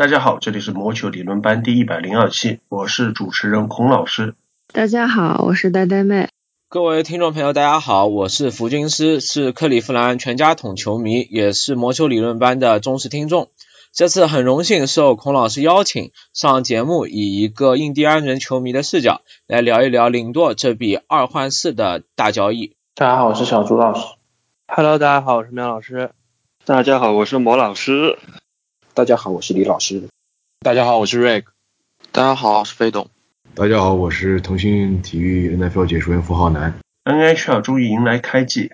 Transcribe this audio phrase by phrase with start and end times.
[0.00, 4.34] 大家好，这里是魔球理论班第一百零二期，我是主持人孔老师。
[4.72, 6.30] 大家好，我是呆呆妹。
[6.70, 13.50] 各位听众朋友，大家好，我是福军师，是克利夫兰全家桶球迷，也是魔球理论班的忠实听众。
[13.92, 22.74] 这次很荣幸受孔老师邀请上节目，以一个印第安人球迷的视角来聊一聊零舵这笔二换四的大交易。
[22.94, 24.00] 大家好，我是小朱老师。
[24.66, 26.12] Hello，大家好，我是苗老师。
[26.64, 28.16] 大家好，我是魔老师。
[29.00, 30.02] 大家好，我是李老师。
[30.60, 31.44] 大家好，我是 Rick。
[32.12, 33.08] 大家好，我是飞董。
[33.54, 36.78] 大家好，我是腾讯体育 NFL 解说员付浩南。
[37.04, 38.70] NHL 终于迎来开季。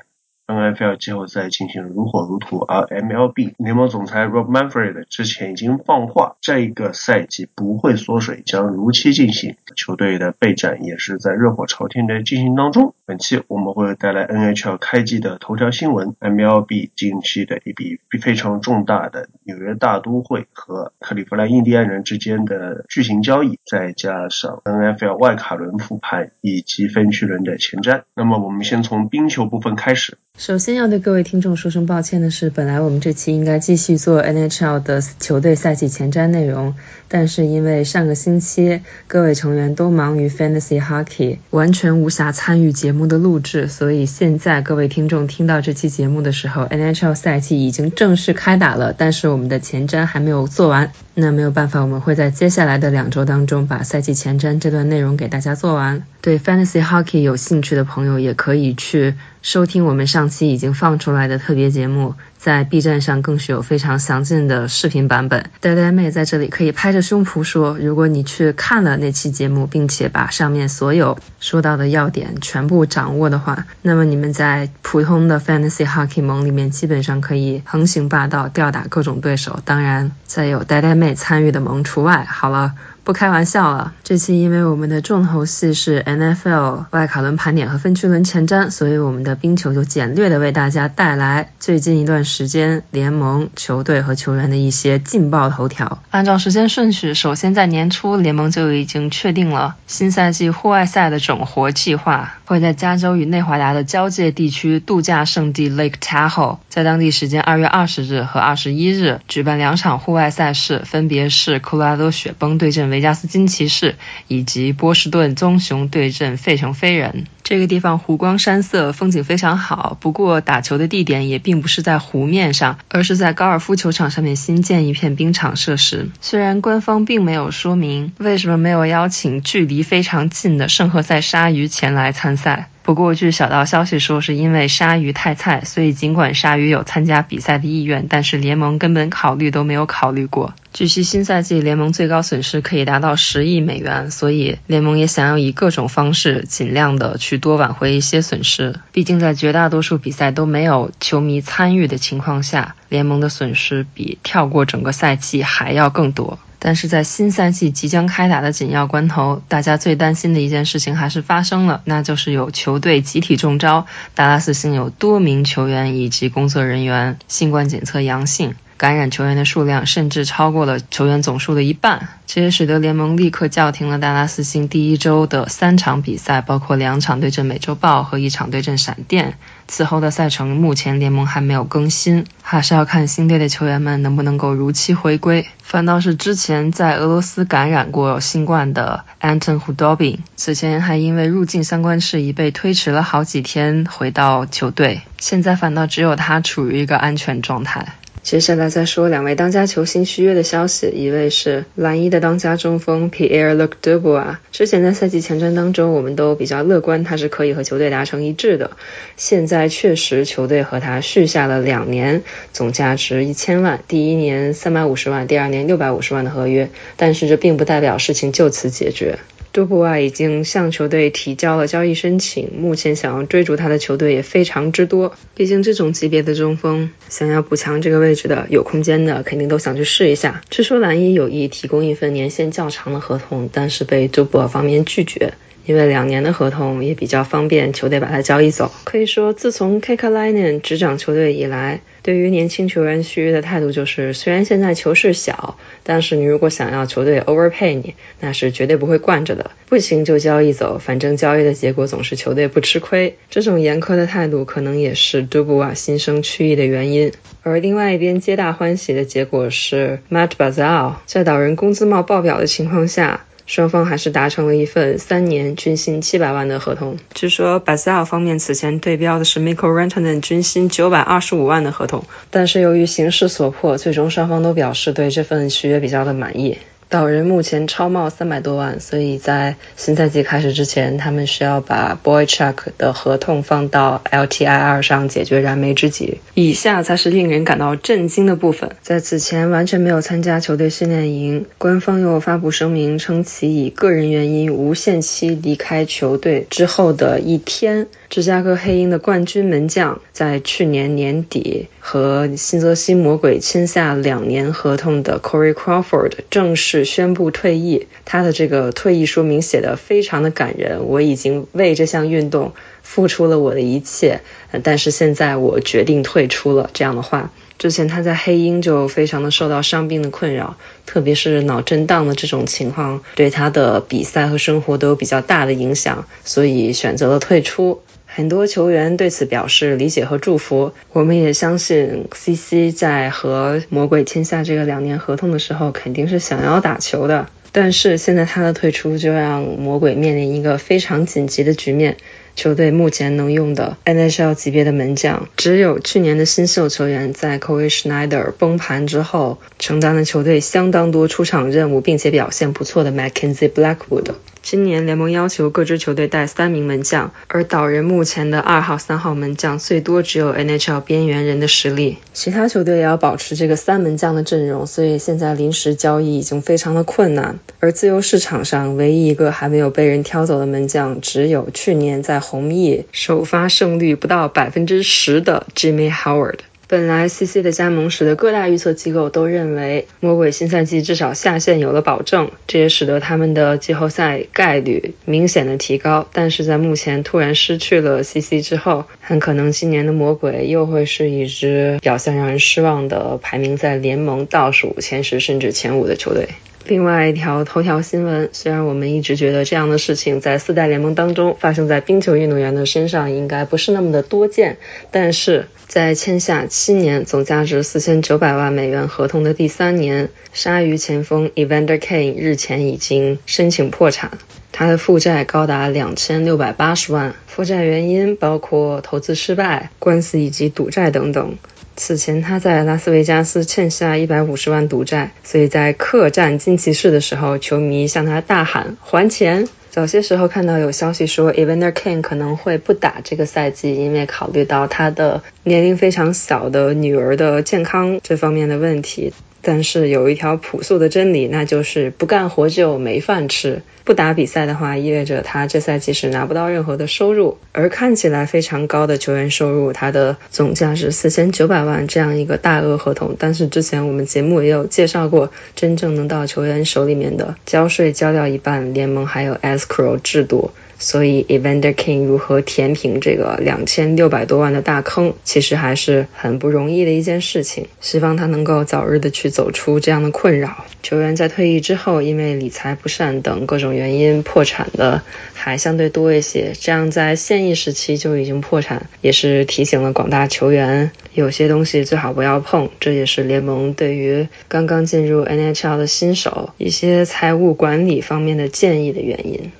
[0.47, 9.57] NFL 季后赛进行如火如荼，而 MLB 联盟总裁 Rob Manfred 之前已经放话，这个赛季不会缩水，将如期进行。
[9.75, 12.95] 球队的备战也是在热火朝天的进行当中。
[13.05, 28.03] 本期我们会带来 NHL 开季的头条新闻，MLB 近期的一笔非常重大的纽约大都会和克利夫兰印第安人之间的巨型交易，再加上 NFL 外卡轮复盘以及分区轮的前瞻。
[28.15, 30.19] 那么我们先从冰球部分开始。
[30.39, 36.75] 首先要对各位听众说声抱歉的是，本来我们这期应该继续做 NHL 的球队赛季前瞻内容，
[37.09, 50.93] 但是因为上个星期各位成员都忙于 Fantasy Hockey，完全无暇参与节目的录制，所以现在各位听众听到这期节目的时候，NHL 赛季已经正式开打了，但是我们的前瞻还没有做完。
[51.19, 56.05] 那没有办法，我们会在接下来的两周当中把赛季前瞻这段内容给大家做完。
[56.21, 62.15] 对 Fantasy Hockey 有兴趣的朋友也可以去收听我们上期已经放出来的特别节目。
[62.39, 65.51] 在 B 站上更是有非常详尽的视频版本。
[65.61, 79.59] 呆呆妹在这里可以拍着胸脯说，如果你去看了那期节目，并且把上面所有说到的要点全部掌握的话，那么你们在普通的 Fantasy Hockey 盟里面基本上可以横行霸道，吊打各种对手。
[79.65, 82.25] 当然，再有呆呆妹参与的盟除外。
[82.25, 82.75] 好了。
[83.07, 96.03] 不开玩笑了，这期因为我们的重头戏是 NFL 外卡轮盘点和分区轮前瞻，所以我们的冰球就简略的为大家带来最近一段时间联盟球队和球员的一些劲爆头条。
[96.11, 113.97] 按照时间顺序，首先在年初联盟就已经确定了新赛季户外赛的整活计划，会在加州与内华达的交界地区度假胜地 Lake Tahoe，在当地时间二月二十日和二十一日举办两场户外赛事，分别是科罗拉多雪崩对阵维加斯金骑士
[114.29, 117.27] 以及波士顿棕熊对阵费城飞人。
[117.49, 119.97] 这个地方湖光山色，风景非常好。
[120.01, 126.11] 不过打球的地点也并不是在湖面上，而是在高尔夫球场上面新建一片冰场设施。
[126.21, 132.69] 虽然官方并没有说明为什么没有邀请距离非常近的圣何塞鲨鱼前来参赛。
[132.87, 140.55] 不过，据小道消息说，是因为鲨鱼太菜，所以尽管鲨鱼有参加比赛的意愿，但是联盟根本考虑都没有考虑过。
[140.73, 148.79] 据悉，新赛季联盟最高损失可以达到十亿美元，所以联盟也想要以各种方式尽量的去多挽回一些损失。
[148.93, 156.39] 毕竟，在绝大多数比赛都没有球迷参与的情况下，联盟的损失比跳过整个赛季还要更多。
[156.67, 168.57] 但是在新赛季即将开打的紧要关头，大家最担心的一件事情还是发生了，那就是有球队集体中招，达拉斯星有多名球员以及工作人员新冠检测阳性。
[168.77, 179.39] 感染球员的数量甚至超过了球员总数的一半，这也使得联盟立刻叫停了达拉斯星第一周的三场比赛，包括两场对阵美洲豹和一场对阵闪电。
[179.69, 185.47] 此后的赛程目前联盟还没有更新，还是要看新队的球员们能不能够如期回归。
[185.63, 197.95] 反倒是之前在俄罗斯感染过新冠的 Anton Hudobin，此前还因为入境相关事宜被推迟了好几天回到球队，现在反倒只有他处于一个安全状态。
[198.27, 208.73] 接下来再说两位当家球星续约的消息，一位是蓝衣的当家中锋 Pierre-Luc Dubois，之前在赛季前瞻当中，我们都比较乐观，他是可以和球队达成一致的。
[209.17, 219.21] 现在确实球队和他续下了两年，总价值一千万，第一年三百五十万，第二年六百五十万的合约，但是这并不代表事情就此解决。
[219.57, 225.15] 杜布瓦已经向球队提交了交易申请，目前想要追逐他的球队也非常之多。
[225.35, 230.43] 毕竟这种级别的中锋，想要补强这个位置的有空间的，肯定都想去试一下。
[230.51, 235.33] 据说蓝衣有意提供一份年限较长的合同，但是被杜布瓦方面拒绝。
[235.67, 238.71] 因为两年的合同也比较方便球队把他交易走。
[238.85, 249.51] 可以说，自从 k k l i n e n 执掌球队以来，对于年轻球员续约的态度就是：虽然现在球市小，但是你如果想要球队 overpay 你，那是绝对不会惯着的。
[249.69, 253.19] 不行就交易走，反正交易的结果总是球队不吃亏。
[253.29, 257.13] 这种严苛的态度，可能也是杜布瓦心生去意的原因。
[257.43, 263.26] 而另外一边，皆大欢喜的结果是，Matt Bazzell 在导人工资帽爆表的情况下。
[263.47, 266.99] 双方还是达成了一份三年军薪七百万的合同。
[267.15, 276.59] 据说 Bazzell 方面此前对标的是 Michael Rantanen 均薪九百二十五万的合同，但是由于形势所迫，最终双方都表示对这份续约比较的满意。
[276.89, 286.19] 导人目前超帽三百多万，所以在新赛季开始之前，他们需要把 Boychuk 的合同放到 LTIR 上解决燃眉之急。
[286.35, 297.89] 以下才是令人感到震惊的部分：在此前完全没有参加球队训练营，官方又发布声明称其以个人原因无限期离开球队之后的一天。
[298.09, 307.89] 芝加哥黑鹰的冠军门将在去年年底和新泽西魔鬼签下两年合同的 Corey Crawford 正式宣布退役。
[308.05, 310.87] 他的这个退役说明写的非常的感人。
[310.87, 314.21] 我已经为这项运动付出了我的一切，
[314.63, 316.71] 但是现在我决定退出了。
[316.73, 327.81] 这样的话，之前他在黑鹰就非常的受到伤病的困扰，特别是脑震荡的这种情况，对他的比赛和生活都有比较大的影响，所以选择了退出。
[328.05, 330.73] 很多球员对此表示理解和祝福。
[330.93, 337.29] 我们也相信，CC 在和魔鬼签下这个两年合同的时候，肯定是想要打球的。
[337.53, 341.97] 但是现在他的退出，就让魔鬼面临一个非常紧急的局面。
[342.37, 354.15] 球队目前能用的 NHL 级别的门将，只有去年的新秀球员在 c o y Schneider 崩盘之后，承担了球队相当多出场任务，并且表现不错的 Mackenzie Blackwood。
[354.43, 367.41] 今年联盟要求各支球队带三名门将，而导人目前的二号、三号门将最多只有 NHL 边缘人的实力，其他球队也要保持这个三门将的阵容，所以现在临时交易已经非常的困难。
[367.59, 376.41] 而自由市场上唯一一个还没有被人挑走的门将，只有去年在红翼首发胜率不到百分之十的 Jimmy Howard。
[376.69, 386.09] 本来 CC 的加盟时的各大预测机构都认为魔鬼新赛季至少下线有了保证，这也使得他们的季后赛概率明显的提高。
[386.13, 396.31] 但是在目前突然失去了 CC 之后，很可能今年的魔鬼又会是一支表现让人失望的，排名在联盟倒数前十甚至前五的球队。
[396.69, 404.57] 另外一条头条新闻，虽然我们一直觉得这样的事情在四代联盟当中发生在冰球运动员的身上应该不是那么的多见，
[404.91, 414.19] 但是在签下七年总价值四千九百万美元合同的第三年，鲨鱼前锋 Evander Kane 日前已经申请破产，
[414.51, 421.37] 他的负债高达两千六百八十万，负债原因包括投资失败、官司以及赌债等等。
[421.77, 429.47] 此前他在拉斯维加斯欠下一百五十万赌债，所以在客战金骑士的时候，球迷向他大喊还钱。
[429.69, 439.13] 早些时候看到有消息说，Evander Kane 可能会不打这个赛季，因为考虑到他的年龄非常小的女儿的健康这方面的问题。
[439.43, 443.63] 但是有一条朴素的真理，那就是不干活就没饭吃。
[443.85, 447.39] 不打比赛的话，意味着他这赛季是拿不到任何的收入。
[447.53, 460.51] 而看起来非常高的球员收入，他的总价是四千九百万这样一个大额合同，但是之前我们节目也有介绍过，真正能到球员手里面的，交税交掉一半，联盟还有 escrow 制度。
[460.79, 467.67] 所以，Evander King 如何填平这个两千六百多万的大坑，其实还是很不容易的一件事情。
[467.81, 470.67] 希望他能够早日的去走出这样的困扰。
[470.83, 475.03] 球员在退役之后，因为理财不善等各种原因破产的
[475.33, 476.53] 还相对多一些。
[476.61, 482.69] 这样在现役时期就已经破产，也是提醒了广大球员，有些东西最好不要碰。
[482.81, 489.51] 这也是联盟对于刚刚进入 NHL 的新手一些财务管理方面的建议的原因。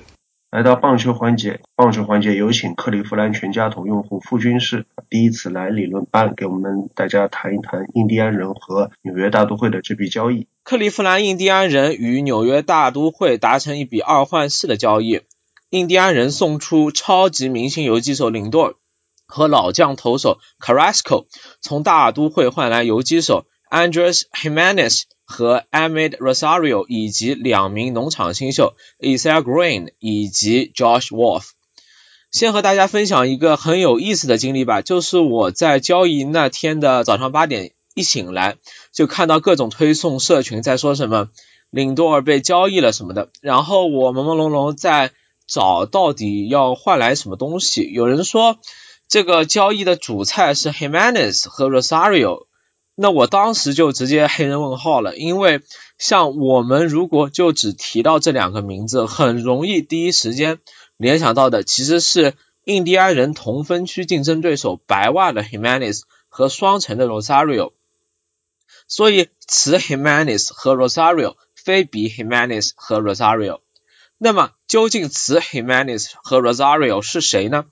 [0.49, 10.47] 来到棒球环节，棒球环节有请克利夫兰全家桶用户傅军士第一次来理论班，给我们大家谈一谈印第安人和纽约大都会的这笔交易。
[10.63, 15.19] 克利夫兰印第安人与纽约大都会达成一笔二换四的交易，
[15.69, 18.75] 印第安人送出超级明星游击手林顿
[19.25, 21.25] 和老将投手 Carrasco，
[21.59, 25.03] 从大都会换来游击手 Andres Jimenez。
[25.27, 31.49] 和 Ahmed Rosario 以及两名农场新秀 Isaiah Green 以及 Josh Wolf。
[32.31, 38.57] 先和大家分享一个很有意思的经历吧，就是我在交易那天的早上八点一醒来，
[38.93, 41.29] 就看到各种推送社群在说什么
[41.69, 45.11] 领多尔被交易了什么的，然后我朦朦胧胧在
[45.47, 47.89] 找到底要换来什么东西。
[47.91, 48.59] 有人说
[49.07, 52.45] 这个交易的主菜是 Himanes 和 Rosario，
[52.99, 55.61] 那我当时就直接黑人问号了，因为
[55.99, 60.57] 像我们如果就只提到这两个名字，很容易第一时间
[60.97, 67.73] 联想到的其实是印第安人同分区竞争对手白袜的 Himanes 和双城的 Rosario。
[68.87, 73.59] 所以此 Himanes 和 Rosario 非彼 Himanes 和 Rosario。
[74.17, 77.65] 那么究竟此 Himanes 和 Rosario 是谁呢？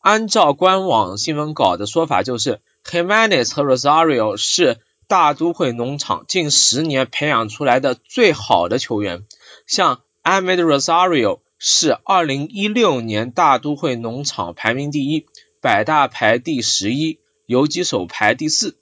[0.00, 4.78] 按照官网新闻稿的说法，就是 Jimenez 和 Rosario 是
[5.08, 9.24] 大都会农场近十年培养出来的最好的球员。
[9.66, 15.26] 像 a m e d Rosario 是2016年大都会农场排名第一，
[15.60, 18.78] 百大排第十一，游击手排第四。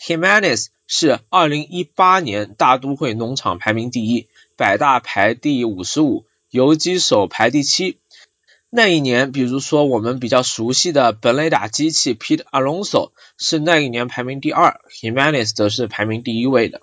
[0.00, 7.98] Jimenez 是2018年大都会农场排名第一，百大排第五十五，游击手排第七。
[8.72, 16.82] 那一年，比如说我们比较熟悉的本垒打机器 Pete Alonso 是那一年排名第二，Jimenez 则是排名第一位的。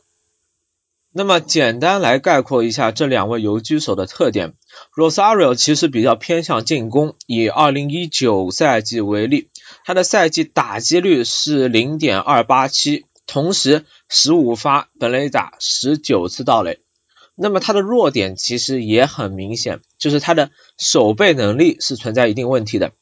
[1.14, 4.56] 那么简单来概括一下这两位游击手的特点
[4.94, 9.50] ，Rosario 其实比较偏向进攻，以2019赛季为例。
[9.86, 16.82] 他的赛季打击率是零点二八七，同时十五发本垒打，十九次盗垒。
[17.40, 22.94] 那么他的弱点其实也很明显，就是他的守备能力是存在一定问题的。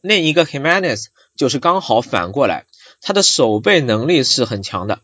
[0.00, 2.64] 另一个 Himenas 就是刚好反过来，
[3.02, 5.00] 他的守备能力是很强的。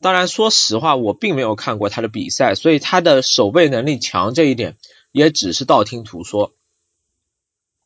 [0.00, 4.76] 当然，说实话，我并没有看过他的比赛，所以他的守备能力强这一点
[5.10, 6.52] 也只是道听途说。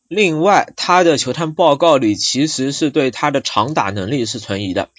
[0.07, 4.91] 另外，他的球探报告里其实是对他的长打能力是存疑的，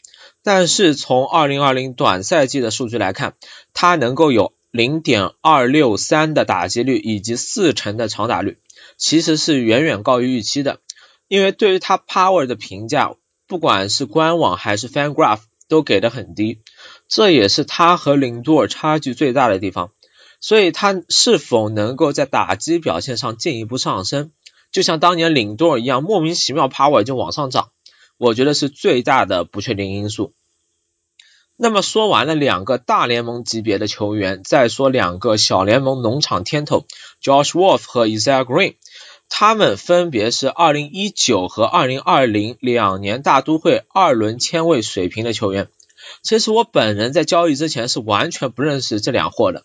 [0.42, 3.36] 但是从2020短赛季的数据来看，
[3.74, 8.60] 他能够有0.263的打击率以及四成的长打率，
[8.98, 10.80] 其实是远远高于预期的。
[11.28, 13.16] 因为对于他 power 的评价，
[13.48, 16.60] 不管是官网还是 FanGraph 都给的很低，
[17.08, 19.92] 这也是他和林多尔差距最大的地方。
[20.40, 24.32] 所以，他是否能够在打击表现上进一步上升？
[24.72, 27.72] 就像当年领多尔一样，莫名其妙 power 就往上涨，
[28.18, 30.34] 我觉得是最大的不确定因素。
[31.63, 36.86] 那么说完了两个大联盟级别的球员，再说两个小联盟农场天头
[37.22, 38.77] Josh Wolf 和 Isaiah Green，
[39.30, 45.70] 他们分别是2019和2020两年大都会二轮签位水平的球员。
[46.24, 49.63] 其实我本人在交易之前是完全不认识这两货的。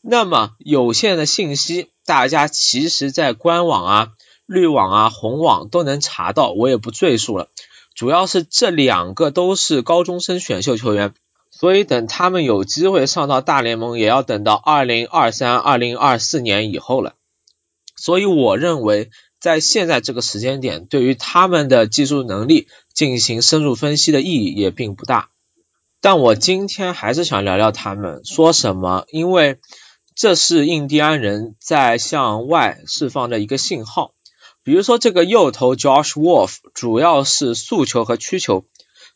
[0.00, 4.08] 那么有限的信息，大家其实在官网啊。
[4.46, 7.48] 绿网啊，红网都能查到，我也不赘述了。
[7.96, 11.14] 主要是这两个都是高中生选秀球员，
[11.58, 17.14] 所以等他们有机会上到大联盟，也要等到二零二三、二零二四年以后了。
[17.96, 19.08] 所以我认为，
[19.40, 25.30] 在现在这个时间点，对于他们的技术能力进行深入分析的意义也并不大。
[26.02, 29.06] 但我今天还是想聊聊他们，说什么？
[29.08, 29.58] 因为
[30.14, 34.12] 这是印第安人在向外释放的一个信号。
[34.62, 38.66] 比如说这个右投 Josh Wolf 主要是速球和曲球，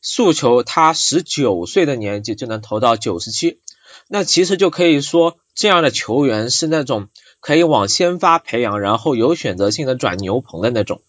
[0.00, 3.61] 诉求他十九岁的年纪就能投到九十七，
[4.09, 7.09] 那其实就可以说这样的球员是那种
[7.40, 11.02] 可以往先发培养，然后有选择性的转牛棚的那种。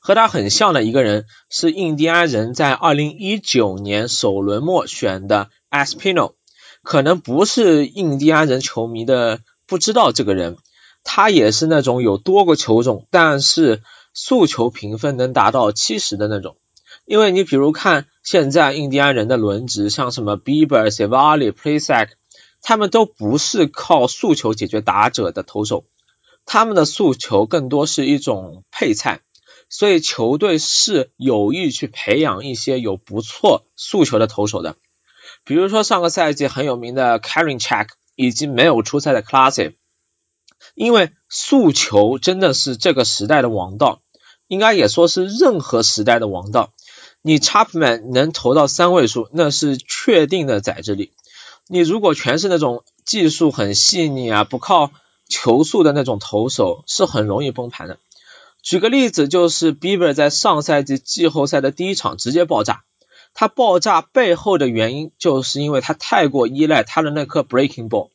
[0.00, 6.34] 和他很像的一个人是印第安人在二零一九年首轮末选的 Espino，
[6.82, 10.56] 可能不是印第安人球迷的不知道这个人。
[11.06, 13.82] 他也是那种有多个球种，但是
[14.14, 16.56] 速球评分能达到七十的那种。
[17.04, 22.10] 因为你比如看现在印第安人的轮值，像什么 Bieber、Savali、Plesac，
[22.62, 25.84] 他们都不是靠速球解决打者的投手，
[26.46, 29.20] 他们的速球更多是一种配菜。
[29.70, 34.76] 所以球队是有意去培养一些有不错速球的投手的，
[35.44, 39.74] 比如说上个赛季很有名的 Karen Check，以及没有出赛的 Classic。
[40.74, 44.02] 因为速球真的是这个时代的王道，
[44.46, 46.72] 应该也说是任何时代的王道。
[47.26, 51.10] 你 Chapman 能投到三位数，那是确定的载质力。
[51.66, 54.90] 你如果全是那种技术很细腻啊，不靠
[55.26, 57.98] 球速的那种投手，是很容易崩盘的。
[58.60, 62.84] 举个例子，就是 Bieber 在上赛季季后赛的第一场直接爆炸。
[63.32, 68.10] 他爆炸背后的原因，就是因为他太过依赖他的那颗 Breaking Ball。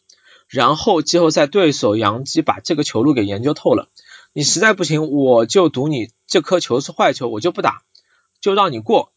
[0.47, 3.87] 然后季后赛对手杨基把这个球路给研究透了，
[4.33, 7.81] 你实在不行，我就赌你这颗球是坏球，我就不打，
[8.41, 9.11] 就让你过，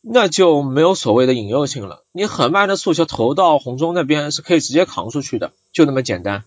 [0.00, 2.04] 那就没有所谓的引诱性了。
[2.12, 6.44] 你很慢的速球投到红中那边是可以直接扛出去的，就那么简单。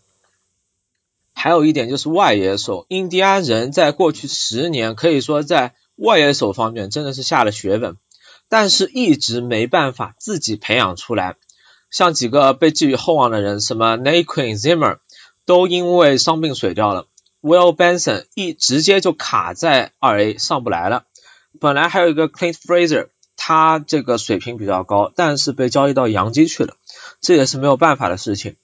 [1.33, 7.97] 还有一点就是外野手，印第安人在过去十年可以说在外野手方面真的是下了血本，
[8.49, 11.35] 但是一直没办法自己培养出来。
[11.91, 14.97] 像几个被寄予厚望的人，什么 Naquin Zimmer
[15.45, 17.05] 都因为伤病水掉了
[17.41, 21.05] ，Will Benson 一直接就卡在二 A 上不来了。
[21.59, 23.07] 本来还有一个 Clint Fraser，
[23.37, 26.75] 他这个水平比较高，但是被交易到洋基去了，
[27.21, 28.55] 这也是没有办法的事情。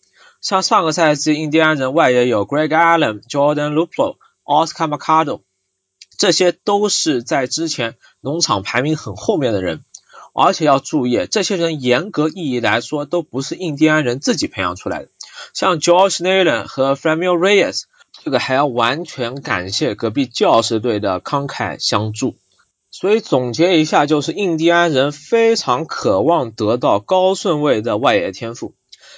[0.41, 5.41] 像上个赛季印第安人外野有 Greg Allen、Jordan Luplo、Oscar Mercado，
[6.17, 9.83] 这些都是在之前农场排名很后面的人，
[10.33, 15.09] 而且要注意，这些人严格意义来说都不是印第安人自己培养出来的。
[15.53, 17.83] 像 George Naylor 和 Framil Reyes，
[18.23, 22.35] 这个还要完全感谢隔壁教士队的慷慨相助。
[23.01, 28.75] 所以总结一下，就是印第安人非常渴望得到高顺位的外野天赋。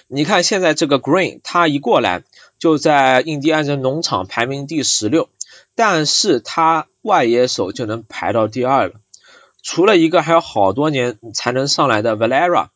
[0.08, 2.24] 你看现在这个 Green，他一过来
[2.58, 5.28] 就在印第安人农场排名第十六，
[5.76, 8.94] 但是他外野手就能排到第二了。
[9.62, 12.68] 除了一个还有好多年才能上来的 Valera。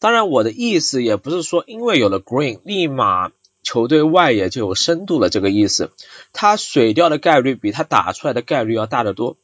[0.00, 3.30] 当然我的意思也不是说因为有了 Green，立马
[3.62, 5.92] 球队外野就有深度了这个意思。
[6.32, 9.36] 他水掉的概率比他打出来的概率要大得多。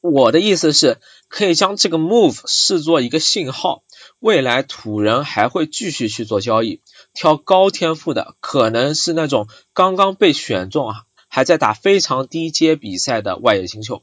[0.00, 3.82] 我的意思是，可以将这个 move 视作一个信号。
[4.20, 6.80] 未来土人还会继续去做交易，
[7.14, 14.02] 挑高天赋的，可能是那种刚刚被选中啊，还在打非常低阶比赛的外野新秀。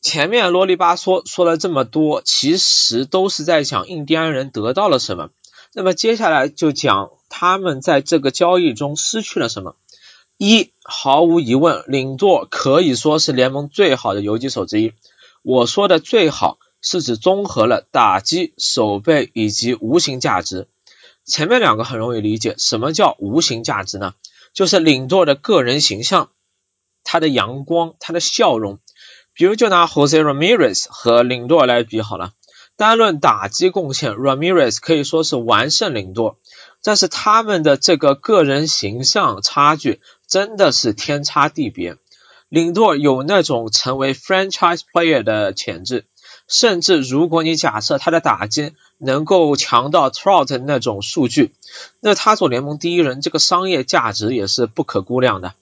[0.00, 5.30] 前面啰里吧嗦说了这么多，其实都是在讲印第安人得到了什么。
[5.74, 9.76] 那么接下来就讲他们在这个交易中失去了什么。
[10.38, 14.92] 一，毫无疑问，领座可以说是联盟最好的游击手之一。
[15.42, 16.58] 我说的最好。
[16.84, 20.66] 是指综合了打击、守备以及无形价值。
[21.24, 24.14] 前面两个很容易理解，什么叫无形价值呢？
[24.52, 26.30] 就是领舵的个人形象，
[27.04, 28.80] 他的阳光，他的笑容。
[29.32, 32.32] 比如就拿 Jose Ramirez 和领舵来比好了。
[32.74, 36.40] 单论打击贡献，Ramirez 可以说是完胜领舵，
[36.82, 41.96] 但是他们的这个个人形象差距真的是天差地别。
[42.52, 46.04] 领舵有那种成为 franchise player 的潜质。
[46.46, 51.54] 甚至，如果你假设他的打击能够强到 Trout 那种数据，
[52.00, 55.54] 那他做联盟第一人，这个商业价值也是不可估量的。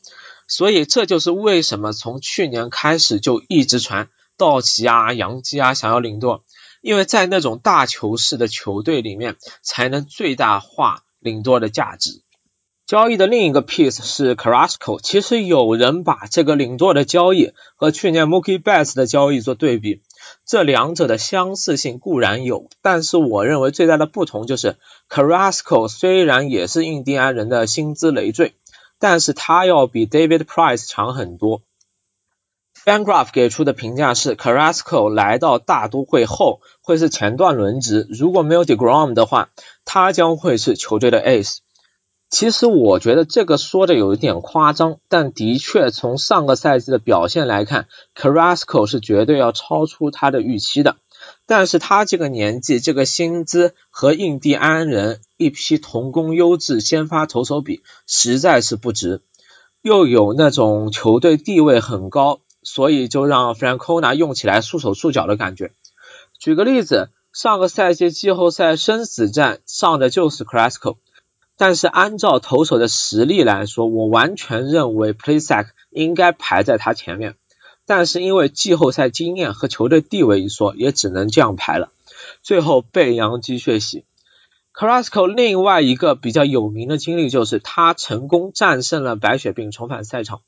[0.48, 6.42] 所以，这就是为什么从去年开始就一直传道奇啊、洋基啊想要领舵，
[6.82, 12.20] 因为在那种大球市的球队里面，才能最大化领舵的价值。
[12.90, 20.02] 交易的另一个 piece 是 Carrasco，其实有人把这个领座的交易和去年 Mookie Betts 的交易做对比。
[20.44, 24.76] 这两者的相似性固然有，但是我认为最大的不同就是
[25.08, 28.56] ，Carrasco 虽然也是印第安人的薪资累赘，
[28.98, 31.62] 但是他要比 David Price 强很多。
[32.84, 39.50] Fangraph 给出的评价是，Carrasco 来到大都会后会是前段轮值，如果没有 Degrom 的话，
[39.84, 41.58] 他将会是球队的 Ace。
[42.30, 50.96] 其实我觉得这个说的有一点夸张，但的确从上个赛季的表现来看，Crasco 是绝对要超出他的预期的。
[51.44, 59.20] 但是他这个年纪、这个薪资和印第安人一批同工优质先发投手比，实在是不值。
[59.82, 65.72] 又有那种球队地位很高，所以就让 Francona 用起来束手束脚的感觉。
[66.38, 70.96] 举个例子，上个赛季季后赛生死战上的就是 Carrasco。
[71.60, 77.36] 但是按照投手的实力来说，我完全认为 p l a y s a c 应该排在他前面。
[77.84, 81.92] 但是因为季后赛经验和球队地位一说，也只能这样排了。
[82.42, 84.06] 最后被杨基血洗。
[84.72, 90.40] Carrasco 另外一个比较有名的经历就是他成功战胜了白血病，重返赛场。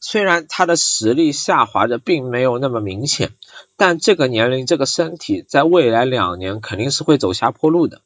[0.00, 3.34] 虽然他的实力下滑的并没有那么明显，
[3.76, 8.02] 但这个年龄、这个身体，在未来两年肯定是会走下坡路的。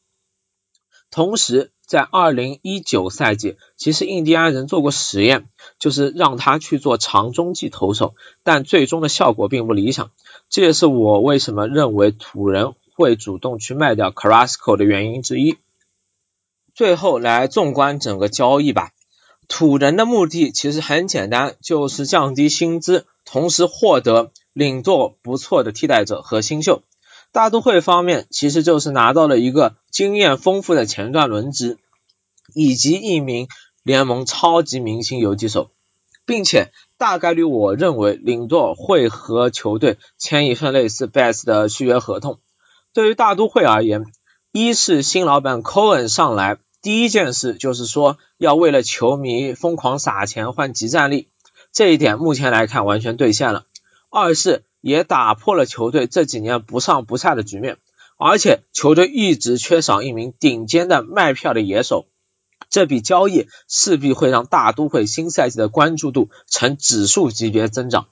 [1.10, 5.48] 同时，在二零一九赛季，其实印第安人做过实验，
[5.80, 10.12] 就是让他去做长中继投手，但最终的效果并不理想。
[10.48, 15.56] 这也是我为什么认为土人会主动去卖掉 Carrasco 的原因之一。
[16.74, 18.92] 最后来纵观整个交易吧，
[19.48, 26.82] 土人的目的其实很简单，就是降低薪资，同时获得领座不错的替代者和新秀。
[27.32, 31.78] 大都会方面其实就是拿到了一个经验丰富的前段轮值，
[32.54, 33.48] 以及一名
[33.82, 35.70] 联盟超级明星游击手，
[36.26, 42.40] 并且大概率我认为领队会和球队签一份类似 Best 的续约合同。
[42.92, 44.04] 对于大都会而言，
[44.50, 51.28] 一是新老板 Cohen 上来第一件事就是说要为了球迷疯狂撒钱换集战力，
[51.72, 53.66] 这一点目前来看完全兑现了。
[54.10, 57.76] 二是也打破了球队这几年不上不下的局面，
[58.16, 62.06] 而且球队一直缺少一名顶尖的卖票的野手，
[62.68, 68.08] 这笔交易势必会让大都会新赛季的关注度呈指数级别增长。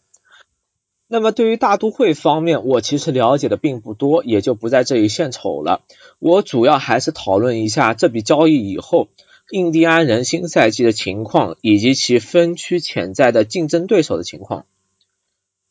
[1.10, 5.80] 那么对于大都会方面，我其实了解的并不多，也就不在这里献丑了。
[6.18, 9.08] 我主要还是讨论一下这笔交易以后，
[9.50, 14.66] 印第安人新赛季的情况，以及其分区潜在的竞争对手的情况。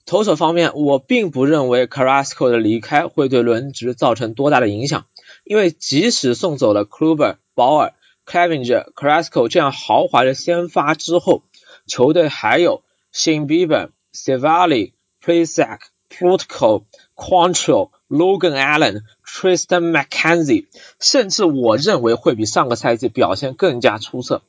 [0.07, 5.05] 投手方面，我并不认为 Carrasco 的离开会对轮值造成多大的影响，
[5.43, 7.93] 因为即使送走了 Kluber、保尔、
[8.25, 11.43] Clevinger、Carrasco 这样豪华的先发之后，
[11.85, 12.81] 球队还有
[13.13, 14.93] Shane Bieber、Savali。
[15.19, 20.67] Plesac, Protocol, Quantrill, Logan Allen, Tristan McKenzie，
[21.01, 24.41] 甚至我认为会比上个赛季表现更加出色。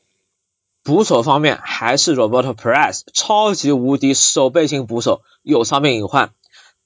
[0.89, 6.31] 捕手方面还是 Roberto Perez，超级无敌守备型捕手，有伤病隐患，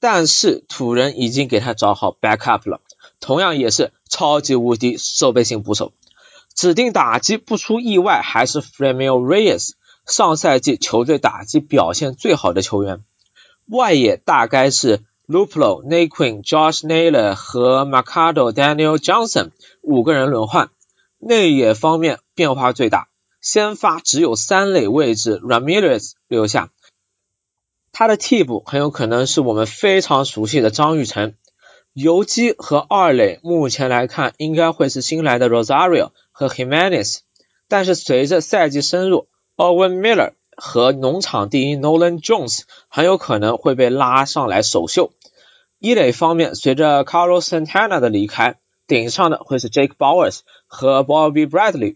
[0.01, 2.81] 但是土人已经给他找好 backup 了，
[3.21, 5.93] 同样也是超级无敌守备型捕手。
[6.53, 9.69] 指定打击不出意外还是 Framil Reyes，
[10.05, 13.05] 上赛季球队打击表现最好的球员。
[13.67, 20.71] 外野大概是 Luplo、Naquin、Josh Naylor 和 Macado, Daniel Johnson 五个人轮换。
[21.19, 23.07] 内野方面变化最大，
[23.43, 26.71] 先发只有三垒位置 Ramirez 留下，
[27.91, 31.35] 他的替补很有可能是我们非常熟悉的张玉成。
[31.93, 37.19] 游击和二垒目前来看应该会是新来的 Rosario 和 Jimenez，
[37.67, 39.27] 但是随着赛季深入
[39.57, 40.33] ，Owen Miller。
[40.55, 45.11] 和农场第一 Nolan Jones 很有可能会被拉上来首秀。
[45.79, 51.95] 一垒方面，随着 Carlos Santana 的离开，顶上的会是 Jake Bowers 和 Bobby Bradley。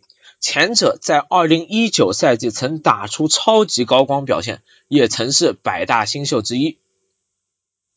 [0.49, 6.77] 前者在2019赛季曾打出超级高光表现，也曾是百大新秀之一。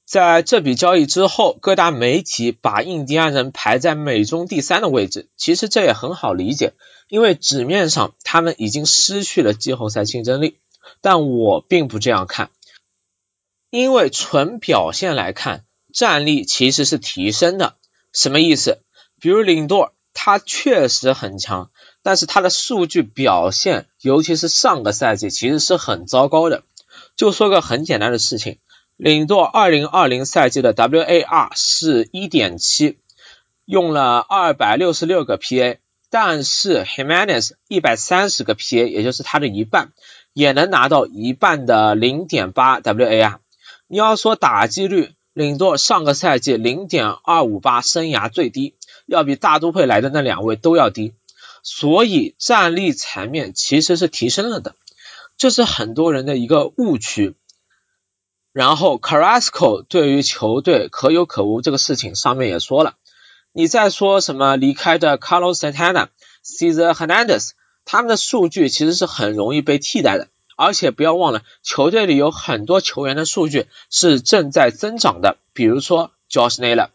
[0.05, 6.73] 在这笔交易之后，各大媒体把印第安人排在美中第三的位置，其实这也很好理解。
[7.07, 10.57] 因为纸面上他们已经失去了季后赛竞争力，
[11.01, 12.51] 但我并不这样看。
[13.71, 17.77] 因为纯表现来看，战力其实是提升的。
[18.13, 18.81] 什么意思？
[19.21, 21.71] 比如领舵，他确实很强，
[22.03, 26.63] 但是他的数据表现，尤其是上个赛季，其实是很糟糕的。
[27.17, 28.59] 就说个很简单的事情，
[28.97, 32.97] 领舵2020赛季的 WAR 是1.7，
[33.65, 35.79] 用了266个 PA。
[36.13, 39.93] 但是 Himenas 一百三十个 PA，也就是他的一半，
[40.33, 43.37] 也能拿到一半的零点八 WAR。
[43.87, 48.75] 你要说打击率，领舵上个赛季零点二五八，生涯最低，
[49.07, 51.13] 要比大都会来的那两位都要低。
[51.63, 54.75] 所以战力层面其实是提升了的，
[55.37, 57.35] 这是很多人的一个误区。
[58.53, 62.97] 然后 Carrasco 对于球队可有可无这个事情，上面也说了。
[63.53, 66.09] 你再说什么离开的 Carlos Santana、
[66.45, 67.51] Cesar Hernandez，
[67.85, 76.91] 他们的数据其实是很容易被替代的，而且不要忘了，球队里有很多球员的数据是正在增长的，比如说 Josh Naylor。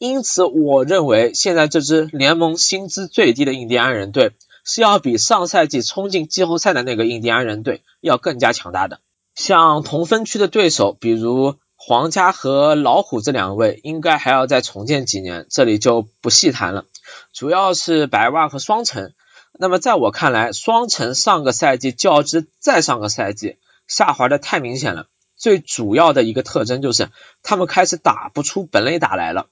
[0.00, 4.32] 因此，我认为现在这支联盟薪资最低的印第安人队
[4.64, 9.00] 是要比上赛季冲进季后赛的那个印第安人队要更加强大的。
[9.34, 11.54] 像同分区的对手，比如。
[11.82, 16.84] 皇家和老虎这两位应该还要再重建几年，这里就不细谈了。
[17.32, 19.14] 主要是白袜和双城。
[19.58, 25.06] 那么在我看来，双城上个赛季较之再上个赛季下滑的太明显了。
[25.38, 27.08] 最主要的一个特征就是
[27.42, 29.46] 他们开始打不出本垒打来了。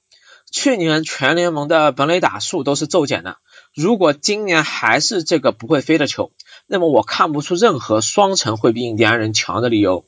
[0.51, 3.37] 去年全联盟的本垒打数都是骤减的，
[3.75, 6.31] 如果今年还是这个不会飞的球，
[6.67, 10.05] 那么我看不出任何双城会比印第安人强的理由。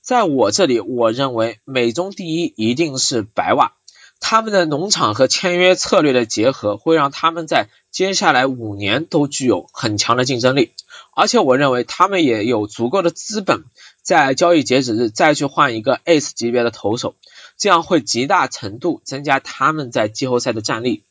[0.00, 3.74] 在我这里，我认为美中第一一定是白袜，
[4.18, 10.72] 他们的农场和签约策略的结合会让他们在接下来五年都具有很强的竞争力，
[11.14, 13.64] 而且我认为他们也有足够的资本，
[14.02, 17.14] 在交易截止日再去换一个 Ace 级别的投手，
[17.62, 21.04] 这样会极大程度增加他们在季后赛的战力。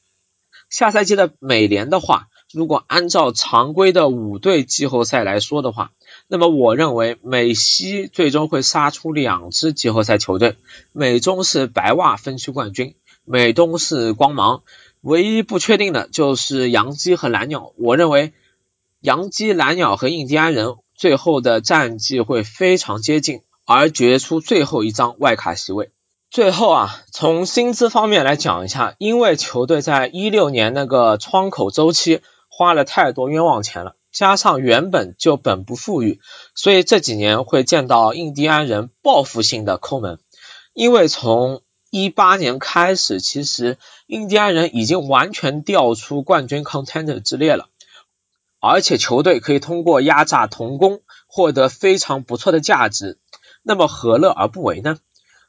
[0.70, 5.94] 下赛季的美联的话，如果按照常规的五队季后赛来说的话，
[6.28, 10.58] 那么我认为美西最终会杀出两支季后赛球队，
[10.92, 14.62] 美中是白袜分区冠军，美东是光芒。
[15.00, 17.72] 唯一不确定的就是洋基和蓝鸟。
[17.78, 18.34] 我认为
[19.00, 25.92] 洋基、蓝鸟和印第安人最后的战绩会非常接近，而决出最后一张外卡席位。
[26.32, 32.22] 最后啊，从薪资方面来讲一下，因为球队在一六年那个窗口周期。
[32.54, 36.20] 花了太多冤枉钱了，加上原本就本不富裕，
[36.54, 40.20] 所以这几年会见到印第安人报复性的抠门。
[40.74, 47.70] 因为从一八年开始，其实印第安人已经完全调出冠军 contender 之列了，
[48.60, 53.18] 而且球队可以通过压榨童工获得非常不错的价值，
[53.64, 55.00] 那么何乐而不为呢？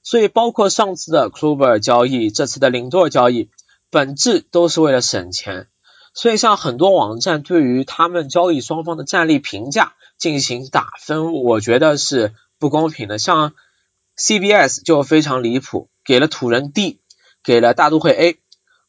[0.02, 3.50] 所以包括上次的 Kluber 交易，这次的领舵交易，
[3.90, 5.68] 本质都是为了省钱。
[6.14, 13.18] 所以像很多网站对于他们交易双方的战力评价进行打分，我觉得是不公平的。
[13.18, 13.54] 像
[14.16, 17.00] CBS 就非常离谱，给了土人 D，
[17.42, 18.38] 给了大都会 A，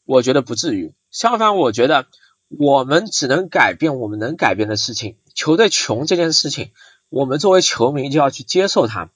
[0.03, 0.93] 我觉得不至于。
[1.11, 2.07] 相反，我觉得
[2.49, 5.17] 我们只能改变我们能改变的事情。
[5.33, 6.71] 球队穷这件事情，
[7.09, 9.09] 我们作为球迷就要去接受它。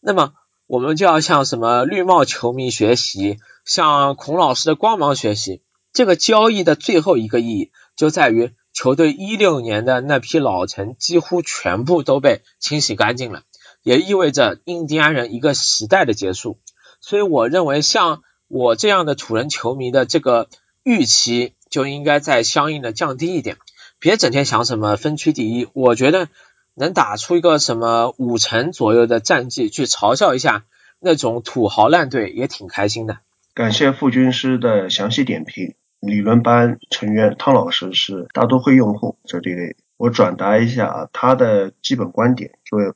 [0.00, 0.34] 那么，
[0.74, 5.62] 我们就要向什么绿帽球迷学习，向孔老师的光芒学习。
[5.92, 13.42] 这个交易的最后一个意义，就在于球队一六年的那批老臣几乎全部都被清洗干净了。
[13.84, 16.58] 也意味着印第安人一个时代的结束，
[17.00, 20.48] 所以我认为像我这样的土人球迷的这个
[20.82, 23.58] 预期就应该再相应的降低一点，
[24.00, 25.68] 别整天想什么分区第一。
[25.72, 26.28] 我觉得
[26.74, 30.64] 能打出一个什么五成左右的战绩去嘲笑一下
[31.00, 33.18] 那种土豪烂队也挺开心的。
[33.54, 35.74] 感谢傅军师的详细点评。
[36.00, 42.92] 理论班成员汤老师是大都会用户，这里我转达一下他的基本观点，作为。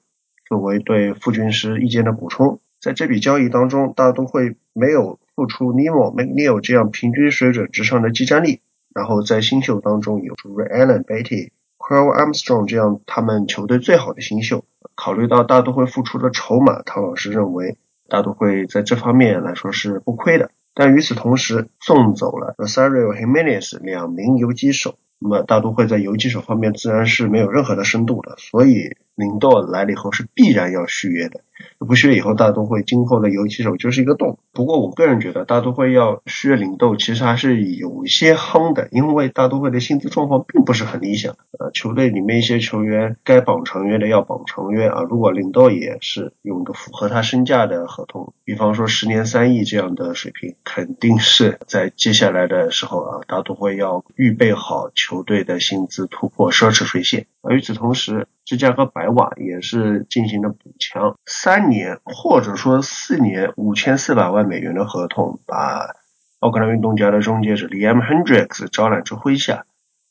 [0.48, 8.62] 作为对傅军师意见的补充，在这笔交易当中，大都会没有付出 Nemo、McNeil 这样平均水准之上的技战力，
[8.94, 11.50] 然后在新秀当中有出 Ray Allen、Betty、
[11.88, 14.66] Carl Armstrong 这样他们球队最好的新秀。
[14.94, 17.78] 考虑到大都会付出的筹码，唐老师认为
[18.10, 20.50] 大都会在这方面来说是不亏的。
[20.74, 28.98] 但与此同时，送走了 Rosario Jimenez 两名游击手，那么大都会在游击手方面自然是没有任何的深度的，所以。
[29.18, 31.40] 领舵来了以后是必然要续约的，
[31.78, 34.38] 不续约以后大都会今后的游击手就是一个洞。
[34.52, 41.36] 不过我个人觉得大都会要续约领豆其实还是有些夯的，因为大都会的薪资状况并不是很理想。
[41.58, 57.26] 呃，球队里面一些球员该绑长约的要绑长约啊，如果领豆也是用一个符合他身价的合同，比方说十年三亿这样的水平，肯定是在接下来的时候啊，大都会要预备好球队的薪资突破奢侈税线。
[57.40, 65.96] 而与此同时，芝加哥白袜也是进行了补强，三年或者说四年五千四百万美元的合同，把
[66.38, 69.66] 奥克兰运动家的终结者 Liam Hendricks 招揽至麾下。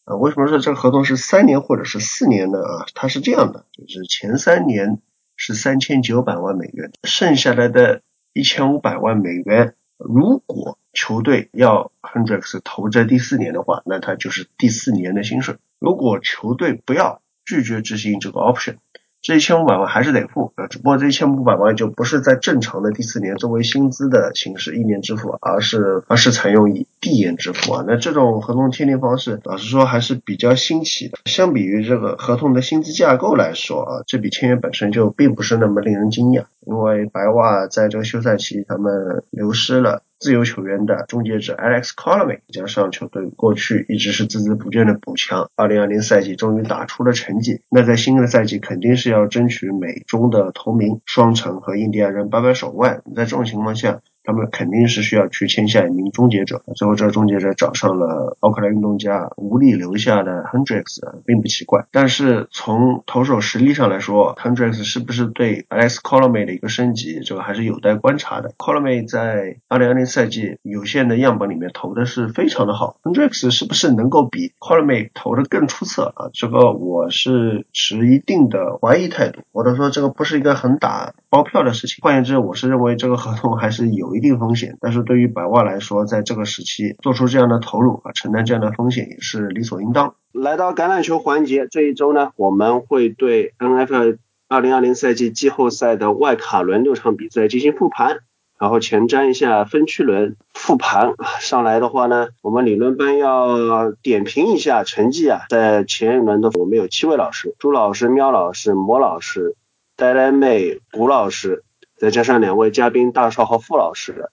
[0.05, 2.59] 啊，为什么说这个合同是三年或者是四年呢？
[2.59, 4.99] 啊，它是这样的，就是前三年
[5.35, 15.57] 是三千九百万美元，剩下来的一千五百万美元，如果球队要 Hendricks 投在第四年的话，那他就是第四年的薪水。
[15.79, 18.75] 如果球队不要，拒绝执行这个 option，
[19.21, 27.85] 这一千五百万还是得付啊，只不过这一千五百万就不是在正常的第四年作为薪资的形式一年支付，而是而是采用以递延支付啊。
[27.87, 31.17] 那这种合同签订方式，老实说还是比较新奇的。
[31.25, 40.03] 相比于这个合同的薪资架构来说啊，这笔签约本身就并不是那么令人惊讶，因为白袜在这个休赛期他们流失了。
[40.19, 47.61] 自由球员的终结者 Alex Colomay，加上球队过去一直是孜孜不倦的补强，二零二零赛季终于打出了成绩。
[47.69, 53.03] 那在新的赛季肯定是要争取美中的同名双城和印第安人掰掰手腕。
[53.15, 61.85] 在这种情况下，他们肯定是需要去签下一名终结者，最后这个终结者找上了奥克兰运动家，无力留下的 Hendricks 并不奇怪。
[61.93, 68.51] 但是从投手实力上来说，Hendricks 是不是对 Alex Colome 的一个升级，这个还是有待观察的。
[68.57, 76.27] Colomay 在2020赛季有限的样本里面投的是非常的好，Hendricks 是不是能够比 Colome 投的更出色啊？
[76.33, 81.97] 这个我是持一定的怀疑态度，或者说这个不是一个很打包票的事情。
[82.01, 84.15] 换言之，我是认为这个合同还是有。
[84.15, 90.15] 一定风险，但是对于百万来说，在这个时期做出这样的投入啊，承担这样的风险也是理所应当。
[90.31, 98.17] 来到橄榄球环节，这一周呢，我们会对 NFL 二零二零赛季季后赛的外卡轮六场比赛进行复盘，
[98.59, 101.13] 然后前瞻一下分区轮复盘。
[101.39, 109.55] 上来的话呢，我们理论班要点评一下成绩啊，在前一轮的我们有七位老师：朱老师、喵老师、魔老师、
[109.97, 111.65] 呆呆妹、谷老师。
[111.97, 114.29] 再加上两位嘉宾大少和傅老师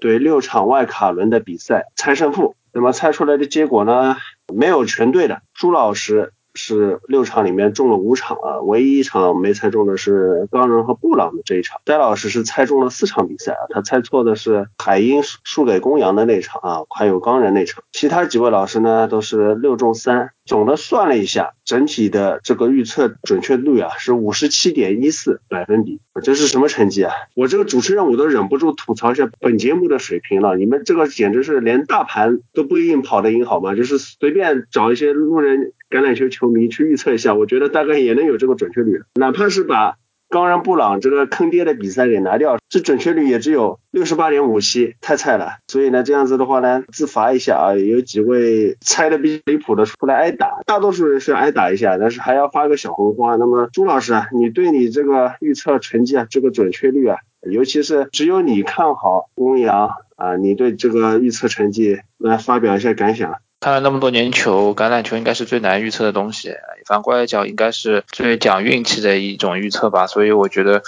[0.00, 4.16] 对六场外卡轮的比赛猜胜负，那么猜出来的结果呢，
[4.50, 5.42] 没有全对的。
[5.52, 11.80] 朱老师是六场里面中了五场啊，唯一一场没猜中的是钢人和布朗的这一场。
[11.84, 17.82] 戴老师是猜中了四场比赛啊，他猜错的是海鹰输给公羊的那场啊，还有钢人那场。
[17.92, 20.30] 其他几位老师呢都是六中三。
[20.44, 27.12] 总的算了一下，整体的这个预测准确率啊是五十七点一四百分比，这是什么成绩啊？
[27.36, 33.76] 我这个主持人我都忍不住吐槽一下本节目的水平了，你们这个简直是连大盘都不一定跑得赢好吗？
[33.76, 39.96] 就是随便找一些路人橄榄球球迷去预测一下，我觉得大概也能有这个准确率，哪怕是把。
[40.32, 45.58] 冈仁布朗这个坑爹的比赛给拿掉，这准确率也只有六十八点五七，太菜了。
[45.68, 47.74] 所以呢，这样子的话呢，自罚一下啊。
[47.74, 53.36] 有几位猜的比较离谱的出来挨打，大多数人是挨打一下，但是还要发个小红花。
[53.36, 63.34] 那么朱老师啊，你对你这个预测成绩啊，这个准确率啊，尤其是只有你看好公羊啊，你对这个预测成绩来发表一下感想。
[63.62, 66.52] 看了那么多年球，橄榄球应该是最难预测的东西，
[66.84, 70.08] 反过来讲，应该是最讲运气的一种预测吧。
[70.08, 70.82] 所以我觉得，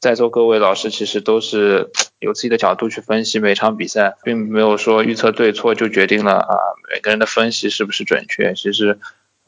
[0.00, 6.56] 在座各位老师其实都是 有自己的角度去分析每场比赛，并没有说预测对错就决定了啊
[6.92, 8.54] 每个人的分析是不是准确。
[8.54, 8.98] 其实，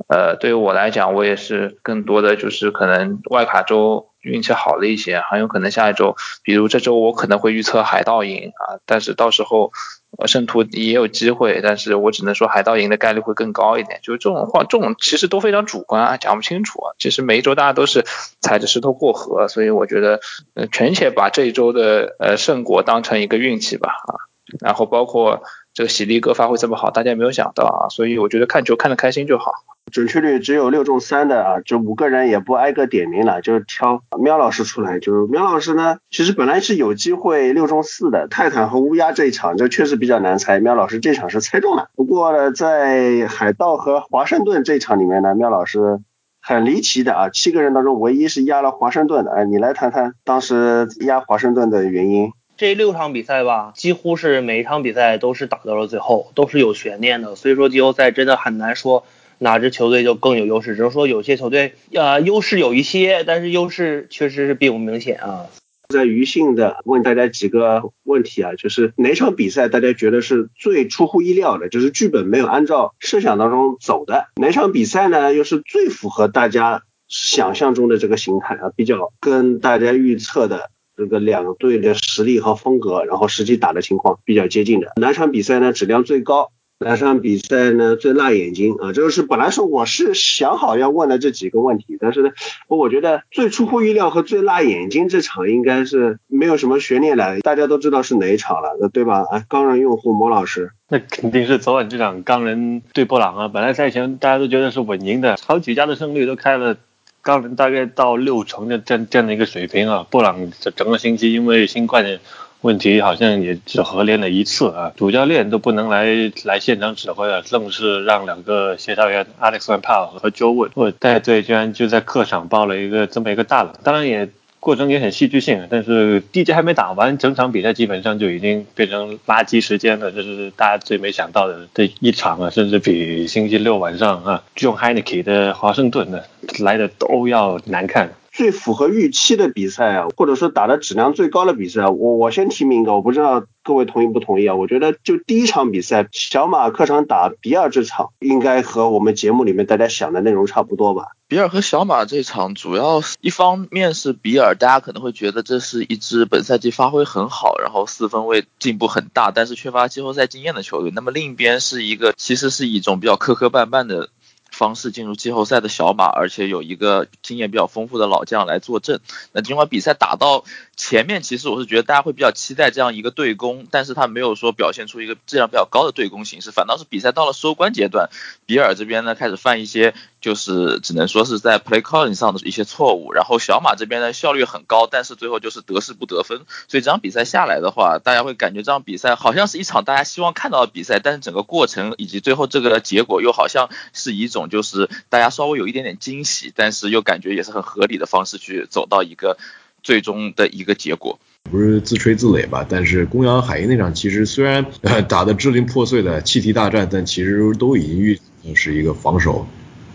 [0.06, 6.14] 呃，对于我来讲，我也是更多的就是可能外卡周运气好了一些，很有可能下一周，
[6.44, 9.72] 比如这周我可能会预测海盗赢啊，但是到时候。
[10.16, 14.00] 呃，圣徒也有机会，但是我只能说海盗赢的概率会更高一点。
[14.02, 16.94] 就是这种话，这种其实都非常主观啊，讲不清楚啊。
[16.98, 18.04] 其实每一周大家都是
[18.40, 20.20] 踩着石头过河，所以我觉得，
[20.54, 24.14] 呃，全且把这一周的呃胜果当成一个运气吧啊。
[24.60, 25.42] 然后包括
[25.78, 29.52] 这个喜力哥发挥这么好，大家也没有想到啊，所以我觉得看球看得开心就好。
[29.92, 34.98] 准确率只有六中三的啊，这五个人也不挨个点名了，就是挑喵老师出来。
[34.98, 40.58] 就是喵老师呢，其实本来是有机会六中四的，泰坦和乌鸦这一场，这确实比较难猜。
[40.58, 46.00] 喵老师这场是猜中了，不过呢，在海盗和华盛顿这场里面呢，喵老师
[46.42, 49.30] 很离奇的啊，七个人当中唯一是压了华盛顿的。
[49.30, 52.32] 哎，你来谈谈当时压华盛顿的原因。
[52.58, 57.36] 这六场比赛吧，几乎是每一场比赛都是打到了最后，都是有悬念的。
[57.36, 59.06] 所以说季后赛真的很难说。
[59.38, 60.74] 哪支球队就更有优势？
[60.74, 65.46] 只能说有些球队，呃，优势有一些，但是优势确实是并不明显啊。
[65.88, 74.26] 在余性的问大家几个问题啊，就是哪场比赛大家觉得是最出乎意料的，就是剧本没有按照设想当中走的？
[74.34, 78.72] 哪场比赛呢，又是最符合大家想象中的这个形态啊？
[78.74, 84.94] 比较跟大家预测的这个两队的实力和风格，然后实际打的情况比较接近的？
[85.00, 86.50] 哪场比赛呢，质量最高？
[86.80, 88.92] 哪场比赛呢最辣眼睛啊？
[88.92, 92.30] 这个是本来说我是想好要问的这几个问题，但是呢，
[92.66, 99.24] 我觉得最出乎意料和最辣眼睛这场应该是没有什么悬念了，大家都知道是哪一场了，对吧？
[99.30, 103.48] 啊，钢人用户莫老师，那肯定是昨晚这场钢人对布朗啊。
[103.48, 106.76] 本来赛前大家都觉得是稳赢的，好几家的胜率都开了，
[107.22, 110.07] 高能大概到六成的这这样的一个水平啊。
[110.09, 112.18] 布朗这整个星期因为新冠的。
[112.61, 123.72] 问题好像也只合练了一次啊，主教练都不能来来现场指挥了，愣是让两个协调员 Alex Van Paul 和 Joe Wood 带队，居然就在客场爆了一个这么一个大冷。
[123.85, 124.28] 当然也
[124.60, 136.24] 过程也很戏剧性，但是第一节还没打完，整场比赛基本上就已经变成垃圾时间了，这是大家最没想到的这一场啊，甚至比星期六晚上啊 John Heineke 的华盛顿的
[136.58, 138.10] 来的都要难看。
[138.30, 144.54] 最符合预期的比赛啊，或者说打的质量最高的比赛，我我先提名一个，我不知道各位同意不同意啊？
[144.54, 151.08] 我觉得就第一场比赛，小马客场打比尔这场，应该和我们节目里面大家想的内容差不多吧？
[151.28, 160.90] 比尔和小马这场，主要是一方面是比尔，大家可能会觉得这是一支本赛季发挥很好，然后四分卫进步很大，但是缺乏季后赛经验的球队。
[160.90, 164.08] 那么另一边是一个其实是一种比较磕磕绊绊的。
[164.50, 169.00] 方式进入季后赛的小马，而且有一个经验比较丰富的老将来坐镇。
[169.30, 170.42] 那尽管比赛打到
[170.74, 178.08] 前面，其实我是觉得大家会比较期待这样一个对攻，但是他没有说表现出一个质量比较高的对攻形式，反倒是比赛到了收官阶段，
[178.46, 179.94] 比尔这边呢开始犯一些。
[180.20, 199.38] 就是只能说是在 play calling 上的一些错误，然后小马这边呢效率很高，但是最后就是得势不得分，所以这场比赛下来的话，大家会感觉这场比赛好像是一场大家希望看到的比赛，但是整个过程以及最后这个结果又好像是一种就是大家稍微有一点点惊喜，但是又感觉也是很合理的方式去走到一个
[199.82, 201.20] 最终的一个结果。
[201.45, 202.66] 不是自吹自擂吧？
[202.68, 204.66] 但是公羊海鹰那场其实虽然
[205.09, 208.20] 打得支离破碎的气体大战，但其实都已经预
[208.55, 209.47] 是一个防守。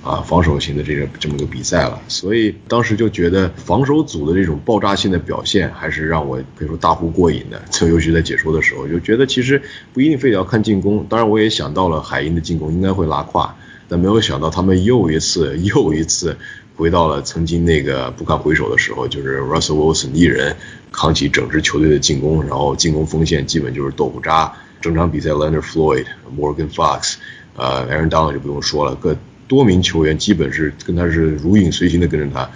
[0.04, 7.62] 啊，防守型的这个这么个比赛了，所以当时就觉得防守组的这种爆炸性的表现，还是让我可以说大呼过瘾的。
[7.72, 9.62] 就尤其在解说的时候，就觉得其实
[9.94, 11.06] 不一定非得要看进攻。
[11.10, 13.56] 当然，我也想到了海鹰的进攻应该会拉胯。
[13.88, 16.38] 但没有想到他们又一次又一次
[16.76, 20.56] 回到了曾经那个不堪回首的时候，就是 Russell Wilson 一人
[20.92, 24.52] 扛起整支球队的进攻，然后进攻锋线基本就是豆腐渣。
[24.82, 26.06] 整场比赛，Leonard Floyd、
[26.38, 27.16] Morgan Fox、
[27.56, 29.16] 呃，Aaron Donald 就不用说了，各
[29.48, 32.50] 多名球员基本是跟他是如影随形的跟着他。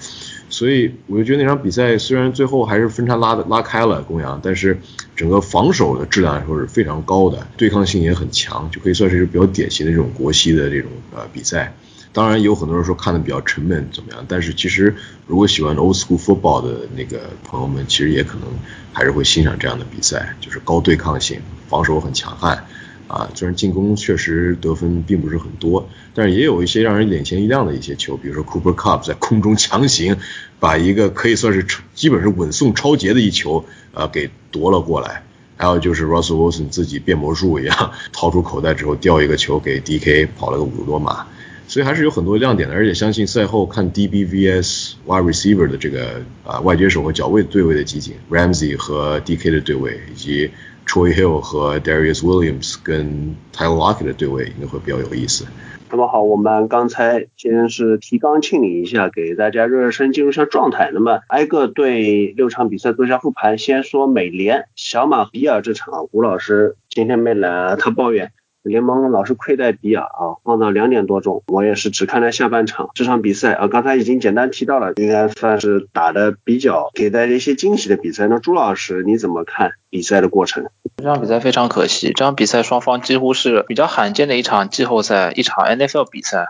[0.49, 4.79] 所以我就觉得那场比赛虽然最后还是分差拉的拉开了公羊，但是
[5.13, 11.75] 整个防守的质量来说是非常高的，对抗性也很强，就可以算是一个比较典型的这种国西的这种呃比赛。
[12.13, 14.95] 当然有很多人说看的比较沉闷怎么样，但是其实
[15.27, 18.47] 如果喜欢 old school football 的那个朋友们，其实也可能
[18.93, 22.65] 还是会欣赏这样的比赛，就是高对抗性，防守很强悍。
[23.07, 30.17] 啊，虽然进攻确实得分并不是很多，但是也有一些让人眼前一亮的一些球，比如说 Cooper Cup 在空中强行
[30.59, 35.23] 把一个可以算是基本是稳送超节的一球，呃，给夺了过来。
[35.55, 41.25] 还有就是 Russell Wilson 自己变魔术一样，掏出口袋之后掉一个球给 DK 跑了个五十多码，
[41.67, 42.75] 所以还是有很多亮点的。
[42.75, 50.51] 而且相信赛后看 DBVS wide receiver 的这个啊外接手和脚位对位的集锦，Ramsey 和 DK 的对位以及。
[50.87, 55.45] Troy Hill 和 Darius Williams 跟 Tyler Lockett 的对位应该会比较有意思。
[55.89, 60.91] 那么好，我们刚才先是提纲挈领一下，给大家热热身，进入一下状态。
[60.93, 63.57] 那么挨个对六场比赛做一下复盘。
[63.57, 68.31] 先说美联小马比尔这场，吴老师今天没来，他抱怨。
[68.67, 72.89] 联盟老是亏待比尔啊，放到两点多钟，我也是只看了下半场。
[72.93, 78.27] 这场比赛啊，刚才已经简单提到了，应该算是打的比较给大家一些惊喜的比赛。
[78.27, 80.67] 那朱老师你怎么看比赛的过程？
[80.97, 86.49] 这场比赛非常可惜，这场比赛双方几乎是比较罕见的一场季后赛，一场 NFL 比赛，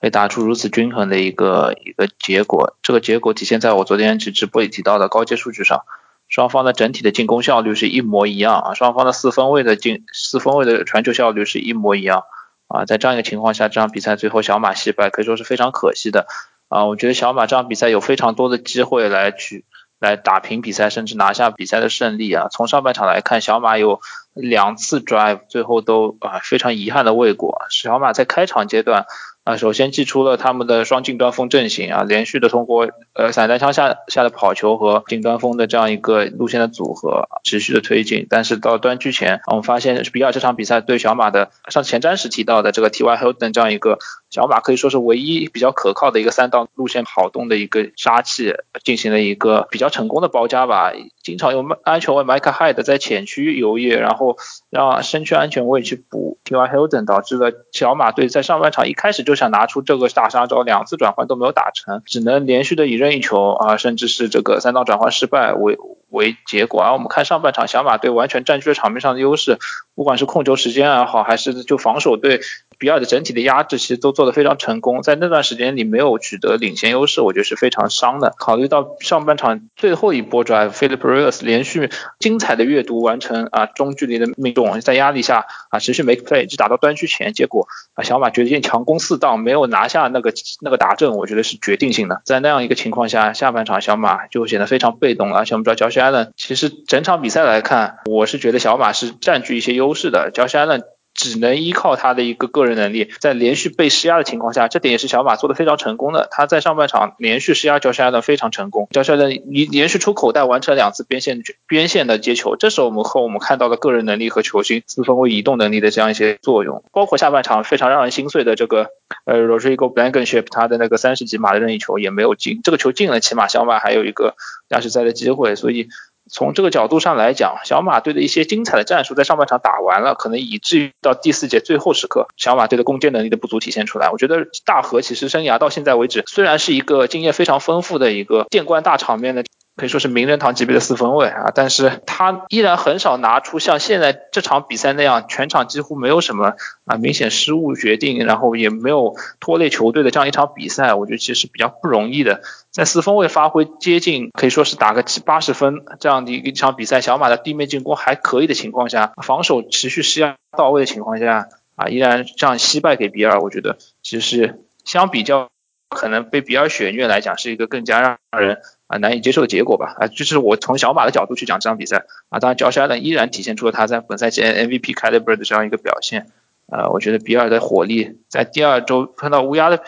[0.00, 2.76] 被打出如此均衡的一个一个结果。
[2.82, 5.82] 这个结果体现在我昨天去直播里提到的高阶数据上。
[6.28, 12.24] 双方的整体的进攻效率是一模一样啊，双方的四分位的进四分位的传球效率是一模一样
[12.68, 16.26] 啊，在这样一个情况下，这场比赛最后小马惜败可以说是非常可惜的
[16.68, 16.86] 啊。
[16.86, 19.64] 我觉得小马这场比赛有非常多的机会来去
[20.00, 22.48] 来打平比赛，甚至拿下比赛的胜利啊。
[22.50, 24.00] 从上半场来看，小马有
[24.34, 27.58] 两次 drive 最后都啊非常遗憾的未果。
[27.70, 29.06] 小马在开场阶段。
[29.46, 38.26] 啊，首先祭出了他们的双近端锋阵型啊，连续的通过呃散弹枪下下的跑球和近端锋的这样一个路线的组合，持续的推进。
[38.28, 44.00] 但是到端区前，我们发现比尔这场比赛对小马的上前瞻时提到的这个 T Y Holden 这样一个
[44.36, 48.52] 小马可以说是唯一比较可靠的一个三道路线跑动的一个杀器，
[48.84, 50.92] 进行了一个比较成功的包夹吧。
[51.22, 54.36] 经常用安全位 Mike Hyde 在前区游曳，然后
[54.70, 59.36] 让身区安全位去补 T Y Hilton，导致了小马队在上半场一开始就。
[59.36, 65.76] 想拿出这个大杀招，两次转换都没有打成，只能连续的以任意球啊，甚至是这个三道转换失败为
[66.08, 66.80] 为结果。
[66.80, 69.58] 而我们看上半场，小马队完全占据了场面上的优势，
[69.94, 72.40] 不管是控球时间也好，还是就防守对
[72.78, 75.02] 比尔的整体的压制，其实都做得非常成功。
[75.02, 78.34] 在那段时间里没有取得领先优势，我觉得是非常伤的。
[78.38, 89.38] 考虑到上半场最后一波 drive，Philip Rivers 连续精彩的阅读完成啊中距离的命中，在压力下啊持续 make play，一直打到端区前，结果啊小马决定强攻四档。
[89.38, 92.22] 没有拿下那个那个达阵，我觉得是决定性的。
[92.24, 95.38] 在那样一个情况下，下半场小马就显得非常被动了。
[95.38, 100.30] 而且我们知道乔西安伦，其实整场比赛来看，我是觉得小马是占据一些优势的。
[100.34, 100.82] 乔西安伦。
[101.16, 106.28] 只能依靠他的一个个人能力，在连续被施压的情况下，这点也是小马做的非常成功的。
[106.30, 116.84] 他在上半场连续施压焦山的非常成功，焦山的连连续出口袋完成两次边线边线的接球，这时候我们和我们看到的个人能力和球星四分位移动能力的这样一些作用。
[116.92, 118.90] 包括下半场非常让人心碎的这个
[119.24, 124.36] 呃 Rodrigo Blankenship 他的那个三十几码的任意球也没有进，这个球进了，起码小马还有一个
[124.68, 125.88] 加时赛的机会，所以。
[126.30, 134.10] 从这个角度上来讲，小马队的一些精彩的战术在上半场打完了，可能以至于到第四节最后时刻，小马队的攻坚能力的不足体现出来。
[134.10, 139.44] 我觉得大河其实生涯到现在为止，虽然是一个经验非常丰富的一个见惯大场面的。
[139.76, 146.54] 可以说是名人堂级别的四分卫啊，但是他依然很少拿出像现在这场比赛那样，全场几乎没有什么
[146.86, 152.40] 啊明显失误决定，然后也没有拖累球队的这样一场比赛，我觉得其实是比较不容易的。
[152.70, 165.50] 在四分卫发挥接近可以说是打个七八十分这样的一场比赛，小马的地面进攻还可以的情况下，防守持续施压到位的情况下啊，依然这样惜败给比尔，我觉得其实相比较
[165.90, 168.58] 可能被比尔血虐来讲，是一个更加让人。
[168.86, 176.28] 啊，难以接受的结果吧，啊，就是我从小马的角度去讲这场比赛，啊，当然乔沙伦依然体现出了他在本赛季 MVP caliber 的这样一个表现，
[176.70, 179.82] 呃，我觉得比尔的火力在第二周碰到乌鸦的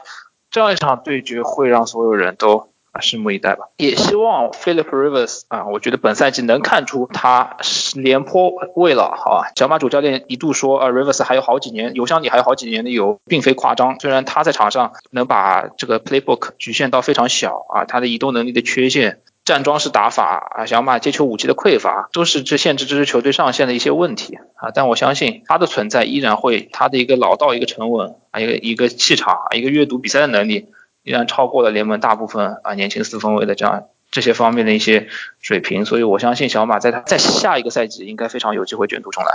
[0.51, 2.70] 这样一场对决会让所有人都
[3.01, 3.68] 拭目以待吧。
[3.76, 7.57] 也希望 Philip Rivers 啊，我觉得本赛季能看出他
[7.94, 9.53] 廉颇味了，好吧？
[9.57, 13.99] 小马主教练一度说，啊，Rivers 还有好几年，油箱里还有好几年的油，并非夸张。
[14.01, 19.20] 虽然他在场上能把这个 playbook 局限到非常小啊，他的移动能力的缺陷。
[19.44, 24.72] 站桩式打法啊，小马接球武器的匮乏，都是这限制这支球队上限的一些问题啊。
[24.74, 30.66] 但我相信他的存在依然会，他的一个老道、一个沉稳啊，一个一个气场、一个阅读比赛的能力，
[31.09, 35.09] 依然超过了联盟大部分啊年轻四分卫的这样这些方面的一些
[35.40, 35.84] 水平。
[35.84, 39.30] 所以我相信小马在他在下一个赛季应该非常有机会卷土重来。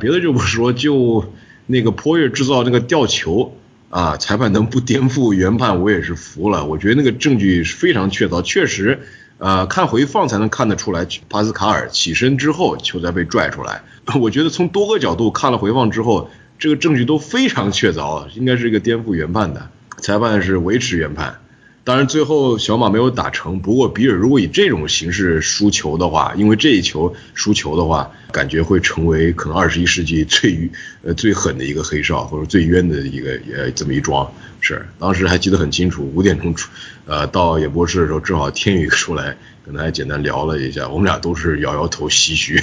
[0.00, 1.32] 别的就不说，就
[1.66, 3.56] 那个波月制造那个吊球。
[3.88, 6.66] 啊，裁判能不颠覆原判，我也是服了。
[6.66, 9.00] 我觉得那个证据非常确凿，确实，
[9.38, 13.82] 呃，看回放才能看得出来，帕斯卡尔起身之后，球才被拽出来。
[14.20, 16.28] 我觉得从多个角度看了回放之后，
[16.58, 19.70] 这个证据都非常确凿，应该是一个颠覆原判的。
[19.98, 21.40] 裁判是维持原判。
[21.84, 23.60] 当然，最后小马没有打成。
[23.60, 30.68] 不过，比尔如果以这种形式输球的话，因为这一球输球的话，感觉会成为可能二十一世纪最
[31.04, 34.28] 呃最狠的一个黑哨，或者最冤的一个呃这么一桩
[34.60, 34.88] 事儿。
[34.98, 36.68] 当时还记得很清楚，五点钟出
[37.06, 39.36] 呃到演播室的时候，正好天宇出来。
[39.64, 42.62] 跟大家简单聊了一下，我们俩都是摇摇头唏嘘，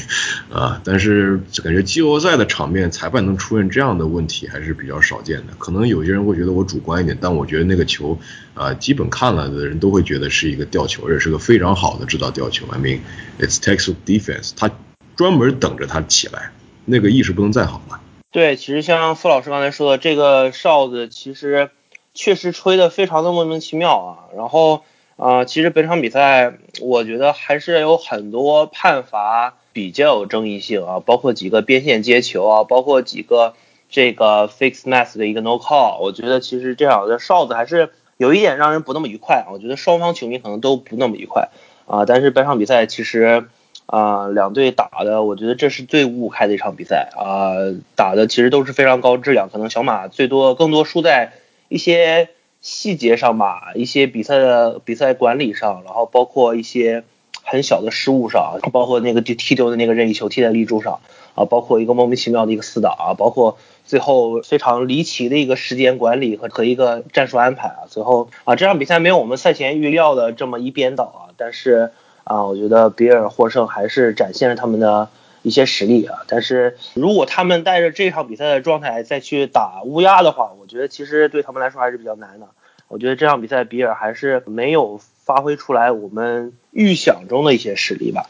[0.50, 5.48] 啊，但是感觉季后赛的场面裁判能出现这样的问题还是比较少见的。
[5.58, 8.18] 可能有些人会觉得我主观一点，但我觉得那个球
[8.54, 12.66] 啊，基本看了的人都会觉得是一个吊球，而且是个非常好的制造吊球。
[12.72, 13.00] I mean
[13.38, 14.72] it's Texas defense，他
[15.18, 16.54] 专门等着他起来，
[16.86, 18.00] 那个意识不能再好了。
[18.32, 21.70] 对，其实像傅老师刚才说的，这个哨子其实
[22.14, 24.84] 确实吹的非常的莫名其妙啊，然后。
[25.16, 33.54] 啊，其实本场比赛我觉得还是有很多判罚比较有争议性啊，包括几个边线接球啊，包括几个
[33.92, 39.46] 这个 fix mass 的一个 no call，我觉得其实这样的哨子还是有一点让人不那么愉快。
[39.52, 41.50] 我觉得双方球迷可能都不那么愉快
[41.86, 43.46] 啊，但是本场比赛其实
[43.86, 47.54] 啊两队打的，我觉得这是最五五开的一场比赛啊，
[47.96, 51.34] 打的其实都是非常高质量，可能小马最多更多输在
[51.74, 52.30] 一些。
[52.66, 57.04] 细节上吧，一些比赛的比赛管理上，然后包括一些
[57.44, 61.02] 很小的失误上，包括那个踢踢丢的那个任意球踢在立柱上
[61.36, 71.92] 啊，包括一个莫名其妙的一个死挡啊，包括最后非常离奇的一个时间管理和和一个战术安排啊，最后啊这场比赛没有我们赛前预料的这么一边倒啊，但是
[72.24, 75.10] 啊我觉得比尔获胜还是展现了他们的。
[75.44, 82.48] 一些实力啊，但是如果他们带着这场比赛的状态再去打乌鸦的话，我觉得其实对他们来说还是比较难的。
[82.88, 88.30] 我觉得这场比赛比尔还是没有发挥出来我们预想中的一些实力吧。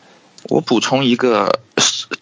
[0.49, 1.61] 我补充一个。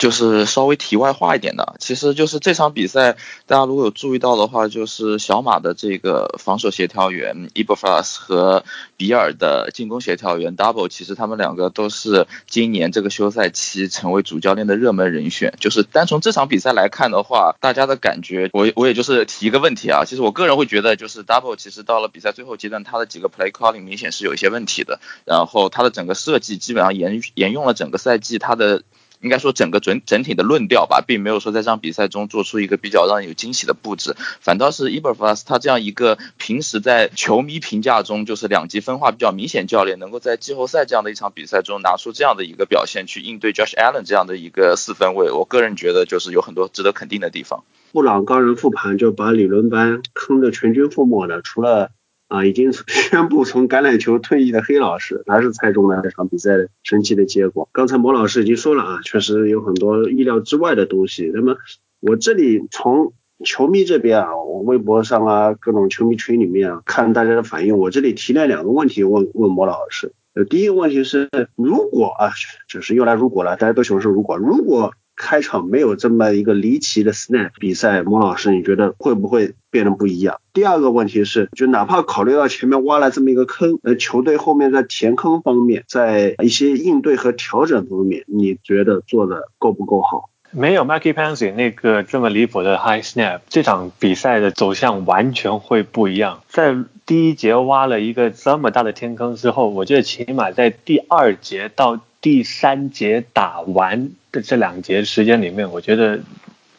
[0.02, 8.66] 就是稍微题外话一点的，其实就是这场比赛，大家如果有注意到的话，就是小马的这个防守协调员 e b o f a s 和
[8.98, 15.54] 比尔的进攻协调员 Double，其实他们两个都是今年这个休赛期成为主教练的热门人选。
[15.60, 28.82] 就是单从这场比赛来看的话，大家的感觉，我我也就是提一个问题啊，其实我个人会觉得，就是 Double 其实到了比赛最后阶段，他的几个 Play Calling 明显是有一些问题的，然后他的整个设计基本上沿沿用了整个赛季他的。
[29.22, 47.64] 应该说整个整整体的论调吧，并没有说在这场比赛中做出一个比较让人有惊喜的布置，反倒是 e b e r f a s 他这样一个平时在球迷评价中就是两极分化比较明显教练，能够在季后赛这样的一场比赛中拿出这样的一个表现去应对 Josh Allen 这样的一个四分卫，我个人觉得就是有很多值得肯定的地方。
[47.92, 51.92] 布朗高人复盘就把理论班坑的全军覆没的，除了。
[52.32, 57.68] 啊，已经 宣布从橄榄球退役的黑老师，还是猜中了这场比赛的神奇的结果。
[57.74, 61.30] 刚才莫老师已经说了啊，确实有很多意料之外的东西。
[61.34, 61.58] 那么
[62.00, 63.12] 我这里从
[63.44, 70.14] 球迷这边啊，我微博上啊，各种球迷群里面啊，看大家的反应，我这里提了两个问题问问莫老师。
[70.34, 72.32] 呃，第一个问题是，如果啊，
[72.70, 74.94] 就是又来如果了，大家都喜欢说如果，如果。
[75.22, 80.42] 开场没有这么一个离奇的 snap 比赛，莫老师你觉得会不会变得不一样？
[80.52, 90.30] 第二个问题是，就哪怕考虑到前面挖了这么一个坑，呃，球队后面在填坑方面，在一些应对和调整方面，你觉得做的够不够好？
[90.54, 96.42] 没有 Mackie Pansy 那个这么离谱的 high snap，这场比赛的走向完全会不一样。
[96.50, 104.10] 在第一节挖了一个这么大的天坑之后，我觉得起码在第二节到第三节打完。
[104.32, 106.20] 这这两节时间里面，我觉得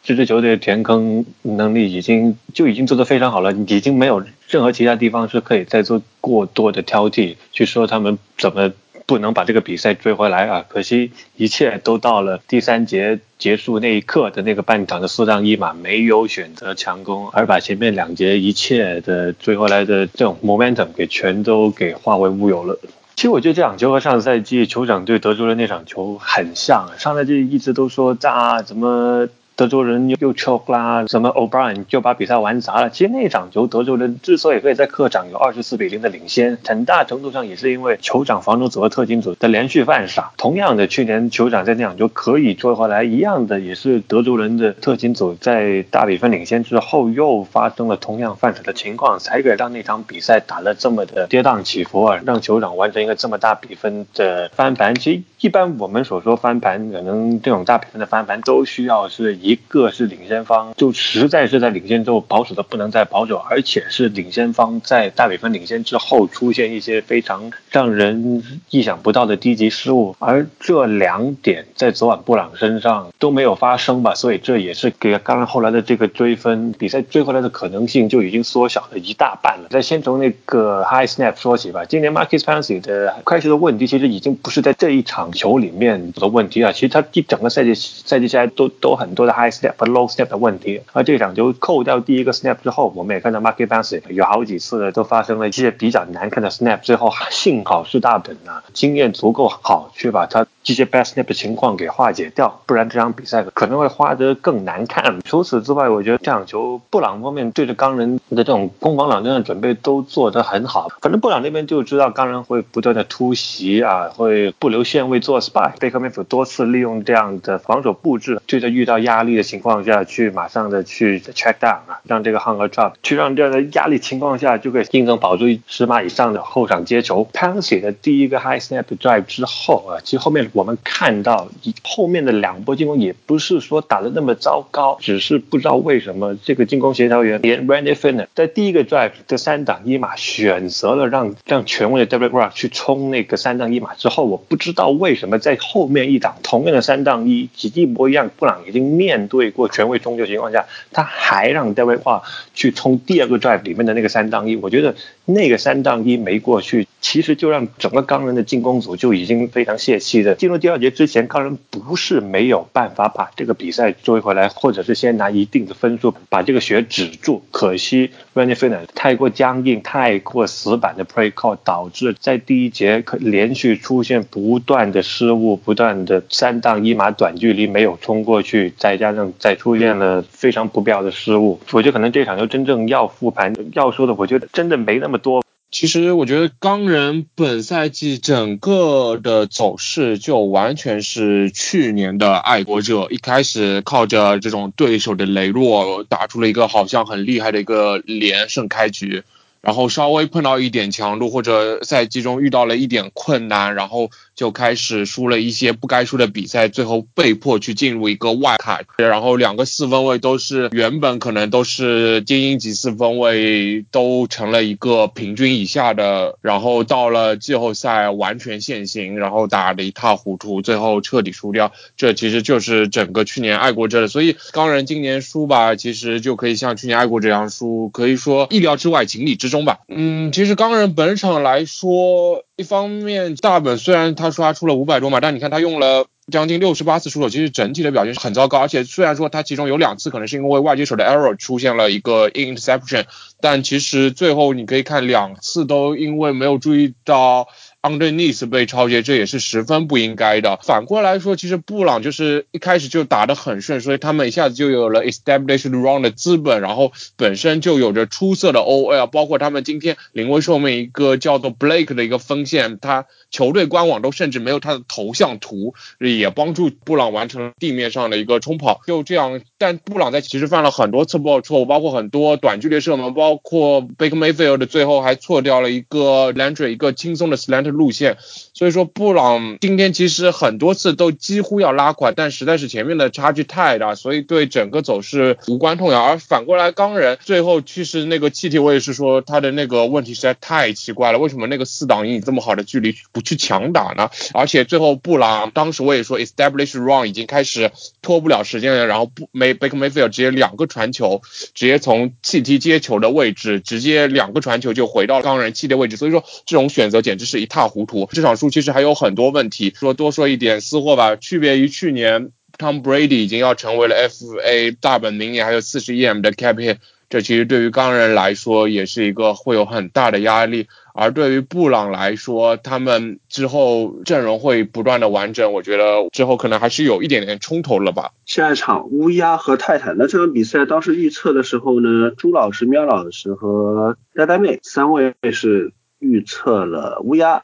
[0.03, 8.71] 这支球队填坑能力已经就已经做得非常好了，已经没有任何其他地方是可以再做过多的挑剔，去说他们怎么
[9.05, 10.65] 不能把这个比赛追回来啊！
[10.67, 22.79] 可惜一切都到了第三节结束那一刻的那个半场的四让一码，没有选择强攻，而把前面两节一切的追回来的这种 momentum 给全都给化为乌有了。
[23.15, 29.27] 其实我觉得这场球和上赛季酋长队德州的那场球很像，上赛季一直都说啊怎么。
[29.55, 32.89] 德州人又 choke 啦，什么 O'Brien 就把比赛玩砸了。
[32.89, 40.31] 其实那场球，德州人之所以可以在客场有二十四比零的领先，很大程度上也是因为酋长防守组和特勤组的连续犯傻。
[40.37, 54.95] 同样的，去年酋长在那场球可以追回来，一样的也是德州人的特勤组在大比分领先之后又发生了同样犯傻的情况，才给让那场比赛打了这么的跌宕起伏啊，让酋长完成一个这么大比分的翻盘。
[54.95, 59.37] 其实一般我们所说翻盘，可能这种大比分的翻盘都需要是。
[59.43, 79.67] 一个是领先方，就实在是在领先之后保守的不能再保守，而且是领先方在大比分领先之后出现一些非常让人意想不到的低级失误，而这两点在昨晚布朗身上都没有发生吧，所以这也是给刚刚后来的这个追分比赛追回来的可能性就已经缩小了一大半了。
[79.69, 89.32] 再先从那个 high snap 说起吧，今年 Marcus Fancy 的开球的问题其实已经不是在这一场球里面的问题啊，其实他一整个赛季赛季下来都都很多的。
[89.33, 101.05] High step 和 low step 的问题，而这场球扣掉第一个 snap 之后，我们也看到 Marky b a n s 有好几次都发生了一些比较难看的 snap，最后幸好是大本啊经验足够好，去把他这些 bad
[101.05, 105.19] snap 的情况给化解掉，不然这场比赛可能会花得更难看。
[105.25, 127.27] 除此之外，我觉得这场球布朗方面对着钢人的这种攻防两端的准备都做得很好，反正布朗那边就知道钢人会不断的突袭啊，会不留线位做 spy，贝克梅夫多次利用这样的防守布置，对着遇到压力的情况下去马上的去 check down 啊，让这个 hunger drop 去让这样的压力情况下就可以硬正保住十码以上的后场接球。
[127.33, 131.47] Pansy 的第一个 high snap drive 之后啊，其实后面我们看到
[131.83, 149.12] 后面的两波进攻也不是说打的那么糟糕，只是不知道为什么这个进攻协调员连 Randy Finner 在第一个 drive 的三档一码选择了让让权威的 Derek Rock 去冲那个三档一码之后，我不知道为什么在后面一档同样的三档一一模一样，布朗已经面。
[149.13, 152.23] 面对过全位冲球情况下，他还让戴维化
[152.55, 154.95] 去冲第二个 drive 里面的那个三档一，我觉得
[155.25, 160.33] 那个三档一没过去，其实就让整个钢人的进攻组就已经非常泄气的。
[160.33, 167.43] 进入第二节之前，钢人不是没有办法把这个比赛追回来，或者是先拿一定的分数把这个血止住。
[167.51, 185.43] 可惜 Randy f i n n e r 太过僵硬、太过死板的 play call，导致在第一节可连续出现不断的失误，不断的三档一码短距离没有冲过去，再加上再出现了非常不必要的失误，我觉得可能这场就真正要复盘要说的，我觉得真的没那么多。
[185.71, 199.23] 其实我觉得钢人本赛季整个的走势就完全是去年的爱国者，一开始靠着这种对手的羸弱，打出了一个好像很厉害的一个连胜开局。
[199.63, 208.81] 然后稍微碰到一点强度，或者赛季中遇到了一点困难，然后就开始输了一些不该输的比赛，最后被迫去进入一个外卡。
[208.97, 216.37] 然后两个四分位都是原本可能都是精英级四分位，都成了一个平均以下的。
[216.41, 221.71] 然后到了季后赛完全现形，然后打得一塌糊涂，最后彻底输掉。
[221.95, 224.09] 这其实就是整个去年爱国者的。
[224.09, 229.52] 所以钢人今年输吧，其实就可以像去年爱国这样输，可以说意料之外，情理之。
[229.53, 238.59] 中吧，嗯，其实钢人本场来说，一方面大本虽然他刷出了五百多嘛，但你看他用了将近六十八次出手，其实整体的表现是很糟糕。
[238.59, 243.05] 而且虽然说他其中有两次可能是因为外接手的 error 出现了一个 interception，
[243.39, 247.47] 但其实最后你可以看两次都因为没有注意到。
[247.83, 250.57] Underneath 被超越，这也是十分不应该的。
[250.63, 268.79] 反过来说，其实布朗就是一开始就打得很顺，所以他们一下子就有了 established run 的资本，然后本身就有着出色的 OL，包括他们今天临危受命一个叫做 Blake 的一个锋线，他球队官网都甚至没有他的头像图，也帮助布朗完成了地面上的一个冲跑。
[268.87, 277.72] 就这样，但布朗在其实犯了很多次不错误，包括很多短距离射门，包括 Baker Mayfield 最后还错掉了一个 Landry 一个轻松的 slant。
[277.73, 278.17] 路线，
[278.53, 286.03] 所以说布朗今天其实很多次都几乎要拉垮，但实在是前面的差距太大，所以对整个走势无关痛痒。
[286.05, 294.11] 而反过来钢人最后其实那个气体，我也是说他的那个问题实在太奇怪了，为什么那个四档以这么好的距离不去强打呢？
[294.35, 297.71] 而且最后布朗当时我也说 establish run 已经开始
[298.03, 301.23] 拖不了时间了，然后不没 Baker Mayfield 直接两个传球，
[301.55, 307.63] 直接从气体接球的位置直接两个传球就回到钢人气的位置，所以说这种选择简直是一塌。
[307.63, 309.73] 糊涂，这场其实还有很多问题。
[309.75, 316.77] 说多说一点私货吧，区别于去年，Tom Brady 已经要成为了 FA 大本，明年还有四十亿 M 的 Cap hit，
[317.09, 320.67] 这其实对于钢人来说也是一个会有很大的压力。
[320.95, 328.11] 而对于布朗来说，他们之后阵容会不断的完整，我觉得之后可能还是有一点点冲突了吧。
[328.27, 337.41] 下一场乌鸦和泰坦的这场比赛，当时预测的时候呢，朱老师、喵老师和呆呆妹三位是预测了乌鸦，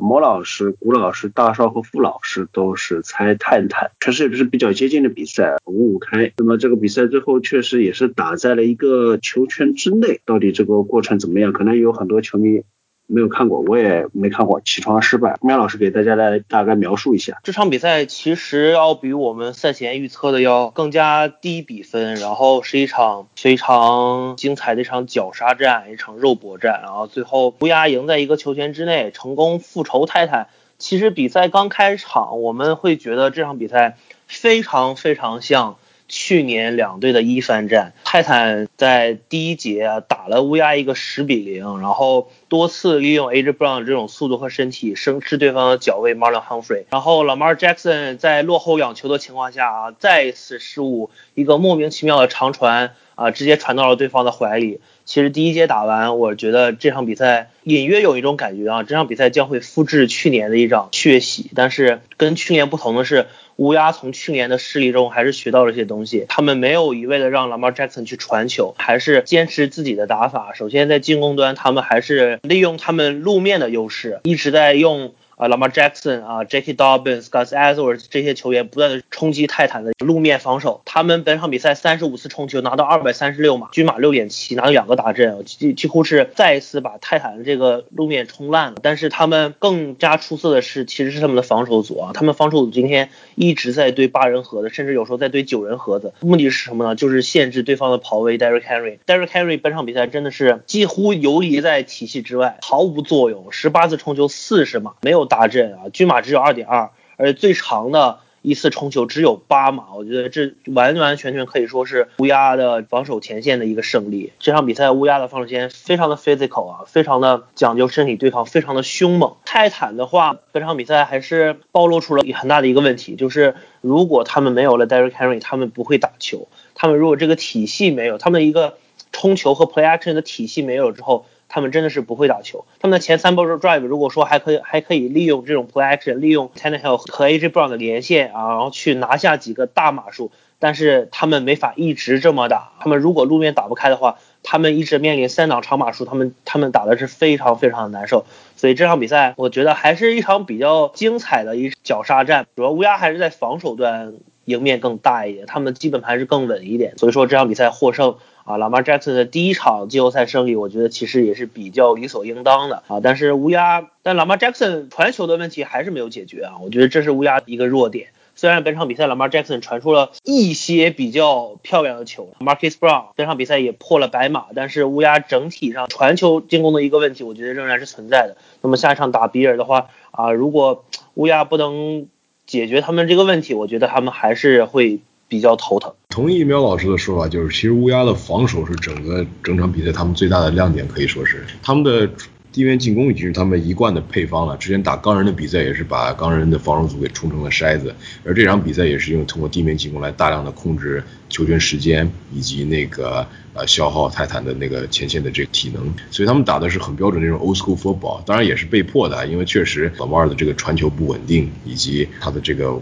[0.00, 6.32] 魔老师、古老师、大少和傅老师都是猜探探，确实也是比较接近的比赛，五五开。
[6.36, 11.52] 那么这个比赛最后确实也是打在了一个球圈之内，到底这个过程怎么样？
[11.52, 12.62] 可能有很多球迷。
[13.10, 14.60] 没有看过，我也没看过。
[14.60, 18.04] 起床失败，喵老师给大家来大概描述一下这场比赛。
[18.04, 26.80] 其实要比我们赛前预测的要更加低比分，然后是一场非常精彩的一场绞杀战，一场肉搏战。
[26.82, 30.48] 然后最后乌鸦赢在一个球权之内，成功复仇泰坦。
[30.76, 33.96] 其实比赛刚开场，我们会觉得这场比赛
[34.26, 35.76] 非常非常像。
[36.08, 54.80] 去年两队的一番战，泰坦在第一节打了乌鸦一个十比零，然后多次利用 AJ Brown 这种速度和身体生吃对方的脚位 Marlon Humphrey，然后 Lamar Jackson 在落后两球的情况下啊，再一次失误，一个莫名其妙的长传啊，直接传到了对方的怀里。
[55.04, 63.26] 其实第一节打完，我觉得这场比赛隐约有一种感觉啊，这场比赛将会复制去年的一场血洗，但是跟去年不同的是。
[63.58, 70.52] 乌鸦从去年的失利中还是学到了一些东西，他们没有一味的让 Lamar Jackson 去传球，还是坚持自己的打法。
[70.54, 75.12] 首先在进攻端，他们还是利用他们路面的优势，一直在用。
[75.38, 80.82] 啊，Lamar Jackson 啊，Jackie Dobbins，Gus Edwards 这些球员不断的冲击泰坦的路面防守。
[80.84, 88.78] 他们本场比赛三十五次冲球拿到二百三十六码，均码六点七，拿到两个大阵，几几乎是再一次把泰坦的这个路面冲烂了。
[88.82, 96.12] 但是他们更加出色的是，其实是他们的防守组啊，他们防守组今天一直在对八人盒子，甚至有时候在对九人盒子。
[96.18, 96.96] 目的是什么呢？
[96.96, 98.36] 就是限制对方的跑位。
[98.38, 103.52] Derrick Henry，Derrick Henry 本场比赛真的是几乎游离在体系之外，毫无作用。
[103.52, 105.27] 十八次冲球四十码，没有。
[105.28, 114.32] 大阵啊，均码只有二点二，而且最长的一次冲球只有八码，我觉得这完完全全可以说是乌鸦的防守前线的一个胜利。
[114.38, 119.34] 这场比赛乌鸦的防守线非常的 physical 啊，非常的讲究身体对抗，非常的凶猛。
[119.44, 126.48] 泰坦的话，本场比赛还是暴露出了很大的一个问题，就是如果他们没有了 Derrick Henry，他们不会打球。
[126.74, 128.78] 他们如果这个体系没有，他们一个
[129.12, 131.26] 冲球和 play action 的体系没有之后。
[131.48, 132.66] 他们真的是不会打球。
[132.78, 137.50] 他们的前三波 drive 如果说还可以还可以利用这种 play action，利用 t e n n e h i l l 和 AJ
[137.50, 142.72] Brown 的连线啊，然后去拿下几个大码数，但是他们没法一直这么打。
[142.80, 148.26] 他们如果路面打不开的话，他们一直面临三档长码数，他们他们打的是非常非常的难受。
[148.56, 156.98] 所以这场比赛我觉得还是一场比较精彩的一绞杀战，主要乌鸦还是在防守端赢面更大一点，他们基本盘是更稳一点。
[156.98, 158.16] 所以说这场比赛获胜。
[158.48, 162.98] 啊，Lamar Jackson 的第一场季后赛胜利，我觉得其实也是比较理所应当的啊。
[163.02, 166.54] 但是乌鸦，但 Lamar Jackson 传球的问题还是没有解决啊。
[166.62, 168.08] 我觉得这是乌鸦一个弱点。
[168.36, 178.38] 虽然本场比赛 Lamar Jackson 传出了一些比较漂亮的球，Marcus Brown 本场比赛也破了白马，但是乌鸦整体上传球进攻的一个问题，我觉得仍然是存在的。
[178.62, 180.86] 那么下一场打比尔的话啊，如果
[181.16, 182.06] 乌鸦不能
[182.46, 185.00] 解决他们这个问题，我觉得他们还是会。
[185.28, 185.92] 比较头疼。
[186.08, 192.10] 同意苗老师的说法，就是其实乌鸦的防守是整个整场比赛他们最大的亮点，可以说是他们的
[192.50, 194.56] 地面进攻已经是他们一贯的配方了。
[194.56, 203.26] 之前打钢人的比赛也是把钢人的防守组给冲成了筛子，而这场比赛也是用通过地面进攻来大量的控制球权时间以及那个。
[203.58, 212.80] 呃，消耗泰坦的那个前线的这个体能，所以他们打的是很标准那种 old school football，当然也是被迫的，因为确实老马尔的这个传球不稳定，以及他的这个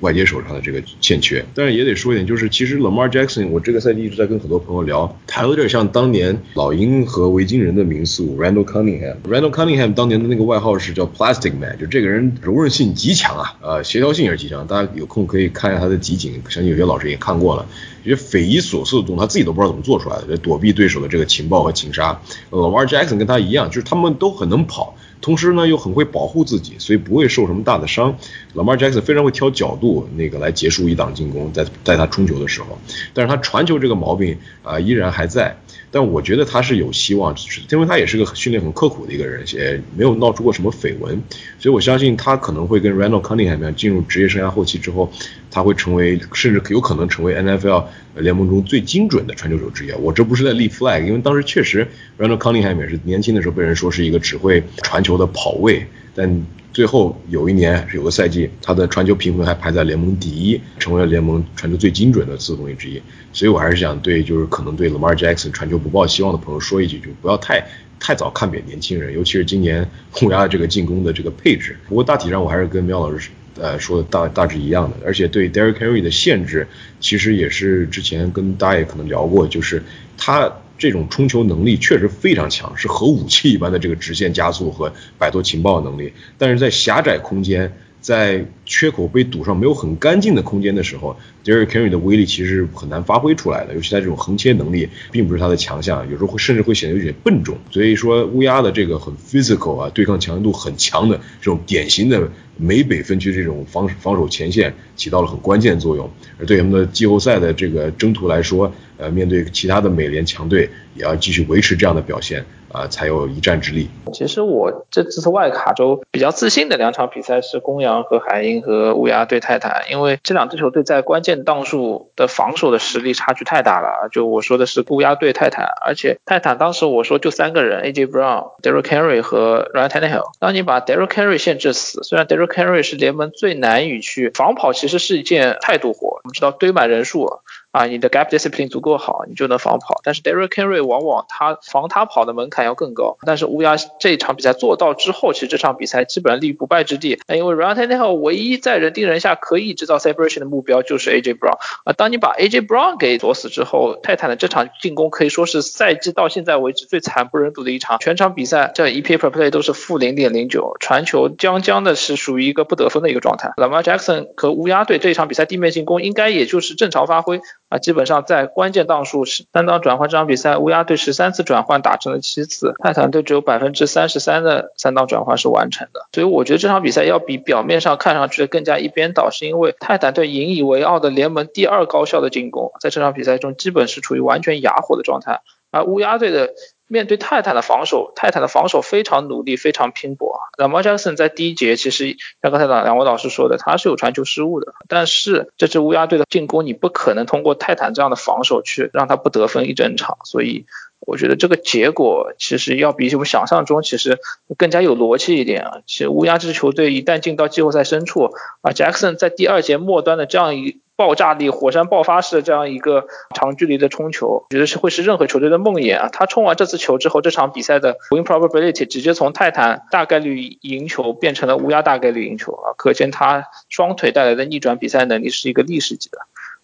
[0.00, 1.44] 外接手上的这个欠缺。
[1.54, 9.16] 但是也得说一点，就是其实 Lamar Jackson，我这个赛季一直在跟很多朋友聊，他有点像当年老鹰和维京人的名宿 Randall Cunningham。
[9.28, 14.66] Randall Cunningham 当年的那个外号是叫 Plastic Man，就这个人柔韧性极强啊，呃，协调性也是极强。
[14.66, 17.66] 大家有空可以看一下他的集锦，相信有些老师也看过了。
[18.04, 22.20] 一些匪夷所思的动作，他自己都不知道怎么做出来的，躲避对手的这个情报和情杀。
[22.50, 28.16] 老 m a r Jackson 跟他一样，就是他们都很能跑，同时呢又很会保护自己，所以不会受什么大的伤。
[28.52, 32.78] 老 m a r Jackson 非常会挑角度，那个来结束一档进攻，在在他冲球的时候，
[33.12, 35.56] 但是他传球这个毛病啊依然还在。
[35.94, 37.32] 但我觉得他是有希望，
[37.70, 41.22] 因为他也是个训练很刻苦的一个人，也没有闹出过什么绯闻，
[41.60, 45.12] 所以我相信他可能会跟 Randall Cunningham 一样，进入职业生涯后期之后，
[45.52, 47.84] 他会成为，甚至有可能成为 NFL
[48.16, 49.92] 联盟中最精准的传球手之一。
[49.92, 51.86] 我这不是在立 flag，因为当时确实
[52.18, 63.00] Randall Cunningham 也是年轻的时候被人说是一个只会传球的跑位，但最后有一年有个赛季，他的传球评分还排在联盟第一，成为了联盟传球最精准的四后卫之一。
[63.32, 67.64] 所以我还是想对就是可能对 Lamar Jackson 传球不抱希望的朋友说一句，就不要太
[68.00, 69.88] 太早看扁年轻人，尤其是今年
[70.22, 71.76] 乌鸦这个进攻的这个配置。
[71.88, 76.66] 不过大体上我还是跟苗老师呃说的大大致一样的，而且对 Derrick Henry 的限制，
[76.98, 79.80] 其实也是之前跟大家也可能聊过，就是
[80.18, 80.52] 他。
[80.84, 86.12] 这种冲球能力确实非常强，是核武器一般的这个直线加速和摆脱情报能力。
[86.36, 87.74] 但是在狭窄空间，
[88.04, 93.72] 在缺口被堵上、没有很干净的空间的时候，Derrick Henry 的威力其实很难发挥出来的。
[93.72, 97.56] 尤其他这种横切能力，并不是他的强项，有时候会甚至会显得有点笨重。
[97.70, 106.10] 所以说，乌鸦的这个很 physical 啊，对抗强度很强的这种典型的美北分区这种防防守前线，起到了很关键作用。
[106.38, 112.44] 而对他们的季后赛的这个征途来说，呃，面对其他的美联强队，也要继续维持这样的表现
[112.74, 113.88] 啊，才有一战之力。
[114.12, 124.08] 其实我这次外卡州比较自信的两场比赛是公羊和海鹰和乌鸦对泰坦，因为这两支球队在关键档数的防守的实力差距太大了。
[124.10, 130.32] 就我说的是乌鸦对泰坦，而且泰坦当时我说就三个人，AJ Brown、Derrick Henry 和 Ryan Tannehill。
[130.40, 136.20] 当你把 Derrick Henry 限制死，虽然 Derrick Henry 是联盟最难以去防跑，其实是一件态度活。
[136.24, 137.40] 我们知道堆满人数。
[137.74, 140.00] 啊，你的 gap discipline 足够好，你就能防跑。
[140.04, 143.16] 但是 Derrick Henry 往往他防他跑的门槛要更高。
[143.26, 147.18] 但是乌鸦这一场比赛做到之后，其实这场比赛基本上立于不败之地。
[147.26, 151.58] 那因为 Ryan Tannehill 唯一在人盯人下可以制造 separation 的目标就是 AJ Brown。
[151.82, 157.98] 啊，当你把 AJ Brown 给锁死之后，泰坦的这场进攻可以说是赛季到现在为止最惨不忍睹的一场。
[157.98, 163.52] 全场比赛这 EP per play 都是负零点零九，传球将将的是属于一个不得分的一个状态。
[163.56, 167.40] Lamar Jackson 和乌鸦队这一场比赛地面进攻应该也就是正常发挥。
[167.74, 176.06] 啊，基本上在关键档数是三档转换这场比赛，乌鸦队十三次转换打成了七次，泰坦队只有百分之三十三的三档转换是完成的。
[176.12, 185.40] 所以我觉得这场比赛要比表面上看上去更加一边倒，是因为泰坦队引以为傲的联盟第二高效的进攻，在这场比赛中基本是处于完全哑火的状态，
[185.72, 186.50] 而乌鸦队的。
[186.86, 190.38] 面对泰坦的防守，泰坦的防守非常努力，非常拼搏。
[190.58, 194.74] 那么 Jackson 在第一节其实像刚才两两位老师说的，他是有传球失误的。
[194.88, 200.18] 但是这支乌鸦队的进攻，你不可能通过泰坦这样的防守去让他不得分一整场。
[200.24, 200.66] 所以
[201.00, 204.18] 我觉得这个结果其实要比我们想象中其实
[204.56, 205.78] 更加有逻辑一点啊。
[205.86, 208.30] 其实乌鸦这支球队一旦进到季后赛深处
[208.60, 210.83] 啊，Jackson 在第二节末端的这样一。
[210.96, 216.08] 爆炸力、火山爆发式的这样一个长距离的冲球，觉得是会是任何球队的梦魇啊！
[216.12, 222.74] 他冲完这次球之后，这场比赛的 win probability 直接从泰坦大概率赢球变成了乌鸦大概率赢球啊！
[222.76, 226.18] 可见他双腿带来的逆转比赛能力是一个历史级的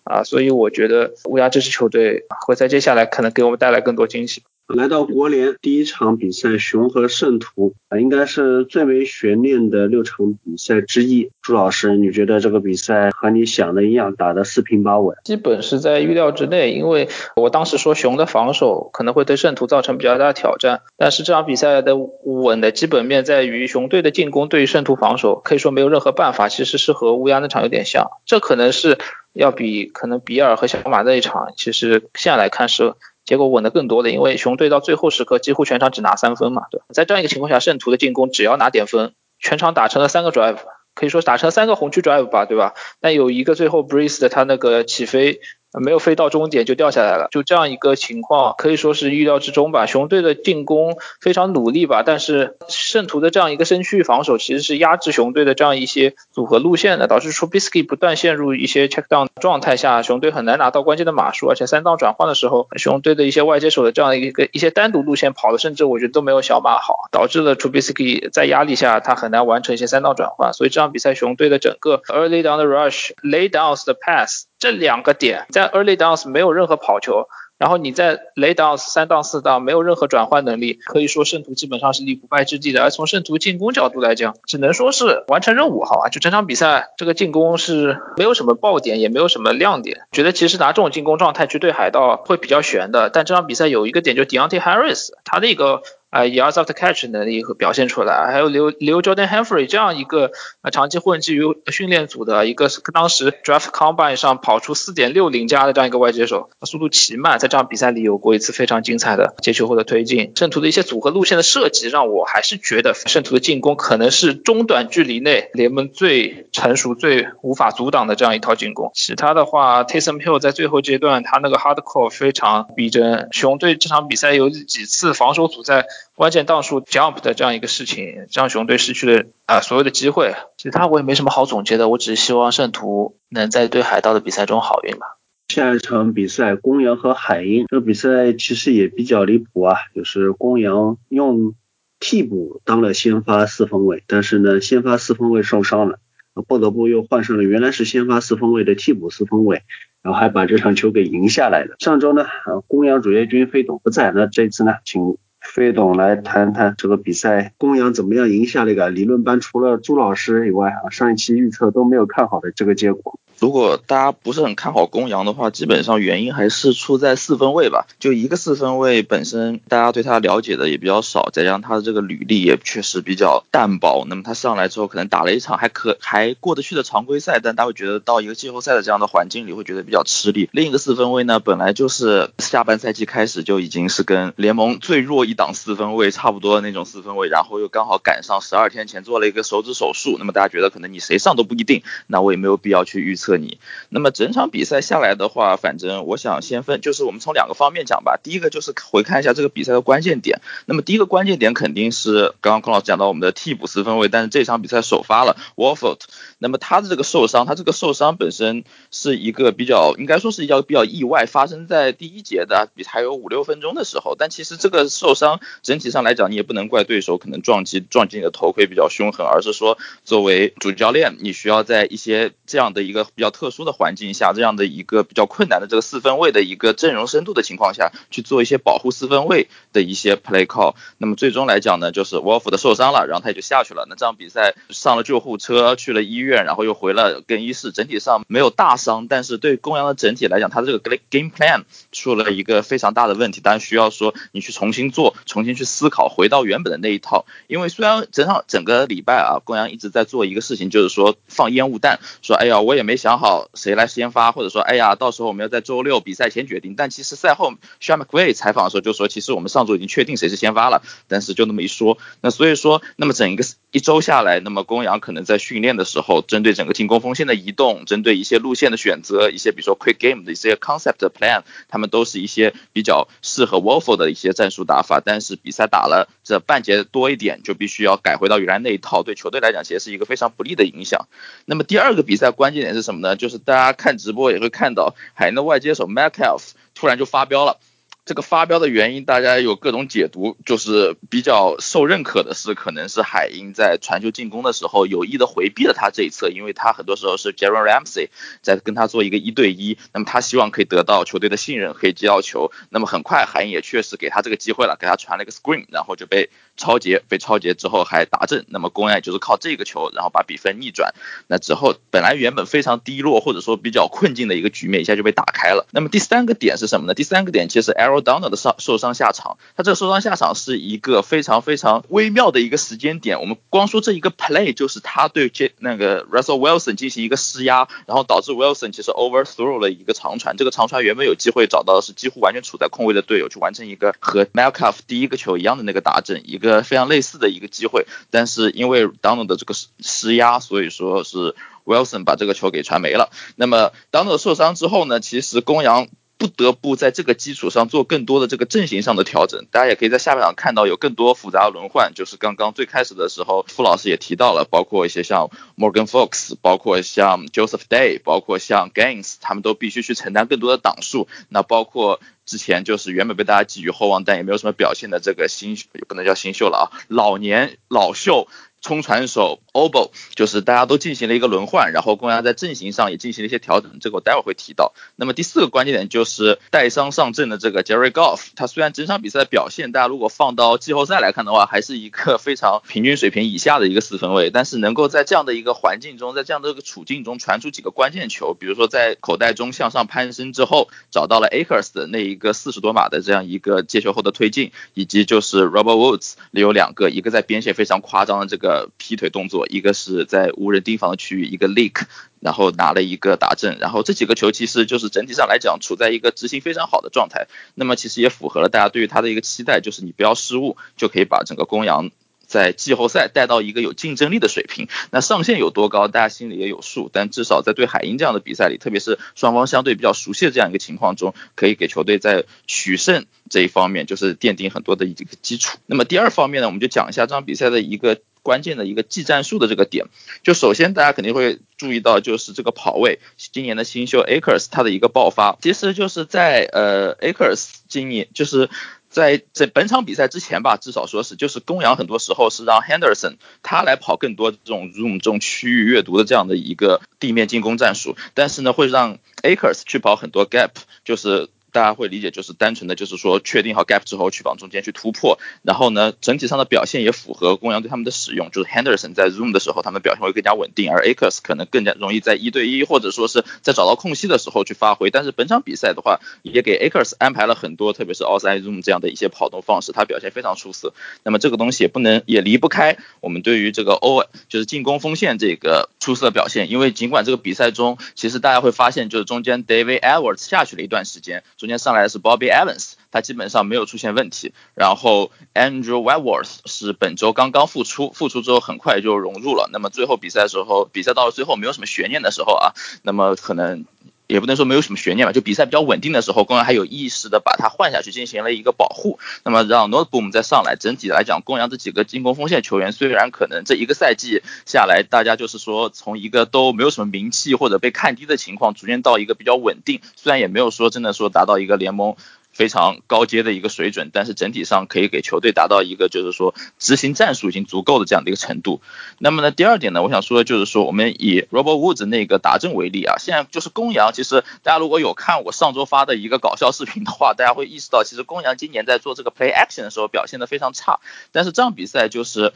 [0.05, 0.23] 啊！
[0.23, 4.45] 所以我觉得乌鸦这支球队会在接下来可能给我们带来更多惊喜。
[4.77, 11.31] 来到国联第一场比赛，熊和圣徒啊，应该是最为悬念的六场比赛之一。
[11.43, 15.17] 朱老师，你觉得这个比赛和你想的一样，打得四平八稳？
[15.25, 28.99] 基本是在预料之内，因为我当时说熊的防守可能会对圣徒造成比较大的挑战，但是这场比赛的稳的基本面在于熊队的进攻对于圣徒防守可以说没有任何办法，其实是和乌鸦那场有点像，这可能是
[29.33, 32.95] 要比可能比尔和小马那一场，其实现在来看是。
[33.31, 40.57] 结果稳的更多的，因为熊队到最后时刻几乎全场只拿三分嘛，对在这样一个情况下，圣徒的进攻只要拿点分，全场打成了三个 drive，
[40.97, 42.75] 可以说打成三个红区 drive 吧，对吧？
[43.01, 45.41] 但有一个最后 breeze 的他那个起飞。
[45.73, 49.87] 没有飞到终点就掉下来了，就这样一个情况可以说是预料之中吧。
[49.87, 74.50] 熊队的进攻非常努力吧，但是圣徒的这样一个身躯防守其实是压制熊队的这样一些组合路线的，导致 Tubisky 不断陷入一些 check down 状态下，熊队很难拿到关键的码数，而且三档转换的时候，熊队的一些外接手的这样一个一些单独路线跑的，甚至我觉得都没有小马好，导致了 Tubisky 在压力下他很难完成一些三档转换，所以这场比赛熊队的整个 early down the rush lay down the pass。
[74.61, 77.27] 这两个点在 early downs 没有任何跑球，
[77.59, 82.83] 然后你在 late downs 三档四档没有任何转换能力，可以说圣徒基本上是立不败之地的。
[82.83, 86.09] 而从圣徒进攻角度来讲，只能说是完成任务，好吧？
[86.11, 90.03] 就整场比赛这个进攻是没有什么爆点，也没有什么亮点。
[90.13, 93.09] 觉得其实拿这种进攻状态去对海盗会比较悬的。
[93.09, 95.83] 但这场比赛有一个点，就 Deontay Harris 他的一个。
[96.11, 110.33] 啊，yards after catch 能力和表现出来，还有留留 Jordan Humphrey 这样一个啊长期混迹于训练组的一个当时 draft combine 上跑出四点六零加的这样一个外接手，速度奇慢，在这场比赛里有过一次非常精彩的接球后的推进。
[110.35, 118.91] 圣徒的一些组合路线的设计，让我还是觉得圣徒的进攻可能是中短距离内联盟最成熟、最无法阻挡的这样一套进攻。
[118.95, 123.29] 其他的话，Taysom Hill 在最后阶段他那个 hardcore 非常逼真。
[123.31, 130.35] 熊队这场比赛有几次防守组在关键档数 jump 的这样一个事情，让熊队失去了啊所有的机会。
[130.59, 135.17] 其他我也没什么好总结的，我只是希望圣徒能在对海盗的比赛中好运吧。
[135.49, 141.55] 下一场比赛，公羊和海鹰，这个比赛其实也比较离谱啊，就是公羊用
[141.99, 145.99] 替补当了先发四分卫，但是呢，先发四分卫受伤了，
[146.47, 149.63] 不得不又换上了原来是先发四分卫的替补四分卫，
[150.03, 151.77] 然后还把这场球给赢下来了。
[151.79, 152.27] 上周呢，
[152.69, 155.17] 公羊主力军飞董不在，那这次呢，请。
[155.51, 163.19] 飞董来谈谈这个比赛，公羊怎么样赢下那个理论班除了朱老师以外啊，上一期预测都没有看好的这个结果。
[163.41, 167.87] 如果大家不是很看好公羊的话，基本上原因还是出在四分卫吧。
[167.99, 174.05] 就一个四分卫本身，大家对他了解的也比较少，再加上他的这个履历也确实比较淡薄。
[174.07, 180.51] 那么他上来之后，可能打了一场还可 还过得去的常规赛，但他会觉得到一个季后赛的这样的环境里，会觉得比较吃力。
[180.53, 193.39] 另一个四分卫呢，本来就是下半赛季开始就已经是跟联盟最弱一档四分卫差不多的那种四分卫，然后又刚好赶上十二天前做了一个手指手术，那么大家觉得可能你谁上都不一定，那我也没有必要去预测。
[193.39, 198.21] 你，那么整场比赛下来的话，反正我想先分，就是我们从两个方面讲吧。
[198.23, 200.43] 第一个就是回看一下这个比赛的关键点。
[200.67, 206.01] 那么第一个关键点肯定是刚刚孔老师讲到我们的替补四分卫，但是这场比赛首发了 Wolford。
[206.39, 214.17] 那么他的这个受伤，他这个受伤本身是一个比较，应该说是一个比较意外，发生在第一节的比还有五六分钟的时候。
[214.19, 215.30] 但其实这个受伤
[215.63, 223.07] 整体上来讲，你也不能怪对手可能撞击撞击你的头盔比较凶狠，而是说作为主教练，你需要在一些这样的一个。
[223.13, 233.85] 比较特殊的环境下，这样的一个比较困难的这个四分位的一个阵容深度的情况下去做一些保护四分位的一些 play call，那么最终来讲呢，就是 Wolf 的受伤了，然后他也就下去了。
[233.91, 240.79] 那这场比赛上了救护车，去了医院，然后又回了更衣室，整体上没有大伤，但是对公羊的整体来讲，他这个
[241.11, 247.27] game plan 出了一个非常大的问题，当然需要说你去重新做，重新去思考，回到原本的那一套。
[247.47, 253.21] 因为虽然整场整个礼拜啊，公羊一直在做一个事情，就是说放烟雾弹，说哎呀，我也没想。
[253.21, 256.75] 好谁来先发，或者说，哎呀，到时候我们要在周六比赛前决定。
[256.75, 261.99] 但其实赛后 s h a McVay 采访的时候就说，其实我们上周已经确定谁是先发了，但是就那么一说。
[262.23, 275.01] 那所以说，那么整一个一周下来，那么公羊可能在训练的时候，针对整个进攻锋线的移动，针对一些路线的选择，一些比如说 quick game 的一些 concept plan，他们都是一些比较适合 Wolf 的一些战术打法。
[275.05, 281.07] 但是比赛打了这半节多一点，就必须要改回到原来那一套，对球队来讲其实是一个非常不利的影响。
[281.45, 283.01] 那么第二个比赛关键点是什么？
[283.01, 286.43] 呢，就是大家看直播也会看到，海鹰的外接手 Mcalf
[286.75, 287.59] 突然就发飙了。
[288.05, 298.09] 这个发飙的原因，大家有各种解读，就是比较受认可的是，可能是海鹰在传球进攻的时候有意的回避了他这一侧，因为他很多时候是 Jaren Ramsey
[298.43, 302.51] 在跟他做一个一对一，那么他希望可以得到球队的信任，可以接到球。
[302.71, 306.31] 那么很快海鹰也确实给他这个机会了，给他传了一个 screen，然后就被
[306.61, 308.45] 超节，被超节之后还打正。
[308.49, 310.95] 那么公安就是靠这个球，然后把比分逆转。
[311.27, 315.67] 那之后本来原本非常低落或者说比较困境的一个局面，一下就被打开了。
[315.73, 316.95] 那么第三个点是什么呢？
[316.95, 323.21] 第三个点其实 Aaron Donald 的上受伤下场，他这个受伤下场是一个非常非常微妙的一个时间点。
[323.21, 330.37] 我们光说这一个 play 就是他对这那个 Russell Wilson 进行一个施压，然后导致 Wilson 其实 overthrow 了一个长传。
[330.37, 337.87] 这个长传原本有机会找到的是几乎完全处在空位的队友去完成一个和 Malcolm 第一个球一样的那个打阵，一个呃非常类似的一个机会。
[338.11, 341.35] 但是因为 Donald 的这个施施压，所以说是
[341.65, 343.11] Wilson 把这个球给传没了。
[343.37, 345.89] 那么 Donald 受伤之后呢，其实公羊。
[346.21, 349.47] 不得不在这个基础上做更多的这个阵型上的调整。
[349.51, 361.09] 大家也可以在下半场看到有更多复杂的轮换，就是刚刚最开始的时候，傅老师也提到了，包括一些像 Morgan Fox，包括像 Joseph Day，包括像 Gaines，他们都必须去承担更多的档数。
[361.31, 368.29] 那包括之前就是原本被大家寄予厚望，但也没有什么表现的这个新，也不能叫新秀了啊，老年老秀。
[368.61, 374.75] 冲传手 Obo 就是大家都进行了一个轮换，然后公羊在阵型上也进行了一些调整，这个我待会儿会提到。
[374.97, 398.50] 那么第四个关键点就是带伤上阵的这个 Jerry Golf，他虽然整场比赛的表现，大家如果放到季后赛来看的话，还是一个非常平均水平以下的一个四分卫，但是能够在这样的一个环境中，在这样的一个处境中传出几个关键球，比如说在口袋中向上攀升之后，找到了 Akers 的那一个四十多码的这样一个接球后的推进，以及就是 Robert Woods 里有两个，一个在边线非常夸张的这个。
[398.51, 401.85] 呃，劈腿动作，一个是在无人盯防的区域，一个 leak，
[402.19, 411.91] 然后拿了一个打正，然后这几个球其实就是整体上来讲处在一个执行非常好的状态，那么其实也符合了大家对于他的一个期待，就是你不要失误就可以把整个公羊
[412.27, 414.67] 在季后赛带到一个有竞争力的水平。
[414.91, 416.91] 那上限有多高，大家心里也有数。
[416.93, 425.59] 但至少在对海鹰这样的比赛里，特别是双方相对比较熟悉的这样一个情况中，可以给球队在取胜这一方面就是奠定很多的一个基础。
[425.67, 429.87] 那么第二方面呢，我们就讲一下这场比赛的一个关键的一个技战术的这个点。
[430.23, 438.49] 就首先大家肯定会注意到，就是这个跑位，今年的新秀 Akers 他的一个爆发，其实就是在呃 Akers 今年就是
[438.89, 450.51] 在这本场比赛之前吧，至少说是就是公羊很多时候是让 Henderson 他来跑更多这种 room 这种区域阅读的这样的一个地面进攻战术，但是呢会让 Akers 去跑很多 gap，
[450.85, 451.29] 就是。
[451.53, 464.91] 大家会理解，就是单纯的就是说确定好 gap 之后去往中间去突破，然后呢，整体上的表现也符合公羊对他们的使用，就是 Henderson 在 zoom 的时候，他们表现会更加稳定，而 Akers 可能更加容易在一对一或者说是在找到空隙的时候去发挥。
[464.91, 470.73] 但是本场比赛的话，也给 Akers 安排了很多，特别是 outside zoom 这样的一些跑动方式，他表现非常出色。
[471.03, 482.31] 那么这个东西也不能也离不开我们对于这个 O 就是进攻锋线这个出色表现，因为尽管这个比赛中，其实大家会发现就是中间 David Edwards 下去了一段时间，中间上来的是 Bobby。
[482.31, 489.49] Evans 他基本上没有出现问题，然后 Andrew Whitworth 是本周刚刚复出，复出之后很快就融入了。
[489.51, 493.65] 那么最后比赛时候，比赛到了最后没有什么悬念的时候啊，那么可能。
[494.11, 500.57] 也不能说没有什么悬念吧，就比赛比较稳定的时候，公羊还有意识的把他换下去进行了一个保护，那么让 Noteboom 再上来。
[500.57, 511.97] 整体来讲，公羊这几个进攻锋线球员虽然可能这一个赛季下来，大家就是说从一个都没有什么名气或者被看低的情况，逐渐到一个比较稳定，虽然也没有说真的说达到一个联盟。
[512.41, 518.63] 非常高阶的一个水准，但是整体上可以给球队达到一个就是说执行战术已经足够的这样的一个程度。
[518.97, 530.81] 那么呢，第二点呢，我想说的就是说，我们以 Robert Woods 那个打阵为例啊，现在就是公羊，其实大家如果有看我上周发的一个搞笑视频的话，大家会意识到，其实公羊今年在做这个 Play Action 的时候表现的非常差，
[531.13, 532.33] 但是这场比赛就是。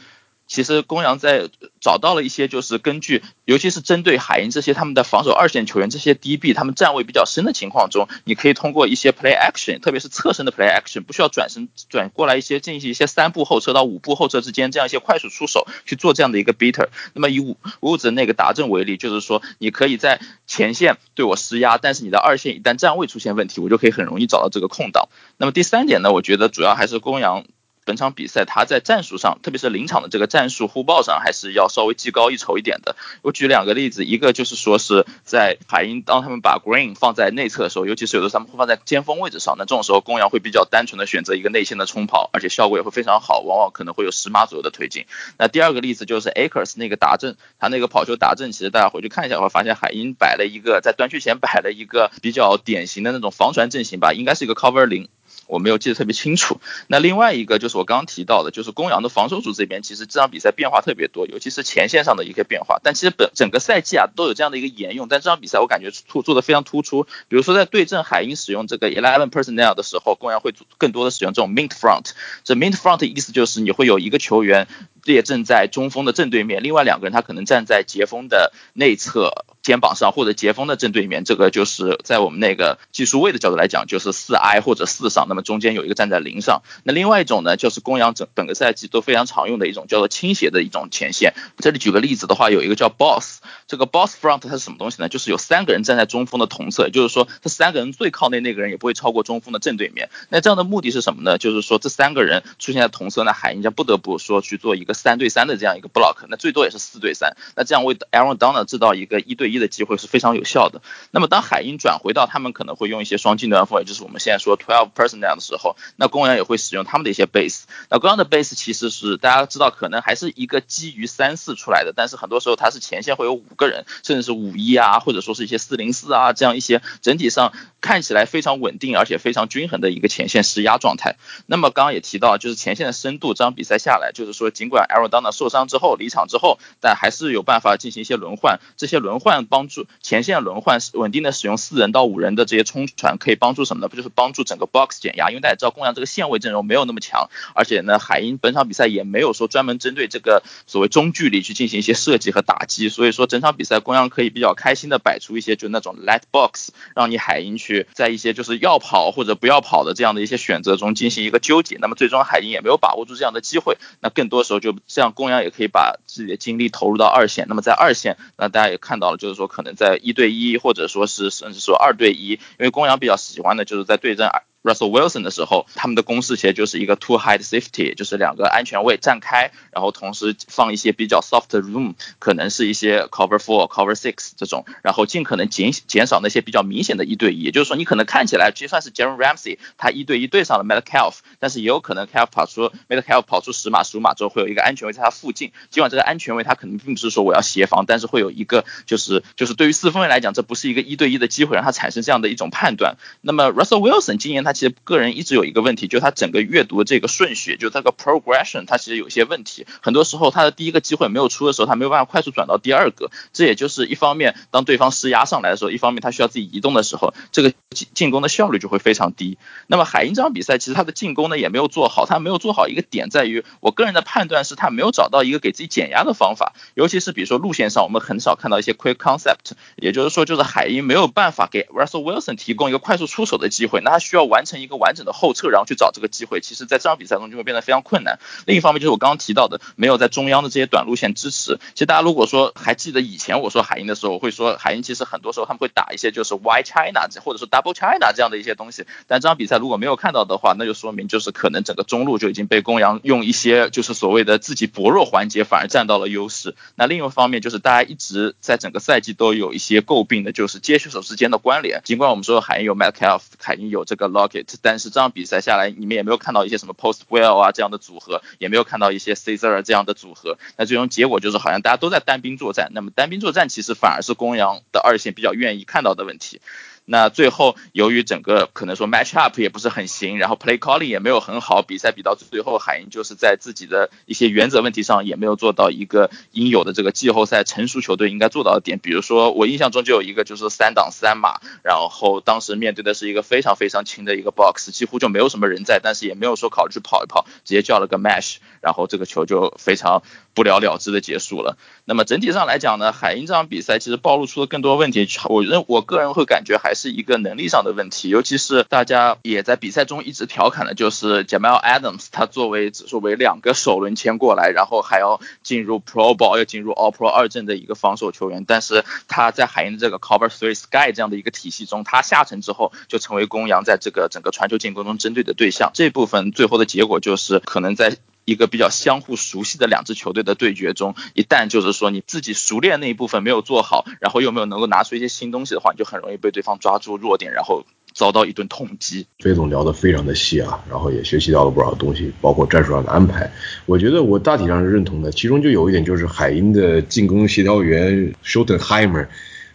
[0.47, 1.49] 其实公羊在
[1.81, 16.89] 找到了一些，就是根据，尤其是针对海鹰这些他们的防守二线球员，这些 DB 他们站位比较深的情况中，你可以通过一些 play action，特别是侧身的 play action，不需要转身转过来一些进行一些三步后撤到五步后撤之间这样一些快速出手去做这样的一个 beater。
[17.15, 25.09] 那么以五五子那个达阵为例，就是说你可以在前线对我施压，但是你的二线一旦站位出现问题，我就可以很容易找到这个空档。
[25.39, 27.45] 那么第三点呢，我觉得主要还是公羊。
[27.85, 32.97] 本场比赛，他在战术上，特别是临场的这个战术互报上，还是要稍微技高一筹一点的。
[33.23, 45.07] 我举两个例子，一个就是说是在海鹰，当他们把 Green 放在内侧的时候，尤其是有的他们会放在尖锋位置上，那这种时候公羊会比较单纯的选择一个内线的冲跑，而且效果也会非常好，往往可能会有十码左右的推进。
[45.39, 55.09] 那第二个例子就是 Akers 那个达阵，他那个跑球达阵，其实大家回去看一下会发现海鹰摆了一个在端区前摆了一个比较典型的那种防传阵型吧，应该是一个 Cover 零。
[55.47, 56.61] 我没有记得特别清楚。
[56.87, 62.81] 那另外一个就是我刚刚提到的，就是公羊的防守组这边，其实这场比赛变化特别多，尤其是前线上的一个变化。
[62.83, 67.05] 但其实本整个赛季啊都有这样的一个沿用，但这场比赛我感觉突做的非常突出。
[67.29, 72.11] 比如说在对阵海鹰使用这个 eleven personnel 的时候，公羊会更多的使用这种 mint front。
[72.45, 74.69] 这 mint front 意思就是你会有一个球员。
[75.05, 81.25] 列阵在中锋的正对面，另外两个人他可能站在截锋的内侧肩膀上，或者截锋的正对面。
[81.25, 85.27] 这个就是在我们那个技术位的角度来讲，就是四 I 或者四上。
[85.29, 86.63] 那么中间有一个站在零上。
[86.85, 91.35] 那另外一种呢，就是公羊整本个赛季都非常常用的一种叫做倾斜的一种前线。
[91.59, 95.11] 这里举个例子的话，有一个叫 Boss，这个 Boss Front 它是什么东西呢？
[95.11, 100.09] 就是有三个人站在中锋的同侧，也就是说这三个人最靠内那个人也不会超过中锋的正对面。
[100.31, 101.37] 那这样的目的是什么呢？
[101.37, 104.94] 就是说这三个人出现在同侧，那海鹰将不得不说去做一个。
[104.95, 110.81] 三对三的这样一个 block，那最多也是四对三，那这样为 Aaron Donald 制造一个一对一的机会是非常有效的。
[111.11, 117.65] 那么当海鹰转回到他们可能会用一些双进端锋，也就是我们现在说 twelve personnel 的时候，那公羊也会使用他们的一些 base。
[117.91, 131.17] 那公羊的 base 其实是大家知道，可能还是一个基于三四出来的，但是很多时候它是前线会有五个人，甚至是五一啊，或者说是一些四零四啊这样一些整体上看起来非常稳定而且非常均衡的一个前线施压状态。
[131.47, 138.61] 那么刚刚也提到，就是前线的深度，这场比赛下来，就是说尽管 Aaron Donald 受伤之后离场之后，但还是有办法进行一些轮换。
[138.77, 143.89] 这些轮换帮助前线轮换稳定的使用四人到五人的这些冲传，可以帮助什么呢？
[143.89, 145.31] 不就是帮助整个 box 减压？
[145.31, 152.89] 因为大家知道公羊这个线位阵容没有那么强，而且呢，海鹰本场比赛也没有说专门针对这个所谓中距离去进行一些设计和打击。
[152.89, 161.79] 所以说整场比赛公羊可以比较开心的摆出一些就那种 light box，让你海鹰去在一些就是要跑或者不要跑的这样的一些选择中进行一个纠结。
[161.81, 163.79] 那么最终海鹰也没有把握住这样的机会。
[164.01, 167.47] 那更多时候就这样，公羊也可以把自己的精力投入到二线。
[167.49, 174.29] 那么在二线，那大家也看到了，就是说可能在一对一，或者说是甚至说二对一，因为公羊比较喜欢的就是在对阵
[174.65, 187.43] Russell Wilson 的时候，他们的公式其实就是一个 two high safety，就是两个安全位站开，然后同时放一些比较 soft room，可能是一些 cover four、cover six 这种，然后尽可能减减少那些比较明显的一对一。
[187.43, 195.53] 也就是说，你可能看起来就算是 Jalen Ramsey，他一对一对上了 Metcalf，但是也有可能 Calf 跑出 Metcalf 跑出十码、十五码之后，会有一个安全位在他附近。
[195.69, 202.97] 尽管这个安全位他可能并不是说我要协防，但是会有一个就是就是对于四分卫来讲，这不是一个一对一的机会，让他产生这样的一种判断。
[203.21, 209.67] 那么 Russell Wilson 今年他其实个人一直有一个问题，就是他整个阅读这个顺序，就是这个 progression，他其实有些问题。
[209.83, 213.11] 很多时候他的第一个机会没有出的时候，他没有办法快速转到第二个。
[213.33, 219.37] 这也就是一方面，当对方施压上来的时候，一方面他需要自己移动的时候，这个进进攻的效率就会非常低。
[219.67, 238.19] 那么海鹰这场比赛其实他的进攻呢也没有做好，他没有做好一个点在于，我个人的判断是他没有找到一个给自己减压的方法，尤其是比如说路线上，我们很少看到一些 quick concept，也就是说就是海鹰没有办法给 Russell Wilson 提供一个快速出手的机会，那他需要完成一个完整的后撤，然后去找这个机会，其实在这场比赛中就会变得非常困难。
[238.47, 241.59] 另一方面就是我刚刚提到的，没有在中央的这些短路线支持。
[241.75, 256.55] 其实大家如果说还记得以前我说海鹰的时候，我会说海鹰其实很多时候他们会打一些就是 Why China 或者说 Double China 这样的一些东西，但这场比赛如果没有看到的话，那就说明就是可能整个中路就已经被公羊用一些就是所谓的自己薄弱环节反而占到了优势。
[256.75, 270.39] 那另一方面就是大家一直在整个赛季都有一些诟病的就是接球手之间的关联，尽管我们说海鹰有 Metcalf，海鹰有这个 Lock 但是这场比赛下来你们也没有看到一些什么 Post Well 啊这样的组合，也没有看到一些 Caesar 这样的组合。
[270.57, 276.41] 那最终结果就是好像大家都在单兵作战，那么单兵作战其实反而是公羊的二线比较愿意看到的问题。
[276.87, 288.79] 那最后，由于整个可能说 match up 也不是很行，然后 play calling 也没有很好，比赛比到最后，海鹰就是在自己的一些原则问题上也没有做到一个应有的这个季后赛成熟球队应该做到的点。
[288.79, 300.03] 比如说，我印象中就有一个就是三挡三码，然后当时面对的是一个非常非常轻的一个 box，几乎就没有什么人在，但是也没有说考虑去跑一跑，直接叫了个 mash，然后这个球就非常
[300.35, 301.57] 不了了之的结束了。
[301.85, 327.97] 那么整体上来讲呢，海鹰这场比赛其实暴露出了更多问题，我认我个人会感觉还是一个能力上的问题，尤其是大家也在比赛中一直调侃的，就是 Jamal Adams，他作为指数为两个首轮签过来，然后还要进入 Pro Bowl，要进入 All Pro 二阵的一个防守球员，但是他在海鹰的这个 Cover Three Sky 这样的一个体系中，他下沉之后就成为公羊在这个整个传球进攻中针对的对象，这部分最后的结果就是可能在。
[328.25, 339.07] 一个比较相互熟悉的两支球队的对决中，一旦就是说你自己熟练那一部分没有做好，然后又没有能够拿出一些新东西的话，你就很容易被对方抓住弱点，然后遭到一顿痛击。
[339.19, 343.31] 飞总聊得非常的细啊，然后也学习到了不少东西，包括战术上的安排。
[343.67, 349.09] 我觉得我大体上是认同的，其中就有一点就是海鹰的进攻协调员 Schottenheimer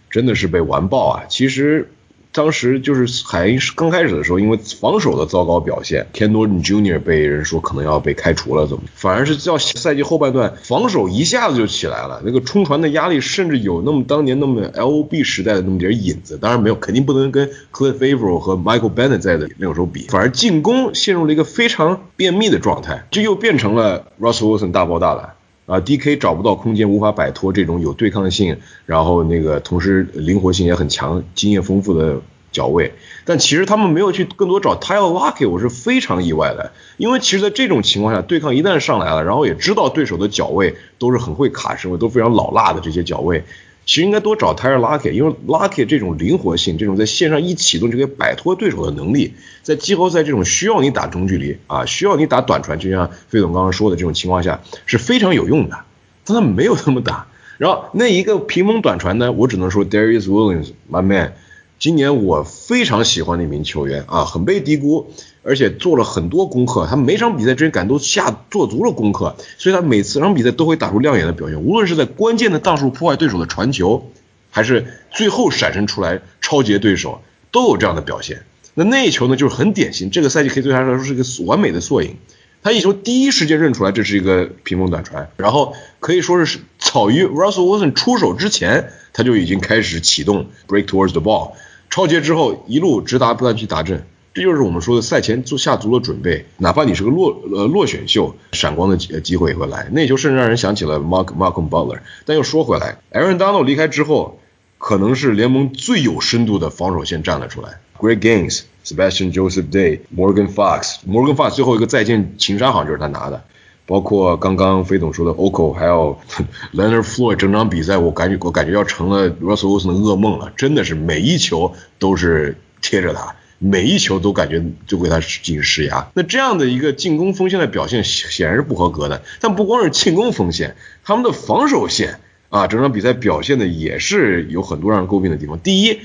[0.10, 1.26] 真的是被完爆啊。
[1.30, 1.91] 其实。
[2.31, 6.99] 当时就是海鹰刚开始的时候，因为防守的糟糕表现，Ken Norton Jr.
[6.99, 8.84] 被人说可能要被开除了，怎么？
[8.93, 16.38] 反而是到赛季后半段，防守一下子就起来了，那个冲传的压力甚至有那么当年那么 LOB 时代的那么点影子。
[16.38, 20.07] 当然没有，肯定不能跟 Cliff Avril 和 Michael Bennett 在的那个时候比。
[20.10, 25.34] 反而进攻陷入了一个非常便秘的状态，就又变成了 Russell Wilson 大包大揽。
[25.70, 26.18] 啊，D.K.
[26.18, 32.22] 找不到空间，无法摆脱这种有对抗性，然后那个同时灵活性也很强、经验丰富的
[32.52, 32.94] 脚位。
[33.24, 36.72] 但其实他们没有去更多找他要 lucky，我是非常意外的。
[36.98, 43.44] 因为其实，在这种情况下，对抗一旦上来了，然后也知道对手的脚位都是很会卡身位，都非常老辣的这些脚位。
[43.90, 49.34] 其实应该多找 Tyler Luckey，因为 Lockett 这种灵活性，这种在线上一启动就可以摆脱对手的能力，
[49.64, 55.80] 在季后赛这种需要你打中距离啊，需要你打短传，就像费总刚刚说的这种情况下是非常有用的。
[56.24, 57.26] 但他没有这么打。
[57.57, 61.34] 然后那一个屏风短传呢，我只能说 Darius Williams，my man，
[61.80, 65.11] 今年我非常喜欢的一名球员啊，很被低估。
[65.44, 71.61] 而且做了很多功课，他每场比赛之前敢都下做足了功课，所以他每次场比赛都会打出亮眼的表现。
[71.61, 74.11] 无论是在关键的档数破坏对手的传球，
[74.52, 77.22] 还是最后闪身出来超截对手，
[77.52, 78.44] 都有这样的表现。
[78.74, 82.16] 那那一球呢，就是很典型，这个赛季可以对他来说是一个完美的缩影。
[82.61, 91.53] 他一球第一时间认出来这是一个屏风短传，然后可以说是早于 Russell Wilson 出手之前，他就已经开始启动 break towards the ball，
[91.90, 94.06] 超截之后一路直达不断去打阵。
[94.40, 99.90] 这就是我们说的赛前做下足了准备，哪怕你是个落呃落选秀，闪光的机机会也会来。
[99.91, 101.99] 那球甚至让人想起了 Mark Malcolm Butler。
[102.26, 104.40] 但又说回来，Aaron Donald 离开之后，
[104.78, 107.82] 可能是联盟最有深度的防守线站了出来。
[107.99, 113.44] Great Games、Sebastian Joseph Day、Morgan Fox、Morgan Fox 最后一个再见情杀好像就是他拿的，
[113.86, 116.18] 包括刚刚飞总说的 Oko，还有
[116.74, 123.36] Leonard Floyd，整场比赛我感觉我感觉要成了 Russell Wilson 的噩梦了，真的是每一球都是贴着他。
[123.60, 126.10] 每一球都感觉就为他进行施压。
[126.15, 129.22] 那这样的一个进攻锋线的表现显然是不合格的。
[129.40, 132.19] 但不光是进攻锋线，他们的防守线
[132.49, 135.60] 啊，整场比赛表现的也是有很多让人诟病的地方。
[135.60, 135.99] 第一，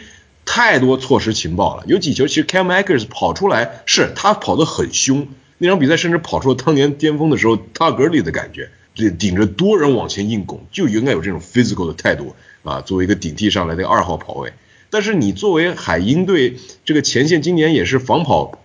[0.44, 5.28] 太多错失情报了，有几球其实 Cam Akers 跑出来是他跑得很凶，
[5.58, 8.68] 那场比赛甚至跑出了当年巅峰的时候他格里的感觉。
[8.96, 12.80] 顶顶着多人往前硬拱，就应该有这种 physical 的态度啊！
[12.80, 14.52] 作为一个顶替上来的二号跑位，
[14.94, 18.60] 但是你作为海鹰队这个前线，今年也是防跑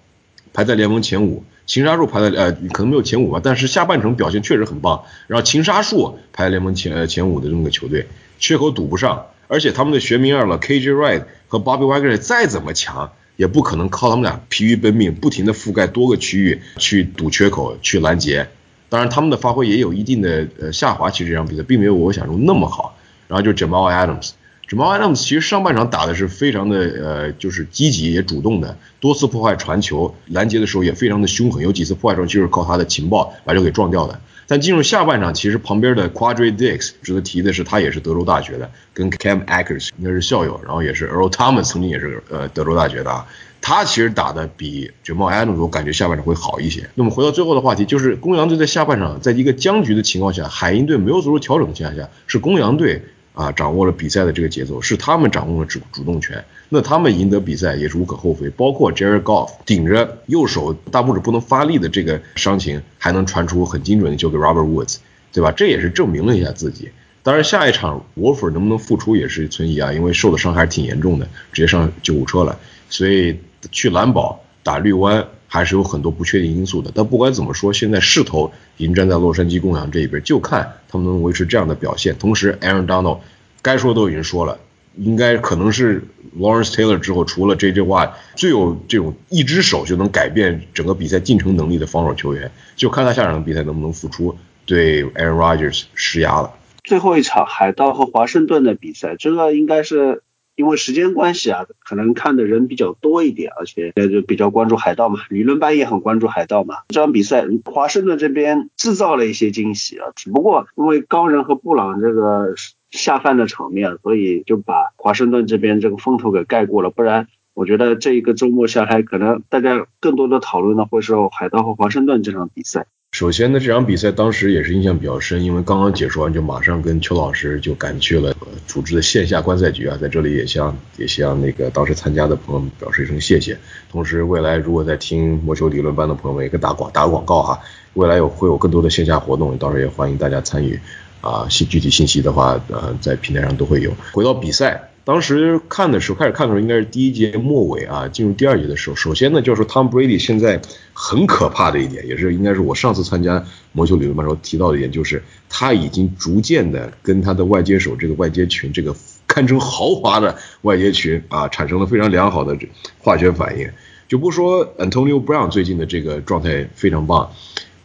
[0.53, 5.05] 排在联盟前五，擒杀数排在呃可能没有前五吧，但是下半程表现确实很棒。
[5.25, 8.05] 然后擒杀数排在联盟前呃前五的这么个球队，
[8.37, 18.47] 缺口堵不上，而且他们的学名二了 KJ Wright 和 Bobby Wagner 再怎么强，也不可能靠他们俩疲于奔命，不停的覆盖多个区域去堵缺口去拦截。
[18.87, 21.09] 当然，他们的发挥也有一定的呃下滑。
[21.09, 22.95] 其实这场比赛并没有我想中那么好。
[23.27, 24.31] 然后就 Jamal Adams
[24.69, 34.19] Jamal Adams 其实上半场打的是非常的呃，就是积极也主动的，多次破坏传球，拦截的时候也非常的凶狠，有几次破坏时候就是靠他的情报把球给撞掉的。
[34.45, 43.25] 但进入下半场，其实旁边的 Quadri Dix 值得提的是，他也是德州大学的，跟 Cam Akers 应该是校友，然后也是 Earl Thomas 曾经也是呃德州大学的啊。
[43.61, 46.89] 他其实打的比 Jamal Adams 我感觉下半场会好一些。
[46.95, 53.03] 那么回到最后的话题，就是公羊队在下半场，在一个僵局的情况下，海鹰队没有做出调整的情况下，是公羊队
[53.39, 56.43] 啊掌握了比赛的这个节奏，是他们掌握了主主动权。
[56.67, 58.49] 那他们赢得比赛也是无可厚非。
[58.49, 64.97] 包括 Jared Goff 顶着右手大拇指不能发力的这个伤情，还能传出很精准的球给 Robert Woods，
[65.31, 65.51] 对吧？
[65.51, 66.89] 这也是证明了一下自己。
[67.23, 72.59] 当然，下一场 Wolfer 能不能复出也是存疑啊，因为受的伤还是挺严重的，直接上救护车了，
[72.89, 73.39] 所以。
[73.73, 75.21] 去蓝宝打绿湾
[75.51, 82.15] 还是有很多不确定因素的，但不管怎么说，现在势头已经站在洛杉矶公羊这一边，就看他们能维持这样的表现。
[82.19, 83.17] 同时，Aaron Donald
[83.63, 84.59] 该说都已经说了，
[84.95, 86.03] 应该可能是
[86.37, 96.53] Lawrence Taylor 之后，除了 J J Watt 最有这种一只手就能改变整个比赛进程能力的防守球员，就看他下场比赛能不能复出，对 Aaron Rodgers 施压了。
[96.83, 100.21] 最后一场海盗和华盛顿的比赛，这个应该是。
[100.59, 106.79] 因为时间关系啊，可能看的人比较多一点，而且就比较关注海盗嘛，理论班也很关注海盗嘛。
[106.89, 112.55] 这场比赛，华盛顿这边制造了一些惊喜啊，只不过因为高人和布朗这个
[112.91, 116.89] 下饭的场面，所以就把华盛顿这边这个风头给盖过了。
[116.89, 122.85] 不然，我觉得这一个周末下来，可能大家更多的讨论呢，会是海盗和华盛顿这场比赛。
[123.11, 128.33] 首先呢，这场比赛当时也是印象比较深，因为刚刚解说完就马上跟邱老师就赶去了
[128.67, 133.57] 组织的线下观赛局啊，在这里也向也向那个当时参加的朋友们表示一声谢谢。
[133.91, 137.59] 同时，未来如果在听魔球理论班的朋友们，也跟打广打个广告哈，
[137.95, 140.79] 未来有会有更多的线下活动，到时候也欢迎大家参与
[141.21, 141.49] 啊。
[141.49, 143.91] 信具体信息的话，呃，在平台上都会有。
[144.13, 144.88] 回到比赛。
[145.09, 150.61] 当时看的时候，开始看的时候应该是第一节末尾啊，进入第二节的时候，首先呢就是说 Tom Brady 现在
[150.93, 158.95] 很可怕的一点，也是应该是我上次参加魔球理论班时候提到的一点，就是他已经逐渐的跟他的外接手这个外接群，这个
[159.25, 162.55] 堪称豪华的外接群啊，产生了非常良好的
[162.99, 163.67] 化学反应。
[164.07, 167.31] 就不说 Antonio Brown 最近的这个状态非常棒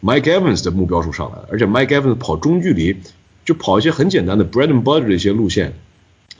[0.03, 2.97] ，Mike Evans 的目标数上来了，而且 Mike Evans 跑中距离
[3.43, 5.73] 就跑一些很简单的 bread and butter 的一些路线。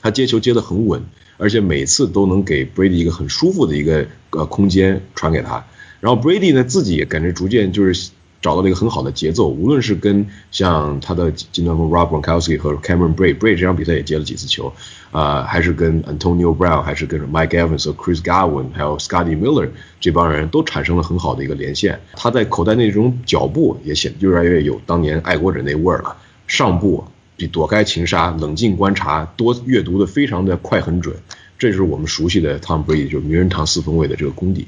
[0.05, 1.01] 他接球接得很稳，
[1.37, 5.65] 而且每次都能给 Brady 一个很舒服的一个呃空间传给他。
[5.99, 14.71] 然后 Brady 呢自己也感觉逐渐就是找到了一个很好的节奏，无论是跟像他的金端锋 Rob Gronkowski 和 Cameron Brate，Brate 这场比赛也接了几次球
[15.09, 19.69] 啊，还是跟 Antonio Brown，还是跟 Mike Evans 和 Chris Godwin，还有 Scotty Miller
[19.99, 21.99] 这帮人都产生了很好的一个连线。
[22.13, 26.15] 他在口袋那种脚步也显得越来越有当年爱国者那味儿了，
[26.45, 27.05] 上步。
[27.37, 31.15] 比躲开擒杀、冷静观察、多阅读的非常的快很准，
[31.59, 34.67] 这就是我们熟悉的 Tom Brady，就是名人堂四分卫的这个功底。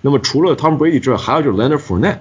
[0.00, 2.18] 那么除了 Tom Brady 之外，还有就是 Leonard Fournette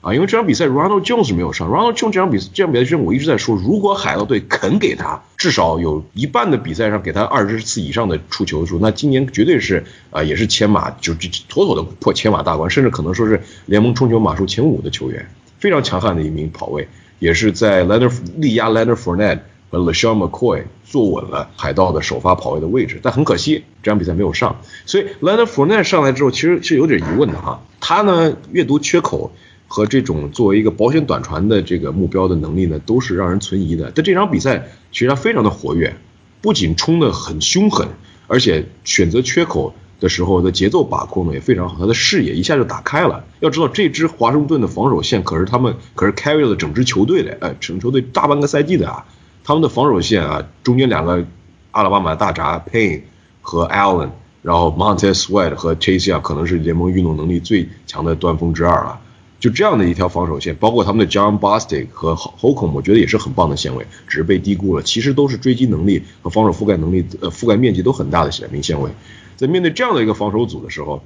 [0.00, 11.12] 啊，因为这场比赛 Ronald Jones 没有上，Ronald Jones 这场比赛这场比赛之前我一直在说，如果海盗队肯给他至少有一半的比赛上给他二十次以上的触球数，那今年绝对是啊也是千马就
[11.48, 15.28] 妥妥的破千马大关，甚至可能说是联盟冲球码数前五的球员，
[15.58, 16.88] 非常强悍的一名跑位。
[17.18, 19.40] 也是在 Leonard 力压 Leonard Fournette
[19.70, 24.56] 和 LeSean McCoy 坐稳了海盗的首发跑位的位置，但很可惜这场比赛没有上。
[24.84, 27.62] 所以 Leonard Fournette 上来之后，其实是有点疑问的哈。
[27.80, 29.32] 他呢阅读缺口
[29.66, 33.90] 和这种作为一个保险短传的这个目标的能力呢，都是让人存疑的。
[33.94, 35.96] 但这场比赛其实他非常的活跃，
[36.40, 37.88] 不仅冲得很凶狠，
[38.26, 39.74] 而且选择缺口。
[40.00, 43.24] 的时候的节奏把控呢也非常好，他的视野一下就打开了。
[43.40, 49.06] 要知道这支华盛顿的防守线可是他们可是 carry 了整支球队的，哎，整支球队大半个赛季的啊。
[49.44, 51.24] 他们的防守线啊，中间两个
[51.70, 53.02] 阿拉巴马大闸 Payne
[53.40, 54.10] 和 Allen，
[54.42, 59.00] 然后 Montez Sweat 和 Chase Young 可能是联盟运动能力最强的端锋之二了。
[59.38, 64.82] 就这样的一条防守线，包括他们的 John Bostic 和 Holcomb，我觉得也是很棒的线位，只是被低估了。
[64.82, 68.90] 其实都是追击能力和防守覆盖能力，呃，覆盖面积都很大的两名线位。
[69.36, 71.02] 在面对这样的一个防守组的时候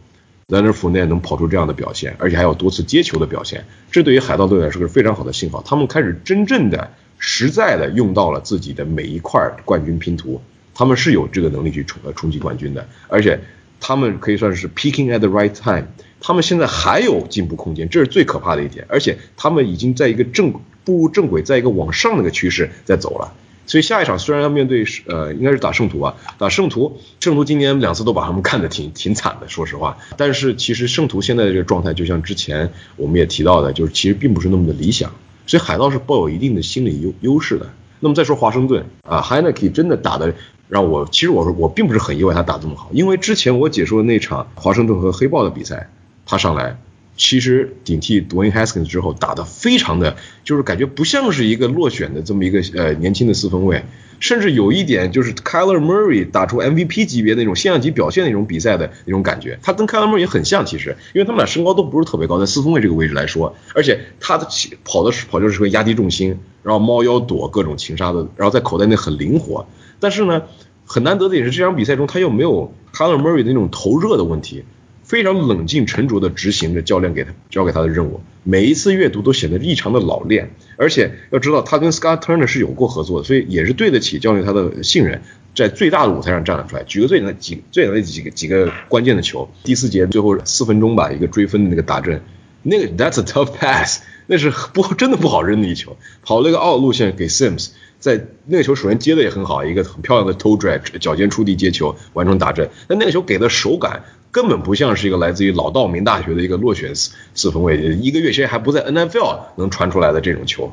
[0.49, 5.63] l e n a r f o u r n e 能跑出这样的表现，而且还有多次接球的表现，这对于海盗队来说是非常好的信号。
[5.65, 10.41] 他们开始真正的、实在的用到了自己的每一块冠军拼图，
[10.75, 13.41] 他们是有这个能力去冲呃冲击冠军的，而且
[13.79, 15.87] 他们可以算是 peaking at the right time。
[16.21, 20.53] 他们现在还有进步空间，这是最可怕的一点，而且他们已经在一个正
[20.85, 23.33] 步入正轨，在一个往上的一个趋势在走了。
[23.71, 29.97] 所以下一场虽然要面对呃应该是打圣徒啊，打圣徒，圣徒今年两次都把他们看得挺挺惨的，说实话。
[30.17, 35.13] 但是其实圣徒现在的这个状态，就像之前我们也提到的，就是其实并不是那么的理想。
[35.47, 37.71] 所以海盗是抱有一定的心理优优势的。
[38.01, 40.35] 那么再说华盛顿啊 h e i n e k e 真的打的
[40.69, 45.89] 让我，其实我说我并不是很意外他打这么好，因为之前我解说的那场华盛顿和黑豹的比赛。
[46.27, 46.79] 他上来，
[47.17, 53.85] 其实顶替 Dwayne Haskins 之后打的非常的，就是感觉不像是一个落选的这么一个呃年轻的四分卫，
[54.21, 59.59] 甚至有一点就是 Kyler Murray 打出 MVP 级别那种现象级表现那种比赛的那种感觉。
[59.63, 64.49] 他跟 Kyler Murray 也很像，其实，因为他们俩身高都不是特别高，在四分卫这个位置来说，而且他的
[64.85, 69.67] 跑的跑就是会压低重心，然后猫腰躲各种擒杀的，然后在口袋内很灵活。
[69.99, 70.43] 但是呢，
[70.87, 74.65] 很难得的也是这场比赛中他又没有 Kyler Murray 那种头热的问题。
[75.11, 85.21] 非常冷静沉着的执行着教练给他交给他的任务，每一次阅读都显得异常的老练，而且要知道他跟 Scott Turner 是有过合作的，所以也是对得起教练他的信任，
[85.53, 86.85] 在最大的舞台上站了出来。
[86.85, 92.23] 举个最简单几最简单的几个几个关键的球，第四节最后四分钟吧，一个追分的那个打阵，
[92.63, 97.71] 那个 That's a tough pass，那是不真的不好扔的一球，跑了一个奥路线给 Sims，
[98.01, 104.03] 在那个球首先接的也很好，一个很漂亮的 toe drag 脚尖触地接球完成打阵，但那个球给的手感。
[104.33, 110.73] 根本不像是一个来自于老道明大学的一个落选四四分卫，一个月前还不在 NFL 能传出来的这种球，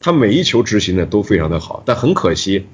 [0.00, 2.64] 他每一球执行的都非常的好，但很可惜，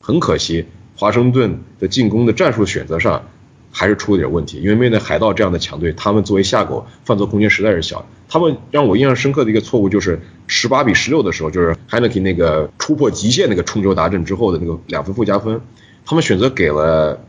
[0.00, 0.64] 很可惜，
[0.96, 3.28] 华盛顿的进攻的战术选择上
[3.74, 15.60] 还是出了点问题，因为面对海盗这样的强队，他们作为下狗犯错空间实在是小，他们让我印象深刻的一个错误就是十八比十六的时候，就是 Heineke 那个突破极限那个冲球达阵之后的那个两分附加分，
[16.06, 17.20] 他们选择给了。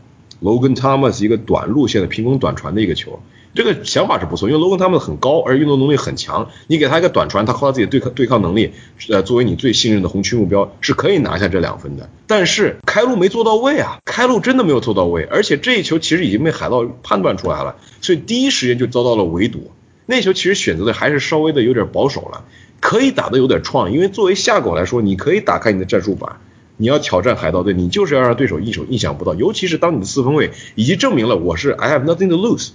[0.41, 3.21] Logan Thomas 一个短路线的平攻短传的一个球，
[3.55, 8.73] 这个想法是不错，因为 logan 他们很高，而运动能力很强，你给他一个短传，他靠他自己的对抗对抗能力，
[9.09, 12.09] 呃，作为你最信任的红区目标，是可以拿下这两分的。
[12.27, 19.71] 但是开路没做到位啊，开路真的没有做到位，而且这一球其实已经被海盗判断出来了，所以第一时间就遭到了围堵。
[20.05, 22.43] 那球其实选择的还是稍微的有点保守了，
[22.81, 26.37] 可以打的有点创意，因为作为下狗来说，你可以打开你的战术板。
[26.77, 32.71] 你要挑战海盗队，你就是要让对手一手意想不到，尤其是当你的四分卫已经证明了我是 I have nothing to lose，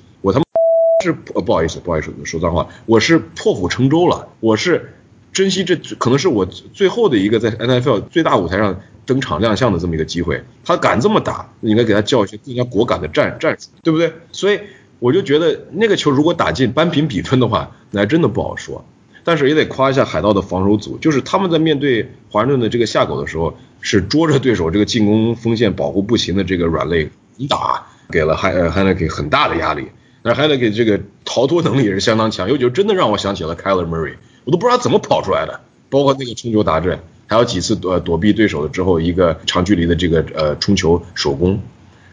[1.00, 4.94] 是不好意思不好意思说脏话，我是破釜沉舟了，我是
[5.32, 14.12] 珍惜这可能是我最后的一个在 NFL 最大舞台上登场亮相的这么一个机会，他敢这么打，应该给他教一些更加果敢的战战术，对不对？
[14.32, 14.60] 所以
[14.98, 18.84] 我就觉得那个球如果打进扳平比分的话，那还真的不好说。
[19.22, 29.86] 但是也得夸一下海盗的防守组，就是他们在面对华盛顿的这个下狗的时候，是捉着对手这个进攻锋线保护不行的这个软肋一打，给了海呃海勒给很大的压力。
[30.22, 34.14] 那还得给这个逃脱能力也是相当强，有就真的让我想起了 Kyler Murray，
[34.44, 41.60] 我都不知道他怎么跑出来的，包括那个冲球达阵，还有几次躲躲避对手的之后一个长距离的这个呃冲球手攻。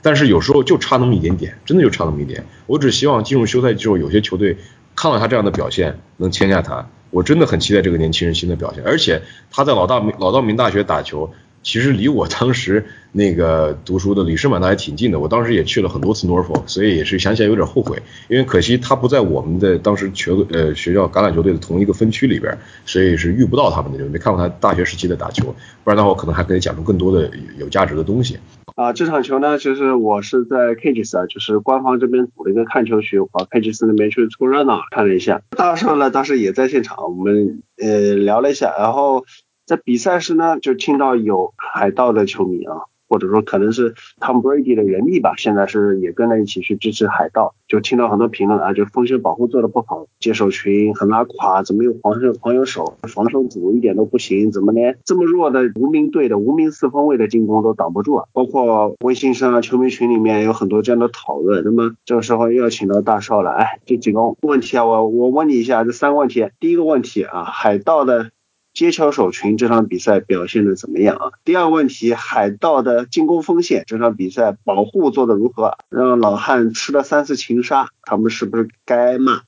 [0.01, 2.45] 但是有时候就差那么一点点，真的就差那么一点。
[2.65, 4.57] 我只希望进入休赛季之后，有些球队
[4.95, 6.87] 看到他这样的表现，能签下他。
[7.09, 9.21] 我真的很期待这个年轻人新的表现，而且
[9.51, 11.33] 他在老大老道明大学打球，
[11.67, 25.53] 其实离我当时那个读书的李士满大还挺近的，我当时也去了很多次 Norfolk，所以也是想起来有点后悔，因为可惜他不在我们的当时球呃学校橄榄球队的同一个分区里边，所以是遇不到他们的，就没看过他大学时期的打球，
[25.83, 27.29] 不然的话我可能还可以讲出更多的
[27.59, 28.39] 有价值的东西。
[28.75, 35.41] 啊，这场球呢，其实我是在 Cages 啊，就是官方这边组了一个看球群，跑 Cages 那边去凑热闹看了一下。
[35.49, 39.25] 大圣呢当时也在现场，我们呃聊了一下，然后
[39.67, 42.73] 在比赛时呢就听到有海盗的球迷啊。
[43.09, 58.25] 或者说可能是 Tom Brady 的人力吧，现在是也跟着一起去支持海盗，就听到很多评论啊，就风险保护做的不好，接手群很拉垮，怎么有黄手黄油手，防守组一点都不行，怎么连这么弱的无名队的无名四分卫的进攻都挡不住啊？
[58.33, 61.63] 包括微信上啊，球迷群里面有很多这样的讨论。
[61.63, 68.31] 那么这个时候又要请到大少了，哎，这几个问题啊，我我问你一下，这三个问题，第一个问题啊，海盗的。
[68.77, 71.31] 接球手群这场比赛表现的怎么样啊？
[71.43, 75.79] 第二个问题，海盗的进攻锋线这场比赛保护做的如何？
[75.89, 79.41] 让老汉吃了三次擒杀，他们是不是该骂？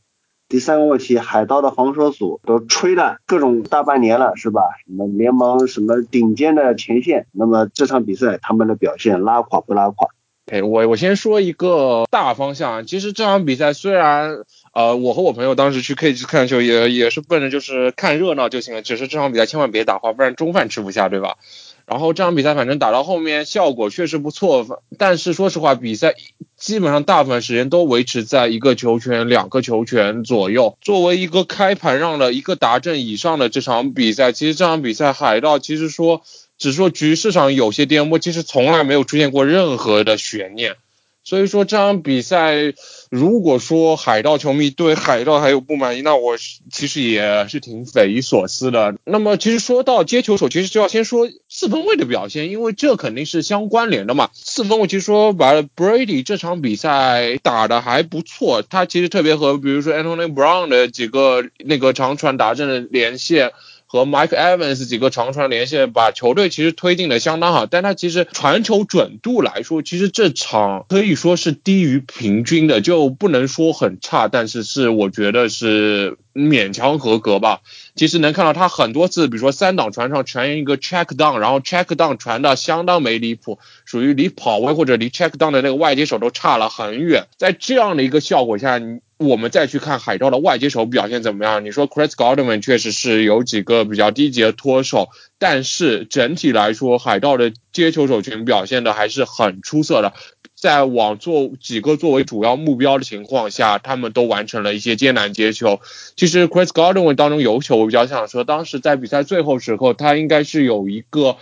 [0.48, 4.64] 第三个问题，海盗的防守组都吹了各种大半年了，是吧？
[4.84, 10.10] 什么联盟什么顶尖的前线，那么这场比赛他们的表现拉垮不拉垮？
[10.52, 14.40] 哎，我我先说一个大方向，其实这场比赛虽然
[14.74, 21.38] 呃，我和我朋友当时去 K 去看球，也也是奔着就是看热闹就行了，只是这场比赛千万别打花，不然中饭吃不下，对吧？
[21.86, 26.16] 然后这场比赛反正打到后面效果确实不错，但是说实话，比赛
[26.56, 30.78] 基本上大部分时间都维持在一个球权、两个球权左右。
[30.82, 36.22] 作为一个开盘让了一个达阵以上的这场比赛，其实这场比赛海盗其实说。
[36.60, 40.76] 只说局势上有些颠簸，其实从来没有出现过任何的悬念。
[41.24, 42.74] 所以说这场比赛，
[43.10, 46.38] 如果说海盗球迷对海盗还有不满意，那我
[46.72, 48.96] 其实也是挺匪夷所思的。
[49.04, 54.30] 那么其实说到接球手，其实就要先说四分卫的表现，因为这肯定是相关联的嘛。
[54.34, 63.52] 四分卫其实说白了，Brady 这场比赛打的还不错，他其实特别和比如说 Anthony Brown 的几个那个长传达阵的连线。
[63.92, 77.62] 和 Mike Evans 几个长传连线，把球队其实推进的相当好，但他其实传球准度来说，其实这场可以说是低于平均的，就不能说很差，但是是我觉得是勉强合格吧。
[77.96, 87.28] 其实能看到他很多次，比如说三档传上传一个 check down，然后 check down 传的相当没离谱，属于离跑位或者离 check down 的那个外接手都差了很远。
[87.38, 88.80] 在这样的一个效果下，
[89.18, 91.66] 我们再去看海盗的外接手表现怎么样？
[91.66, 95.10] 你说 Chris Godwin 确实是有几个比较低级的脱手，
[95.40, 100.14] 但是整体来说，海盗的接球手群表现的还是很出色的。
[100.56, 105.80] 在往做几个作为主要目标的情况下，他们都完成了一些艰难接球。
[106.18, 111.38] 其实 Chris Godwin 当中有球，我比较想说，当时在比赛最后时刻，他应该是有一个。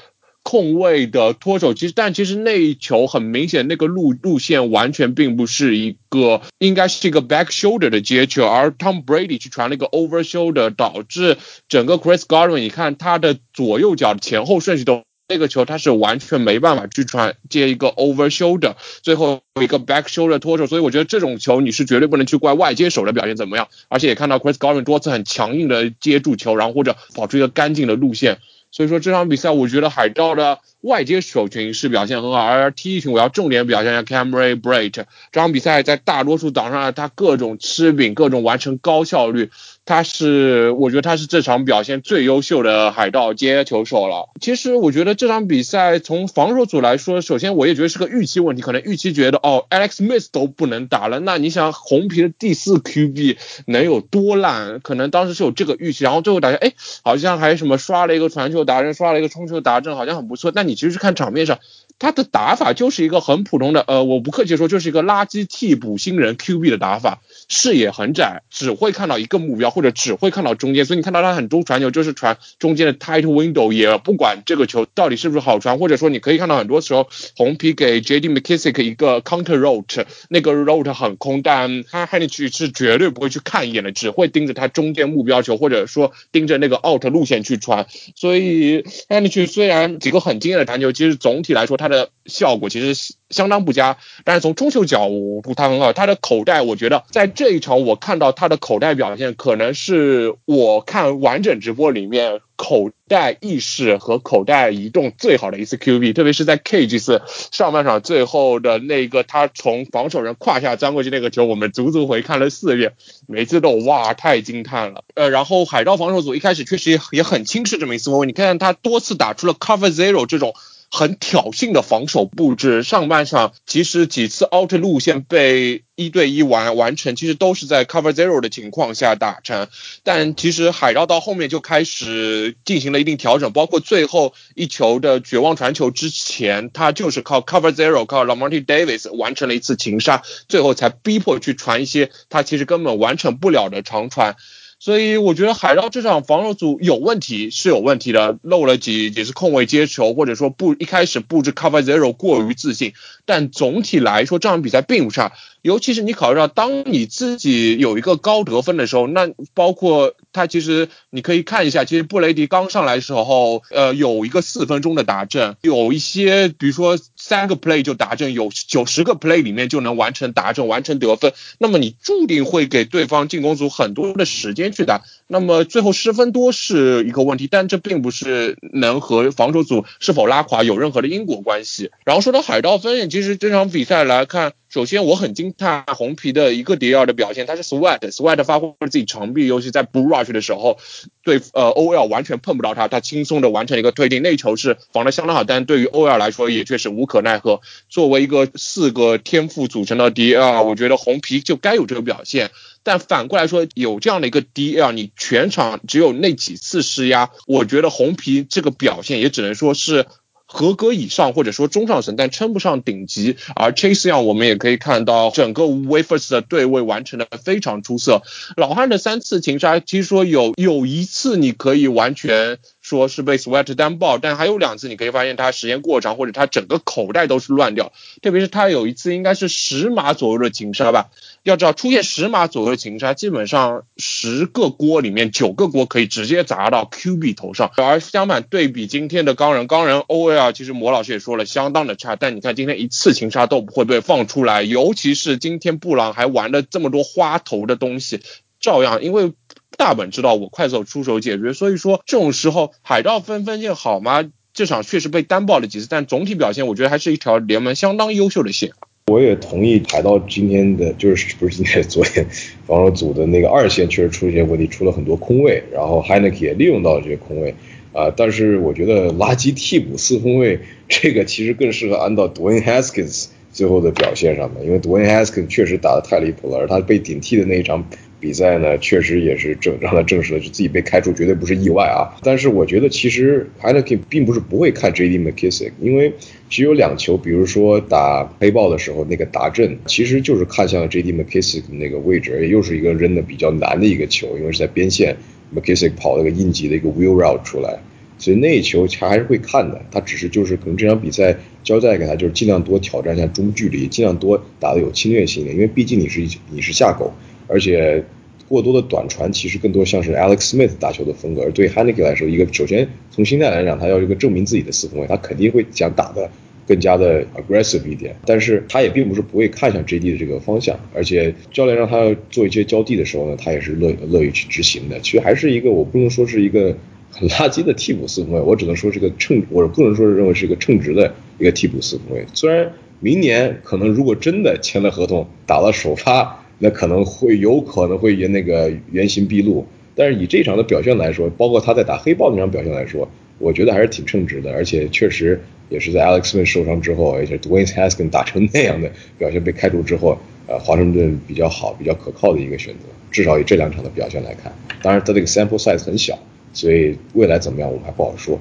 [0.47, 11.35] 控卫的脱手，其实但其实那一球很明显，那个路路线完全并不是一个，应该是一个 back shoulder 的接球，而 Tom Brady 去传了一个 over shoulder，导致
[11.67, 28.39] 整个 Chris Godwin，你看他的左右脚前后顺序都，那个球他是完全没办法去传接一个 over shoulder，最后一个 back shoulder 脱手，所以我觉得这种球你是绝对不能去怪外接手的表现怎么样，而且也看到 Chris Godwin 多次很强硬的接住球，然后或者跑出一个干净的路线。
[28.77, 34.91] 所以说这场比赛，我觉得海盗的外接手群是表现很好，而 T 一群我要重点表现一下 Camry Brate。
[34.91, 39.49] 这场比赛在大多数档上，他各种吃饼，各种完成高效率。
[39.85, 44.29] 他是，我觉得他是这场表现最优秀的海盗接球手了。
[44.41, 54.81] 其实我觉得这场比赛从防守组来说，首先我也觉得是个预期问题，可能预期觉得哦，Alex Smith 都不能打了，那你想红皮的第四 QB 能有多烂？
[54.81, 56.73] 可能当时是有这个预期，然后最后打下，哎，
[57.03, 60.51] 好像还有什么刷了一个传球达阵，刷了一个冲球达阵，好像很不错。
[60.51, 61.59] 但你其实是看场面上。
[61.99, 82.27] 他的打法就是一个很普通的，呃，我不客气说，就是一个垃圾替补新人 QB 的打法，视野很窄，只会看到一个目标，或者只会看到中间，所以你看到他很多传球就是传中间的 tight window，也不管这个球到底是不是好传，或者说你可以看到很多时候红皮给 JD McKissick 一个 counter route，那个 route 很空，但他 h a n i
[82.27, 91.87] c h 是绝对不会去看一眼的，只会盯着他中间目标球，或者说盯着那个 out 路线去传，所以 h a n i c h 虽然几个很惊艳的传球，其实总体来说他。
[91.87, 95.93] 的效果其实相当不佳，但是从中球角度他很好。
[95.93, 107.21] 他的口袋，我觉得在这一场我看到他的口袋表现，可能是我看完整直播里面口袋意识和口袋移动最好的一次 QB，特别是在 K 这次
[107.51, 112.93] 上半场最后的那个他从防守人胯下钻过去那个球，我们足足回看了四遍，
[113.27, 115.03] 每次都哇太惊叹了。
[115.15, 120.53] 呃，然后海盗防守组一开始确实也也很轻视这么一次后卫，你看他多次打出了 Cover Zero 这种。
[120.89, 129.67] 很挑衅的防守布置，上半场其实几次 out 路线被一对一完完成，其实都是在 cover zero 的情况下打成。
[130.03, 144.35] 但其实海盗到后面就开始进行了一定调整，包括最后一球的绝望传球之前，他就是靠 cover zero，靠 Lamonte Davis 完成了一次擒杀，最后才逼迫去传一些他其实根本完成不了的长传。
[144.79, 152.93] 所以我觉得海盗这场防守组有问题是有问题的，漏了几几次空位接球，或者说布一开始布置 cover zero 过于自信。
[153.25, 155.33] 但总体来说这场比赛并不差，
[155.63, 181.89] 尤其是你考虑到当你自己有一个高得分的时候，那包括他其实你可以看一下，其实布雷迪刚上来的时候，呃，有一个四分钟的达阵，有一些比如说三个 play 就达阵，有九十个 play 里面就能完成达阵，完成得分，那么你注定会给对方进攻组很多的时间去打，那么最后失分多是一个问题，但这并不是能和防守组是否拉垮有任何的因果关系。
[182.05, 184.53] 然后说到海盗分，其实这场比赛来看。
[184.69, 190.77] 首先，我很惊叹红皮的一个迪尔的表现，他是 sweat，sweat 发挥了自己长臂，尤其在 bull 去的时候，
[191.23, 197.61] 对呃 OL 完全碰不到他，他轻松的完成一个推进，那球是防的相当好，但对于 OL 来说也确实无可奈何。
[197.89, 202.51] 作为一个四个天赋组成的 DL，我觉得红皮就该有这个表现。
[202.83, 210.05] 但反过来说，有这样的一个 DL，你全场只有那几次施压，我觉得红皮这个表现也只能说是。
[210.47, 213.35] 合格以上或者说中上层，但称不上顶级。
[213.55, 218.21] 而 Chase Young 我们也可以看到，整个 Wafers 的对位完成的非常出色。
[218.55, 222.57] 老汉的三次擒杀，其实说有有一次你可以完全
[222.87, 227.91] 说是被 Sweat 单爆，但还有两次你可以发现他时间过长，或者他整个口袋都是乱掉。
[228.21, 231.09] 特别是他有一次应该是十码左右的擒杀吧。
[231.43, 237.71] 要知道，出现十码左右的擒杀，基本上十个锅里面九个锅可以直接砸到 QB 头上。
[237.75, 242.15] 而相反，对比今天的钢人，钢人 OL 其实魔老师也说了，相当的差。
[242.15, 248.21] 但你看今天一次擒杀都不会被放出来，尤其是今天布朗还玩了这么多花头的东西，
[248.61, 249.33] 照样因为
[249.75, 254.23] 大本知道我快速出手解决，所以说这种时候海盗分分线好吗？
[254.53, 258.71] 这场确实被单爆了几次，但总体表现我觉得还是一条联盟相当优秀的线。
[259.05, 262.25] 我也同意海盗今天的就是不是今天昨天
[262.65, 267.53] 防守组的那个二线确实出现问题，出了很多空位，然后 h e i n e k 也利用到了这些空位
[267.93, 268.11] 啊。
[268.17, 277.87] 但是我觉得垃圾替补四分卫这个其实更适合安到 Dwayne Haskins 最后的表现上面，因为 Dwayne Haskins 确实打得太离谱了，而他被顶替的那一场。
[278.19, 282.17] 比赛呢，确实也是证让他证实了，就自己被开除绝对不是意外啊。
[282.23, 285.19] 但是我觉得其实 Heineken 并不是不会看 J.D.
[285.19, 286.11] McKissick，因为
[286.49, 291.13] 只有两球，比如说打黑豹的时候那个达阵，其实就是看向了 J.D.
[291.13, 295.15] McKissick 那个位置，而且又是一个扔的比较难的一个球，因为是在边线
[295.55, 297.77] ，McKissick 跑了个应急的一个 wheel route 出来，
[298.17, 299.79] 所以那一球他还是会看的。
[299.91, 307.13] 他只是就是可能这场比赛交代给他就是尽量多挑战一下中距离，尽量多打的有侵略性的，因为毕竟你是你是下狗。
[307.47, 308.03] 而且
[308.47, 316.29] 过多的短传其实更多像是 Alex Smith 打球的风格，而对 Haneke 来说，一个首先从心态来讲，他要一个证明自己的四分卫，他肯定会想打的
[316.65, 324.99] 更加的 aggressive 一点，但是他也并不是不会看向 JD 的这个方向，而且教练让他做一些交替的时候呢，他也是乐乐于去执行的。
[325.01, 326.77] 其实还是一个我不能说是一个
[327.11, 332.25] 很垃圾的替补四分卫，我只能说是个称，我不能说是认为是一个称职的一个替补四分卫。
[332.33, 336.45] 虽然明年可能如果真的签了合同，打了首发。
[336.59, 339.65] 那可能会有可能会那个原形毕露，
[339.95, 343.07] 但是以这场的表现来说，包括他在打黑豹那场表现来说，
[343.37, 345.39] 我觉得还是挺称职的，而且确实
[345.69, 350.17] 也是在 Alex Smith 受伤之后，而且 Dwayne Haskins 打成那样的表现被开除之后，
[350.47, 354.51] 呃，华盛顿比较好、比较可靠的一个选择，至少以这两场的表现来看，
[354.81, 356.17] 当然他这个 sample size 很小，
[356.53, 358.39] 所以未来怎么样我们还不好说。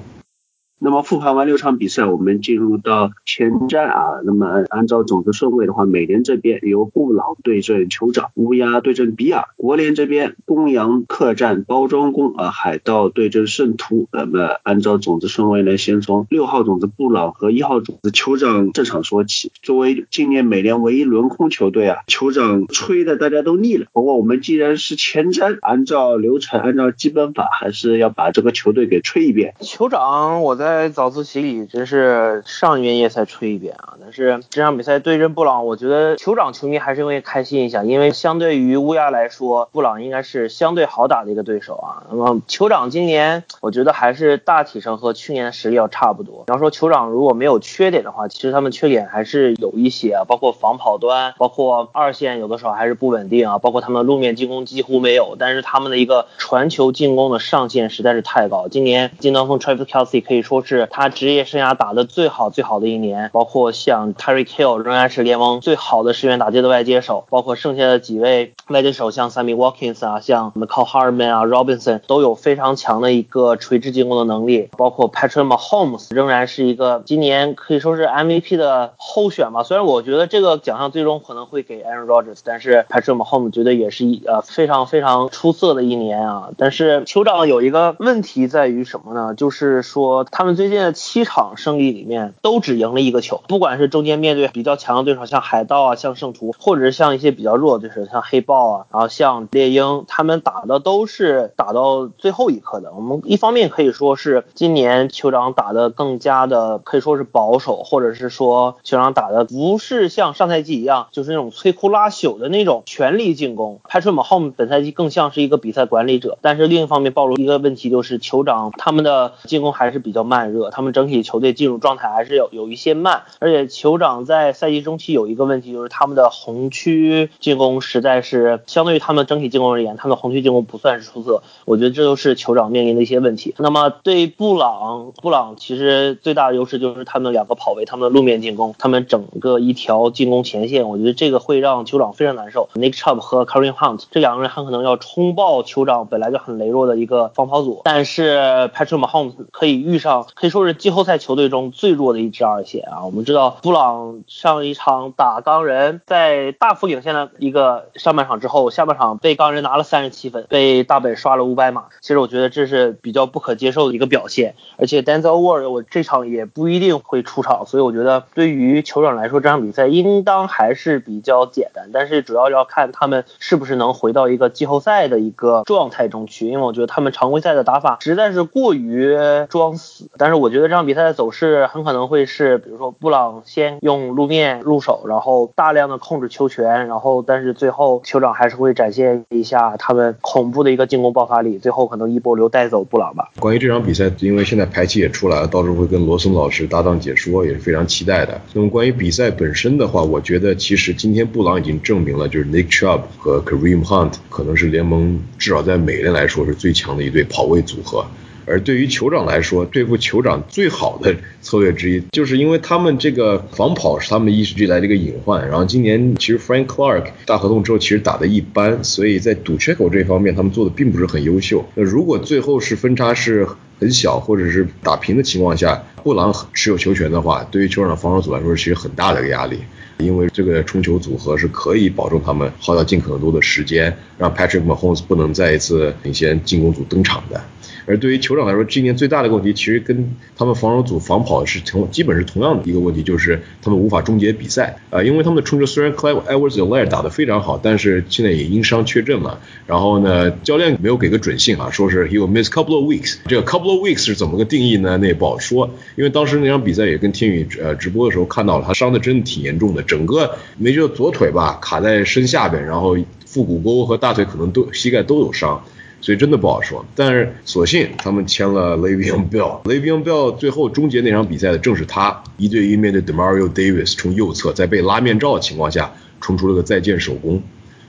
[0.79, 4.21] 那么复盘完六场比赛，我们进入到前瞻啊。
[4.23, 14.07] 那么按照种子顺位的话，美联这边由布朗对阵酋长，乌鸦对阵比尔；国联这边公羊客战包装工啊，海盗对阵圣徒。
[14.11, 19.51] 那么按照种子顺位呢，先从六号种子布朗和一号种子酋长这场说起。
[19.63, 23.87] 作为今年美联唯一轮空球队啊，酋长吹的大家都腻了。
[23.93, 29.55] 不过我们既然是前瞻，按照流程，按照基本法，还是要把这个球队给吹一遍。
[29.61, 30.66] 酋长，我在。
[30.67, 33.95] 在早自习里真是上一遍夜才吹一遍啊！
[34.01, 42.03] 但是这场比赛对阵布朗，我觉得酋长球迷还是会开心一下，因为相对于乌鸦来说，布朗应该是相对好打的一个对手啊。
[42.09, 46.43] 那么酋长今年我觉得还是大体上和去年的实力要差不多。
[46.47, 58.67] 然后说酋长如果没有缺点的话，其实他们缺点还是有一些啊，包括防跑端，包括二线有的时候还是不稳定啊，包括他们路面进攻几乎没有，但是他们的一个传球进攻的上限实在是太高。
[58.67, 60.56] 今年金刚锋 Travis Kelsey 可以说。
[60.57, 79.61] 都是他职业生涯打的最好最好的一年，包括像 Terry Kill 仍然是联盟最好的十元打击的外接手，包括剩下的几位外接手，像 Sammy Watkins 啊，像 McCall Hardman 啊，Robinson 都有非常强的一个垂直进攻的能力，包括 Patrick Mahomes 仍然是一个今年可以说是 MVP 的候选吧。
[79.61, 86.49] 虽然我觉得这个奖项最终可能会给 Aaron Rodgers，但是 Patrick Mahomes 绝对也是一呃非常非常出色的一年啊。
[86.57, 89.35] 但是酋长有一个问题在于什么呢？
[89.35, 90.51] 就是说他们。
[90.51, 102.93] 们最近的七场胜利里面都只赢了一个球，不管是中间面对比较强的对手，像海盗啊，像圣徒，或者是像一些比较弱的对手，像黑豹啊，然后像猎鹰，他们打的都是打到最后一刻的。
[102.93, 113.81] 我们一方面可以说是今年酋长打的更加的可以说是保守，或者是说酋长打的不是像上赛季一样，就是那种摧枯拉朽的那种全力进攻。
[113.89, 133.55] Patrick Home 本赛季更像是一个比赛管理者，但是另一方面暴露一个问题，就是酋长他们的进攻还是比较慢慢热，他们整体球队进入状态还是有有一些慢，而且酋长在赛季中期有一个问题，就是他们的红区进攻实在是相对于他们整体进攻而言，他们的红区进攻不算是出色，我觉得这都是酋长面临的一些问题。
[133.57, 142.69] 那么对布朗，布朗其实最大的优势就是他们两个跑位，他们的路面进攻，他们整个一条进攻前线，我觉得这个会让酋长非常难受。
[142.75, 153.05] Nick Chubb 和 Kareem Hunt 这两个人很可能要冲爆酋长本来就很羸弱的一个防跑组，但是 Patrick Mahomes 可以遇上可以说是季后赛球队中最弱的一支二线啊。
[153.05, 161.85] 我们知道布朗上一场打钢人，在大幅领先了一个上半场之后，下半场被钢人拿了三十七分，被大本刷了五百码。
[162.01, 171.89] 其实我觉得这是比较不可接受的一个表现，而且 Denzel Ward 我这场也不一定会出场，所以我觉得对于酋长来说，这场比赛应当还是比较简单。
[171.93, 179.15] 但是主要要看他们是不是能回到一个季后赛的一个状态中去，因为我觉得他们常规赛的打法实在是过于
[179.49, 180.09] 装死。
[180.17, 193.29] 但是我觉得这场比赛的走势很可能会是，比如说布朗先用路面入手，然后大量的控制球权，然后但是最后酋长还是会展现一下他们恐怖的一个进攻爆发力，最后可能一波流带走布朗吧。
[193.39, 198.39] 关于这场比赛，因为现在排期也出来了，到时候会跟罗森老师搭档解说，也是非常期待的。
[198.53, 208.05] 那么关于比赛本身的话，我觉得其实今天布朗已经证明了，就是 Nick Chubb 和 Kareem Hunt 可能是联盟至少在美联来说是最强的一对跑位组合。
[208.47, 215.45] 而对于酋长来说，对付酋长最好的策略之一，就是因为他们这个防跑是他们一直以来的一个隐患。
[215.47, 221.65] 然后今年其实 Frank Clark 大合同之后其实打的一般，所以在堵缺口这方面他们做的并不是很优秀。
[221.75, 223.45] 那如果最后是分差是
[223.79, 229.59] 很小或者是打平的情况下，布朗持有球权的话，对于酋长的防守组来说其实很大的一个压力，
[229.97, 237.41] 因为这个冲球组合是可以保证他们耗掉尽可能多的时间，让 Patrick Mahomes 不能再一次领先进攻组登场的。
[237.87, 249.39] 而对于酋长来说，今年最大的问题其实跟他们防守组防跑是同基本是同样的一个问题，就是他们无法终结比赛啊，因为他们的冲球虽然 Clyde Edwards-Helaire 打得非常好，但是现在也因伤缺阵了。
[249.65, 253.15] 然后呢，教练没有给个准信啊，说是 he will miss couple of weeks。
[253.25, 254.97] 这个 couple of weeks 是怎么个定义呢？
[254.97, 265.63] 那也不好说，因为当时那场比赛也跟天宇呃直播的时候看到了，他伤的真的挺严重的，整个没觉得左腿吧卡在身下边，然后腹股沟和大腿可能都膝盖都有伤。
[265.99, 277.41] 所以真的不好说，但是所幸他们签了 Le'Veon Bell，Le'Veon Bell 最后终结那场比赛的正是他，一对一面对 Demario Davis 从右侧，在被拉面罩的情况下冲出了个再见手攻。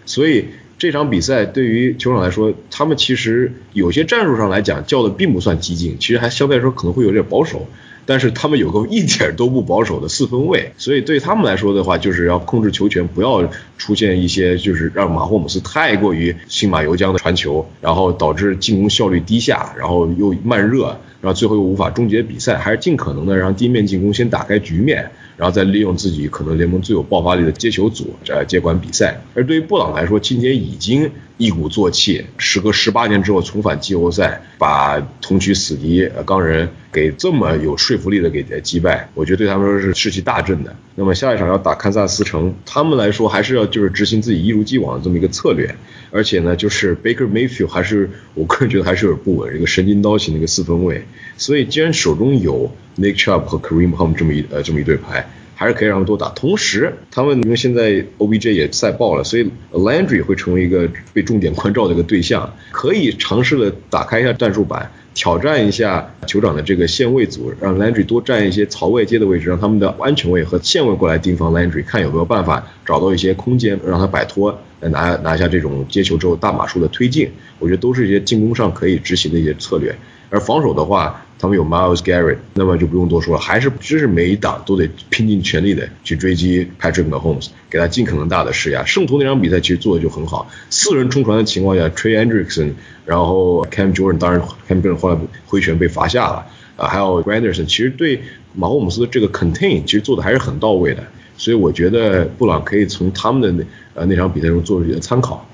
[0.06, 0.46] 所以
[0.78, 7.68] 这场比赛对于球场来说，他们其实有些战术上来讲叫的并不算激进，其实还相对来说可能会有点保守。
[8.08, 29.20] 但是他们有个一点都不保守的四分卫， 所以对他们来说的话，就是要控制球权，不要出现一些就是让马霍姆斯太过于信马由缰的传球，然后导致进攻效率低下，然后又慢热，然后最后又无法终结比赛，还是尽可能的让地面进攻先打开局面，然后再利用自己可能联盟最有爆发力的接球组呃接管比赛。
[29.34, 40.74] 而对于布朗来说，今天已经一鼓作气，时隔十八年之后重返季后赛，把同区死敌呃钢人给这么有说服力的给击败，我觉得对他们说是士气大振的。
[40.96, 45.72] 那么下一场要打堪萨斯城，他们来说还是要就是执行自己一如既往的这么一个策略，
[46.10, 51.06] 而且呢，就是 Baker Mayfield 还是我个人觉得还是有点不稳，一个神经刀型的一个四分卫。
[51.36, 55.30] 所以既然手中有 Nick Chubb 和 Kareem Hunt 这么一呃这么一对牌。
[55.60, 77.28] 还是可以让他们多打，同时他们因为现在 OBJ 也赛爆了，所以 Landry 会成为一个被重点关照的一个对象，可以尝试的打开一下战术板，挑战一下酋长的这个线位组，让 Landry 多占一些槽外接的位置，让他们的安全位和线位过来盯防 Landry，看有没有办法找到一些空间，让他摆脱来拿拿下这种接球之后大码数的推进，
[77.58, 79.92] 我觉得都是一些进攻上可以执行的一些策略，
[80.30, 81.24] 而防守的话。
[81.40, 88.84] 他们有 Miles Garrett，那么就不用多说了，还是就是每一档都得拼尽全力的去追击 Patrick Mahomes，给他尽可能大的施压。
[88.84, 92.72] 圣徒那场比赛其实做的就很好，四人冲传的情况下，Trey Hendrickson，
[93.06, 96.44] 然后 Cam Jordan，当然 Cam Jordan 后来挥拳被罚下了，
[96.76, 98.20] 啊，还有 Granderson，其实对
[98.52, 101.04] 马霍姆斯的这个 contain 其实做的还是很到位的，
[101.36, 103.64] 所以我觉得布朗可以从他们的那
[104.00, 105.48] 呃那场比赛中做一些参考。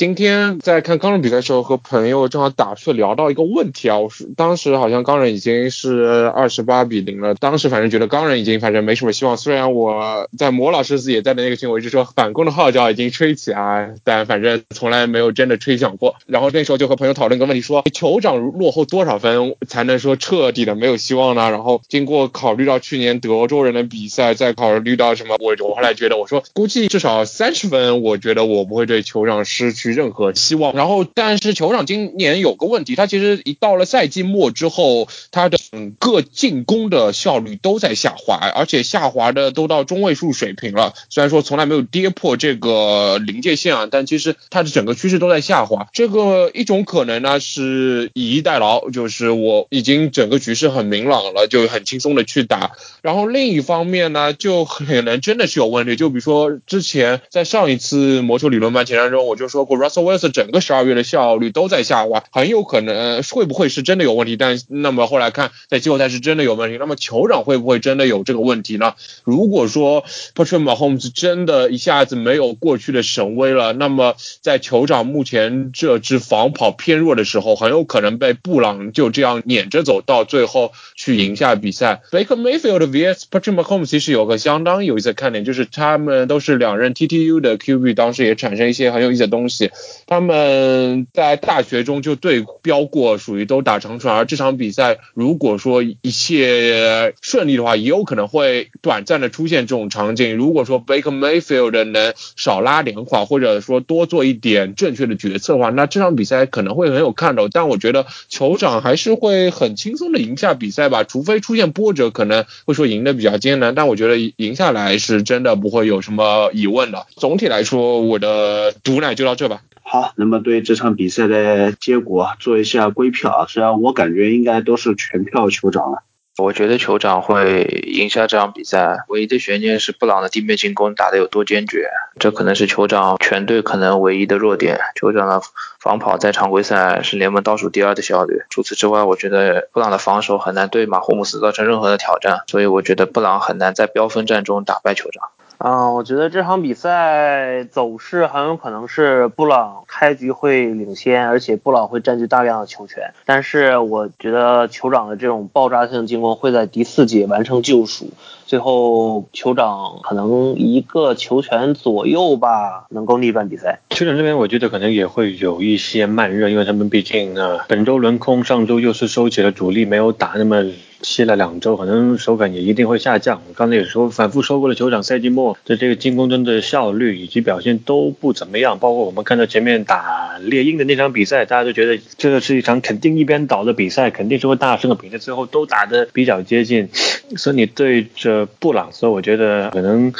[0.00, 9.36] 今天在看钢人比赛的时候，和朋友正好打趣聊到一个问题啊，我是当时好像钢人已经是二十八比零了，当时反正觉得钢人已经反正没什么希望。
[9.36, 16.16] 虽然我在魔老师也在的那个群，我一直说反攻的号角已经吹起啊，但反正从来没有真的吹响过。
[16.24, 21.50] 然后那时候就和朋友讨论一个问题，说酋长落后多少分才能说彻底的没有希望呢？
[21.50, 29.89] 然后经过考虑到去年德州人的比赛，再考虑到什么，我我后来觉得，我说估计至少三十分，我觉得我不会对酋长失去。
[29.92, 40.94] 任何希望，然后但是酋长今年有个问题，他其实一到了赛季末之后，他的整个进攻的效率都在下滑，而且下滑的都到中位数水平了。
[41.08, 45.88] 虽然说从来没有跌破这个临界线啊，但其实他的整个趋势都在下滑。
[45.92, 52.72] 这个一种可能呢是以逸待劳，就是我已经整个局势很明朗了，就很轻松的去打。
[53.02, 64.36] 然后另一方面呢，就可能真的是有问题，就比如说之前在上一次魔球理论班前瞻中，我就说 Russell Wilson 整个十二月的效率都在下滑，很有可能会不会是真的有问题？
[64.36, 66.76] 但那么后来看，在季后赛是真的有问题。
[66.78, 68.94] 那么酋长会不会真的有这个问题呢？
[69.24, 82.02] 如果说 Patrick Mahomes 真的一下子没有过去的神威了，那么在酋长目前这支防跑偏弱的时候，很有可能被布朗就这样撵着走到最后去赢下比赛。
[82.10, 89.59] Baker Mayfield vs Patrick Mahomes 其实有个相当有意思看点，就是他们都是两任 TTU 的 QB，当时也产生一些很有意思的东西。
[90.06, 94.16] 他们在大学中就对标过，属于都打长传。
[94.16, 100.36] 而这场比赛，如果说一切顺利的话，也有可能会短暂的出现这种场景。
[100.36, 107.48] 如果说 Baker Mayfield 能少拉两垮，或者说多做一点正确的决策的话，那这场比赛可能会很有看头。
[107.48, 113.74] 但我觉得酋长还是会很轻松的赢下比赛吧，除非出现波折，可能会说赢得比较艰难。
[113.74, 117.06] 但我觉得赢下来是真的不会有什么疑问的。
[117.16, 119.49] 总体来说，我的毒奶就到这。
[119.92, 123.46] 好，那么对这场比赛的结果做一下归票啊。
[123.48, 126.04] 虽然我感觉应该都是全票酋长了，
[126.38, 128.98] 我觉得酋长会赢下这场比赛。
[129.08, 131.90] 唯一的悬念是布朗的地面进攻打得有多坚决，
[132.20, 134.78] 这可能是酋长全队可能唯一的弱点。
[134.94, 135.42] 酋长的
[135.80, 138.42] 防跑在常规赛是联盟倒数第二的效率。
[138.48, 145.30] 除此之外，我觉得布朗的防守很难对马霍姆斯造成任何的挑战，所以我觉得布朗很难在飙分战中打败酋长。
[145.62, 153.12] 嗯，我觉得这场比赛走势很有可能是布朗开局会领先，而且布朗会占据大量的球权。
[153.26, 158.08] 但是我觉得酋长的这种爆炸性进攻会在第四节完成救赎，
[158.50, 163.78] 最后酋长可能一个球权左右吧，能够逆转比赛。
[163.90, 170.64] 酋长这边我觉得可能也会有一些慢热，因为他们毕竟呢本周轮空，上周又是收起了主力，没有打那么。
[171.02, 173.40] 歇了两周，可能手感也一定会下降。
[173.48, 178.78] 我刚才也说，反复说过了，酋长赛季末的这个进攻中的效率以及表现都不怎么样。
[178.78, 186.90] 包括我们看到前面打猎鹰的那场比赛，大家都觉得这是一场肯定一边倒的比赛，肯定是会大胜的比赛，最后都打得比较接近。
[187.34, 190.12] 所以你对着布朗，所以我觉得可能。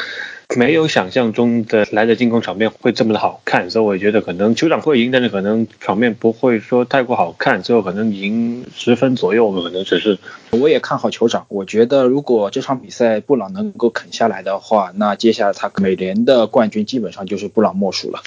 [0.56, 10.18] 没有想象中的来的进攻场面会这么的好看，所以我觉得可能酋长会赢，但是可能场面不会说太过好看，最后可能赢十分左右，可能只是。
[10.50, 18.20] 我也看好酋长，我觉得如果这场比赛布朗能够啃下来的话，那接下来他美联的冠军基本上就是布朗莫属了。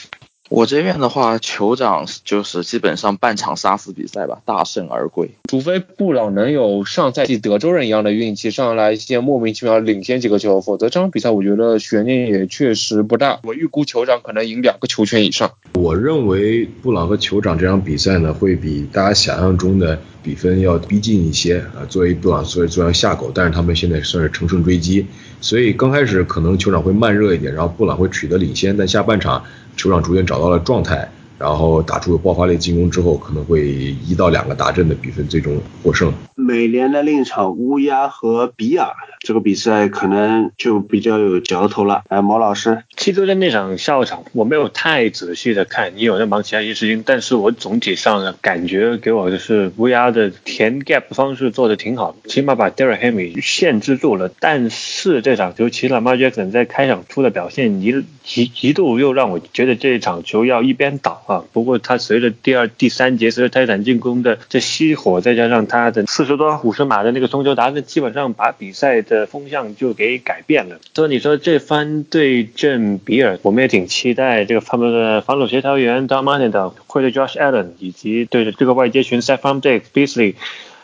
[0.54, 5.32] 我这边的话，酋长就是基本上半场杀死比赛吧，大胜而归。
[5.50, 13.40] 除非布朗能有上赛季德州人一样的运气，上来先莫名其妙领先几个球，否则这场比赛我觉得悬念也确实不大。
[13.42, 15.52] 我预估酋长可能赢两个球权以上。
[15.74, 21.82] 我认为布朗和酋长这场比赛呢，会比大家想象中的比分要逼近一些啊。
[21.90, 25.08] 作为布朗，作为作为下狗，但是他们现在算是乘胜追击，
[25.42, 29.44] 所以刚开始可能酋长会慢热一点，然后布朗会取得领先，但下半场。
[29.78, 31.10] 酋长逐渐找到了状态，
[31.44, 36.14] 然后打出了爆发力进攻之后，可能会一到两个达阵的比分最终获胜。
[36.36, 38.88] 美联的另一场乌鸦和比尔
[39.20, 42.03] 这个比赛可能就比较有嚼头了。
[42.07, 54.32] 哎，毛老师，七周的那场下午场我没有太仔细的看，你有在忙其他一些事情，但是我总体上的感觉给我的是乌鸦的填 gap 方式做的挺好，起码把 Derek Henry 限制住了。
[54.40, 57.90] 但是这场球，其实 Lamar Jackson 在开场出的表现一
[58.34, 61.32] 一一度又让我觉得这一场球要一边倒啊。
[61.53, 70.80] 不过他随着第二、第三节随着泰坦进攻的这熄火，再加上他的四十多五十码的那个送球达阵，基本上把比赛的风向就给改变了。
[70.93, 80.35] 所以你说这番对阵比尔，我们也挺期待这个他们的防守协调员 Don Martin 会对 Josh Allen 以及对着这个外接群 s e t From Diggs、Beasley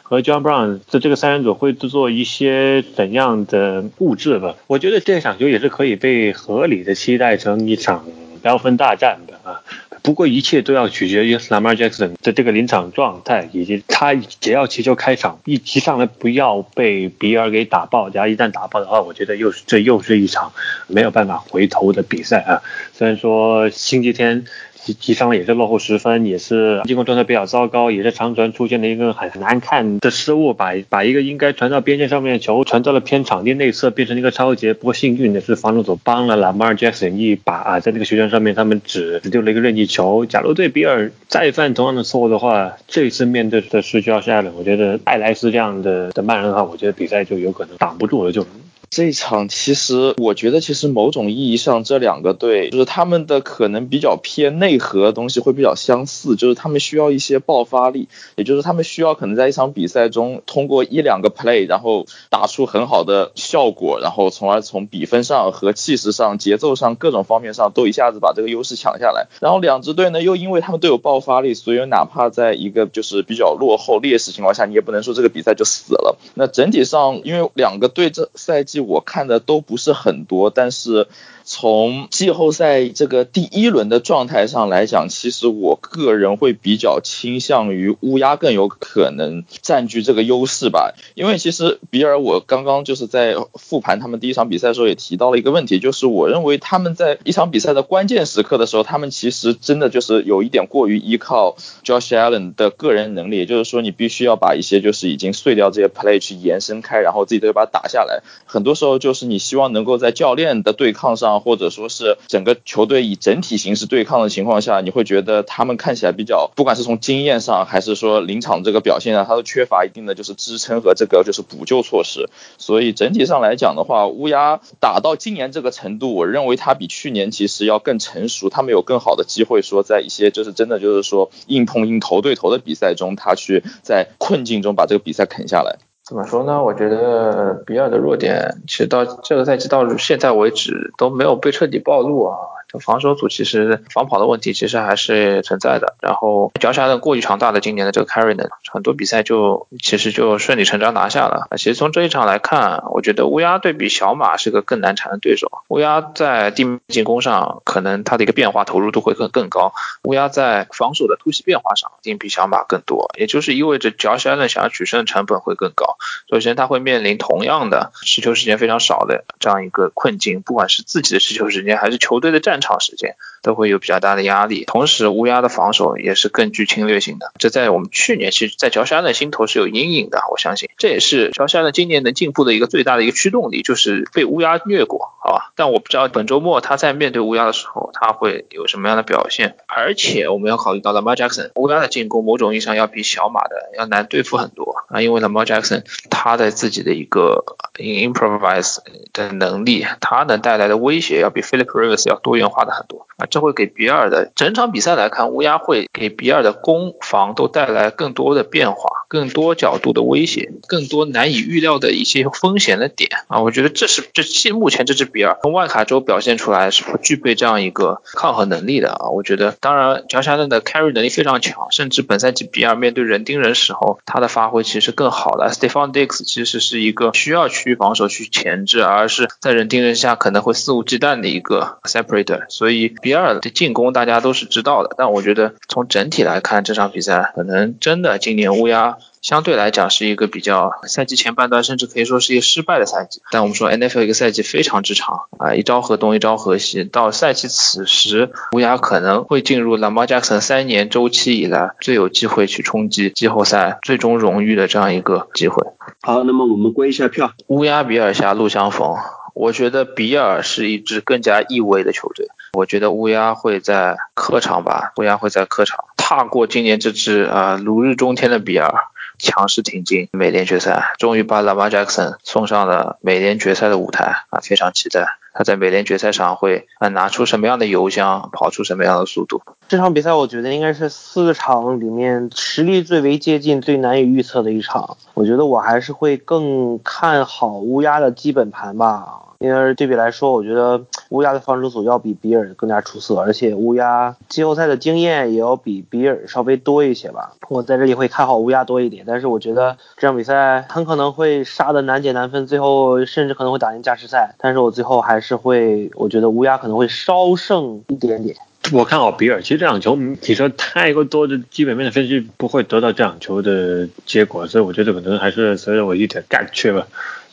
[0.02, 4.56] 和 John Brown 的这个三人组会做一些怎样的布置吧？
[4.66, 8.06] 我觉得这场球也是可以被合理的期待成一场
[8.42, 9.62] 飙分大战的啊。
[10.02, 20.54] 不过一切都要取决于 Lamar Jackson 的这个临场状态，以及他只要起球开场，一骑上来不要被比尔给打爆，然后一旦打爆的话，我觉得又是这又是一场
[20.88, 22.62] 没有办法回头的比赛啊。
[22.94, 24.46] 虽然说星期天。
[24.90, 34.74] 提提上了也是落后十分，也是进攻状态比较糟糕，也是长传出现了一个很难看的失误，把把一个应该传到边线上面的球传到了偏场地内侧，变成一个超截。
[34.74, 40.26] 不过幸运的是防守组帮了 Lamar Jackson 一把啊，在那个球权上面他们只只丢了一个任意球。
[40.26, 48.46] 假如对比尔再犯同样的错误的话，这一次面对的是 Josh Allen，我觉得艾莱斯这样的的慢人的话，我觉得比赛就有可能挡不住了就。
[48.90, 69.28] 这一场其实，我觉得其实某种意义上，这两个队就是他们的可能比较偏内核的东西会比较相似，就是他们需要一些爆发力，也就是他们需要可能在一场比赛中通过一两个 play，然后打出很好的效果，然后从而从比分上和气势上、节奏上各种方面上都一下子把这个优势抢下来。
[69.40, 76.18] 然后两支队呢，又因为他们都有爆发力，所以哪怕在一个就是比较落后劣势情况下，你也不能说这个比赛就死了。
[76.34, 78.79] 那整体上，因为两个队这赛季。
[78.80, 81.08] 我看的都不是很多，但是。
[81.52, 90.94] 从季后赛这个第一轮的状态上来讲，其实我个人会比较倾向于乌鸦更有可能占据这个优势吧。
[91.16, 108.22] 因为其实比尔，我刚刚就是在复盘他们第一场比赛的时候也提到了一个问题，就是我认为他们在一场比赛的关键时刻的时候，他们其实真的就是有一点过于依靠 Josh Allen 的个人能力，也就是说你必须要把一些就是已经碎掉这些 play 去延伸开，然后自己都把它打下来。
[108.46, 111.39] 很多时候就是你希望能够在教练的对抗上。
[111.40, 122.30] 或者说是整个球队以整体形式对抗的情况下，你会觉得他们看起来比较，不管是从经验上还是说临场这个表现上，他都缺乏一定的就是支撑和这个就是补救措施。
[122.58, 135.78] 所以整体上来讲的话，乌鸦打到今年这个程度，我认为他比去年其实要更成熟，他们有更好的机会说在一些就是真的就是说硬碰硬头对头的比赛中，他去在困境中把这个比赛啃下来。
[136.10, 136.64] 怎么说呢？
[136.64, 142.36] 我觉得比尔的弱点，其实到这个赛季到现在为止都没有被彻底暴露啊。
[142.80, 151.48] 防守组其实防跑的问题其实还是存在的，然后脚下的过于强大的今年的这个 carry 呢，很多比赛就其实就顺理成章拿下了。
[151.58, 155.50] 其实从这一场来看，我觉得乌鸦对比小马是个更难缠的对手。
[155.70, 159.74] 乌鸦在地面进攻上可能它的一个变化投入度会更更高，
[160.04, 165.98] 乌鸦在防守的突袭变化上一定比小马更多，也就是意味着脚下的想要取胜的成本会更高。
[166.30, 172.59] 首先他会面临同样的持球时间非常少的这样一个困境，不管是自己的持球时间还是球队的战。
[172.60, 173.16] 长时间。
[173.42, 185.54] 都会有比较大的压力，同时乌鸦的防守也是更具侵略性的，这在我们去年其实，在乔山的心头是有阴影的，我相信这也是乔山的今年能进步的一个最大的一个驱动力，就是被乌鸦虐过，好吧？
[185.56, 197.46] 但我不知道本周末他在面对乌鸦的时候，他会有什么样的表现，而且我们要考虑到 Lamar Jackson，乌鸦的进攻某种意义上要比小马的要难对付很多啊，因为 Lamar Jackson 他的自己的一个
[197.78, 198.80] improvise
[199.14, 202.50] 的能力，他能带来的威胁要比 Philip Rivers 要多元。
[202.50, 213.42] 化的很多啊，这会给比尔的整场比赛来看，乌鸦会给比尔的攻防都带来更多的变化，更多角度的威胁，更多难以预料的一些风险的点啊。
[213.42, 219.10] 我觉得这是这现目前这支比尔从外卡周表现出来是不具备这样一个抗衡能力的啊。
[219.10, 225.50] 我觉得当然乔沙顿的 carry 能力非常强，甚至本赛季比尔面对人盯人时候，他的发挥其实更好的。
[225.50, 232.46] Stephon Diggs 其实是一个需要区域防守去前置，而是在人盯人下可能会肆无忌惮的一个 separator。
[232.50, 243.22] 所以比尔的进攻大家都是知道的，但我觉得从整体来看，这场比赛可能真的今年乌鸦相对来讲是一个比较赛季前半段甚至可以说是一个失败的赛季。
[243.32, 255.68] 但我们说 NFL 一个赛季非常之长啊，一朝河东一朝河西，到赛季此时，乌鸦可能会进入 Lamar Jackson 三年周期以来最有机会去冲击季后赛最终荣誉的这样一个机会。
[256.02, 258.96] 好，那么我们归一下票，乌鸦比尔狭路相逢。
[259.36, 262.28] 我觉得比尔是一支更加意味的球队。
[262.54, 268.74] 我觉得乌鸦会在客场吧，乌鸦会在客场踏过今年这支啊如日中天的比尔，
[269.18, 279.42] 强势挺进美联决赛，终于把 Lamar Jackson 送上了美联决赛的舞台啊，非常期待他在美联决赛上会啊拿出什么样的油箱，跑出什么样的速度。
[279.68, 284.98] 这场比赛我觉得应该是四场里面实力最为接近、最难以预测的一场。
[285.14, 289.22] 我觉得我还是会更看好乌鸦的基本盘吧。
[289.40, 297.32] 因为对比来说，我觉得乌鸦的防守组要比比尔更加出色，而且乌鸦季后赛的经验也要比比尔稍微多一些吧。
[297.48, 304.36] 我在这里会看好乌鸦多一点，但是我觉得这场比赛很可能会杀的难解难分，最后甚至可能会打进加时赛。
[304.40, 308.36] 但是我最后还是会，我觉得乌鸦可能会稍胜一点点。
[308.74, 309.42] 我看好比尔。
[309.42, 316.86] 其实这场球你说太过多的基本面的分析，不会得到这场球的结果，所以我觉得可能还是随着我一点感觉吧，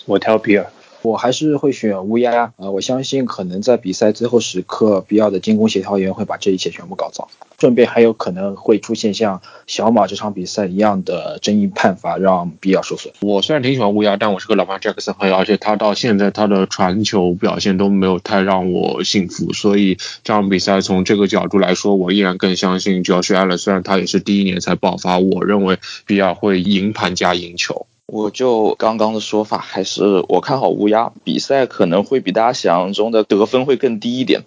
[0.05, 0.65] 我挑比尔。
[1.07, 2.71] 我还是会选乌鸦啊！
[2.71, 7.29] 我相信可能在比赛最后时刻，比尔的进攻协调员会把这一切全部搞糟。
[7.59, 13.15] 顺便还有可能会出现像小马这场比赛一样的争议判罚，让比尔受损。
[13.21, 23.57] 我虽然挺喜欢乌鸦，但我是个老曼杰克森粉，而且他到现在他的传球表现都没有太让我信服，所以这场比赛从这个角度来说，我依然更相信 Josh Allen。
[23.57, 27.87] 虽然他也是第一年才爆发，我认为比尔会赢盘加赢球。
[28.07, 34.45] 我就刚刚的说法，还是我看好乌鸦，比赛可能会比大家想象中的得分会更低一点。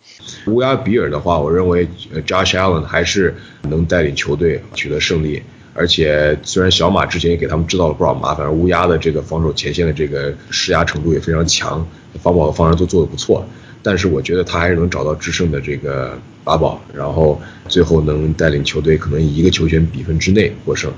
[0.47, 1.85] 乌鸦比尔的话，我认为
[2.25, 11.85] Josh Allen 还是能带领球队取得胜利，而且虽然小马之前也给他们制造了不少麻烦，乌鸦的这个防守前线的这个施压程度也非常强，
[12.21, 13.45] 防保和防守都做得不错，
[13.83, 20.89] 但是我觉得他还是能找到制胜的这个法宝，然后最后能带领球队可能以一个球权比分之内获胜。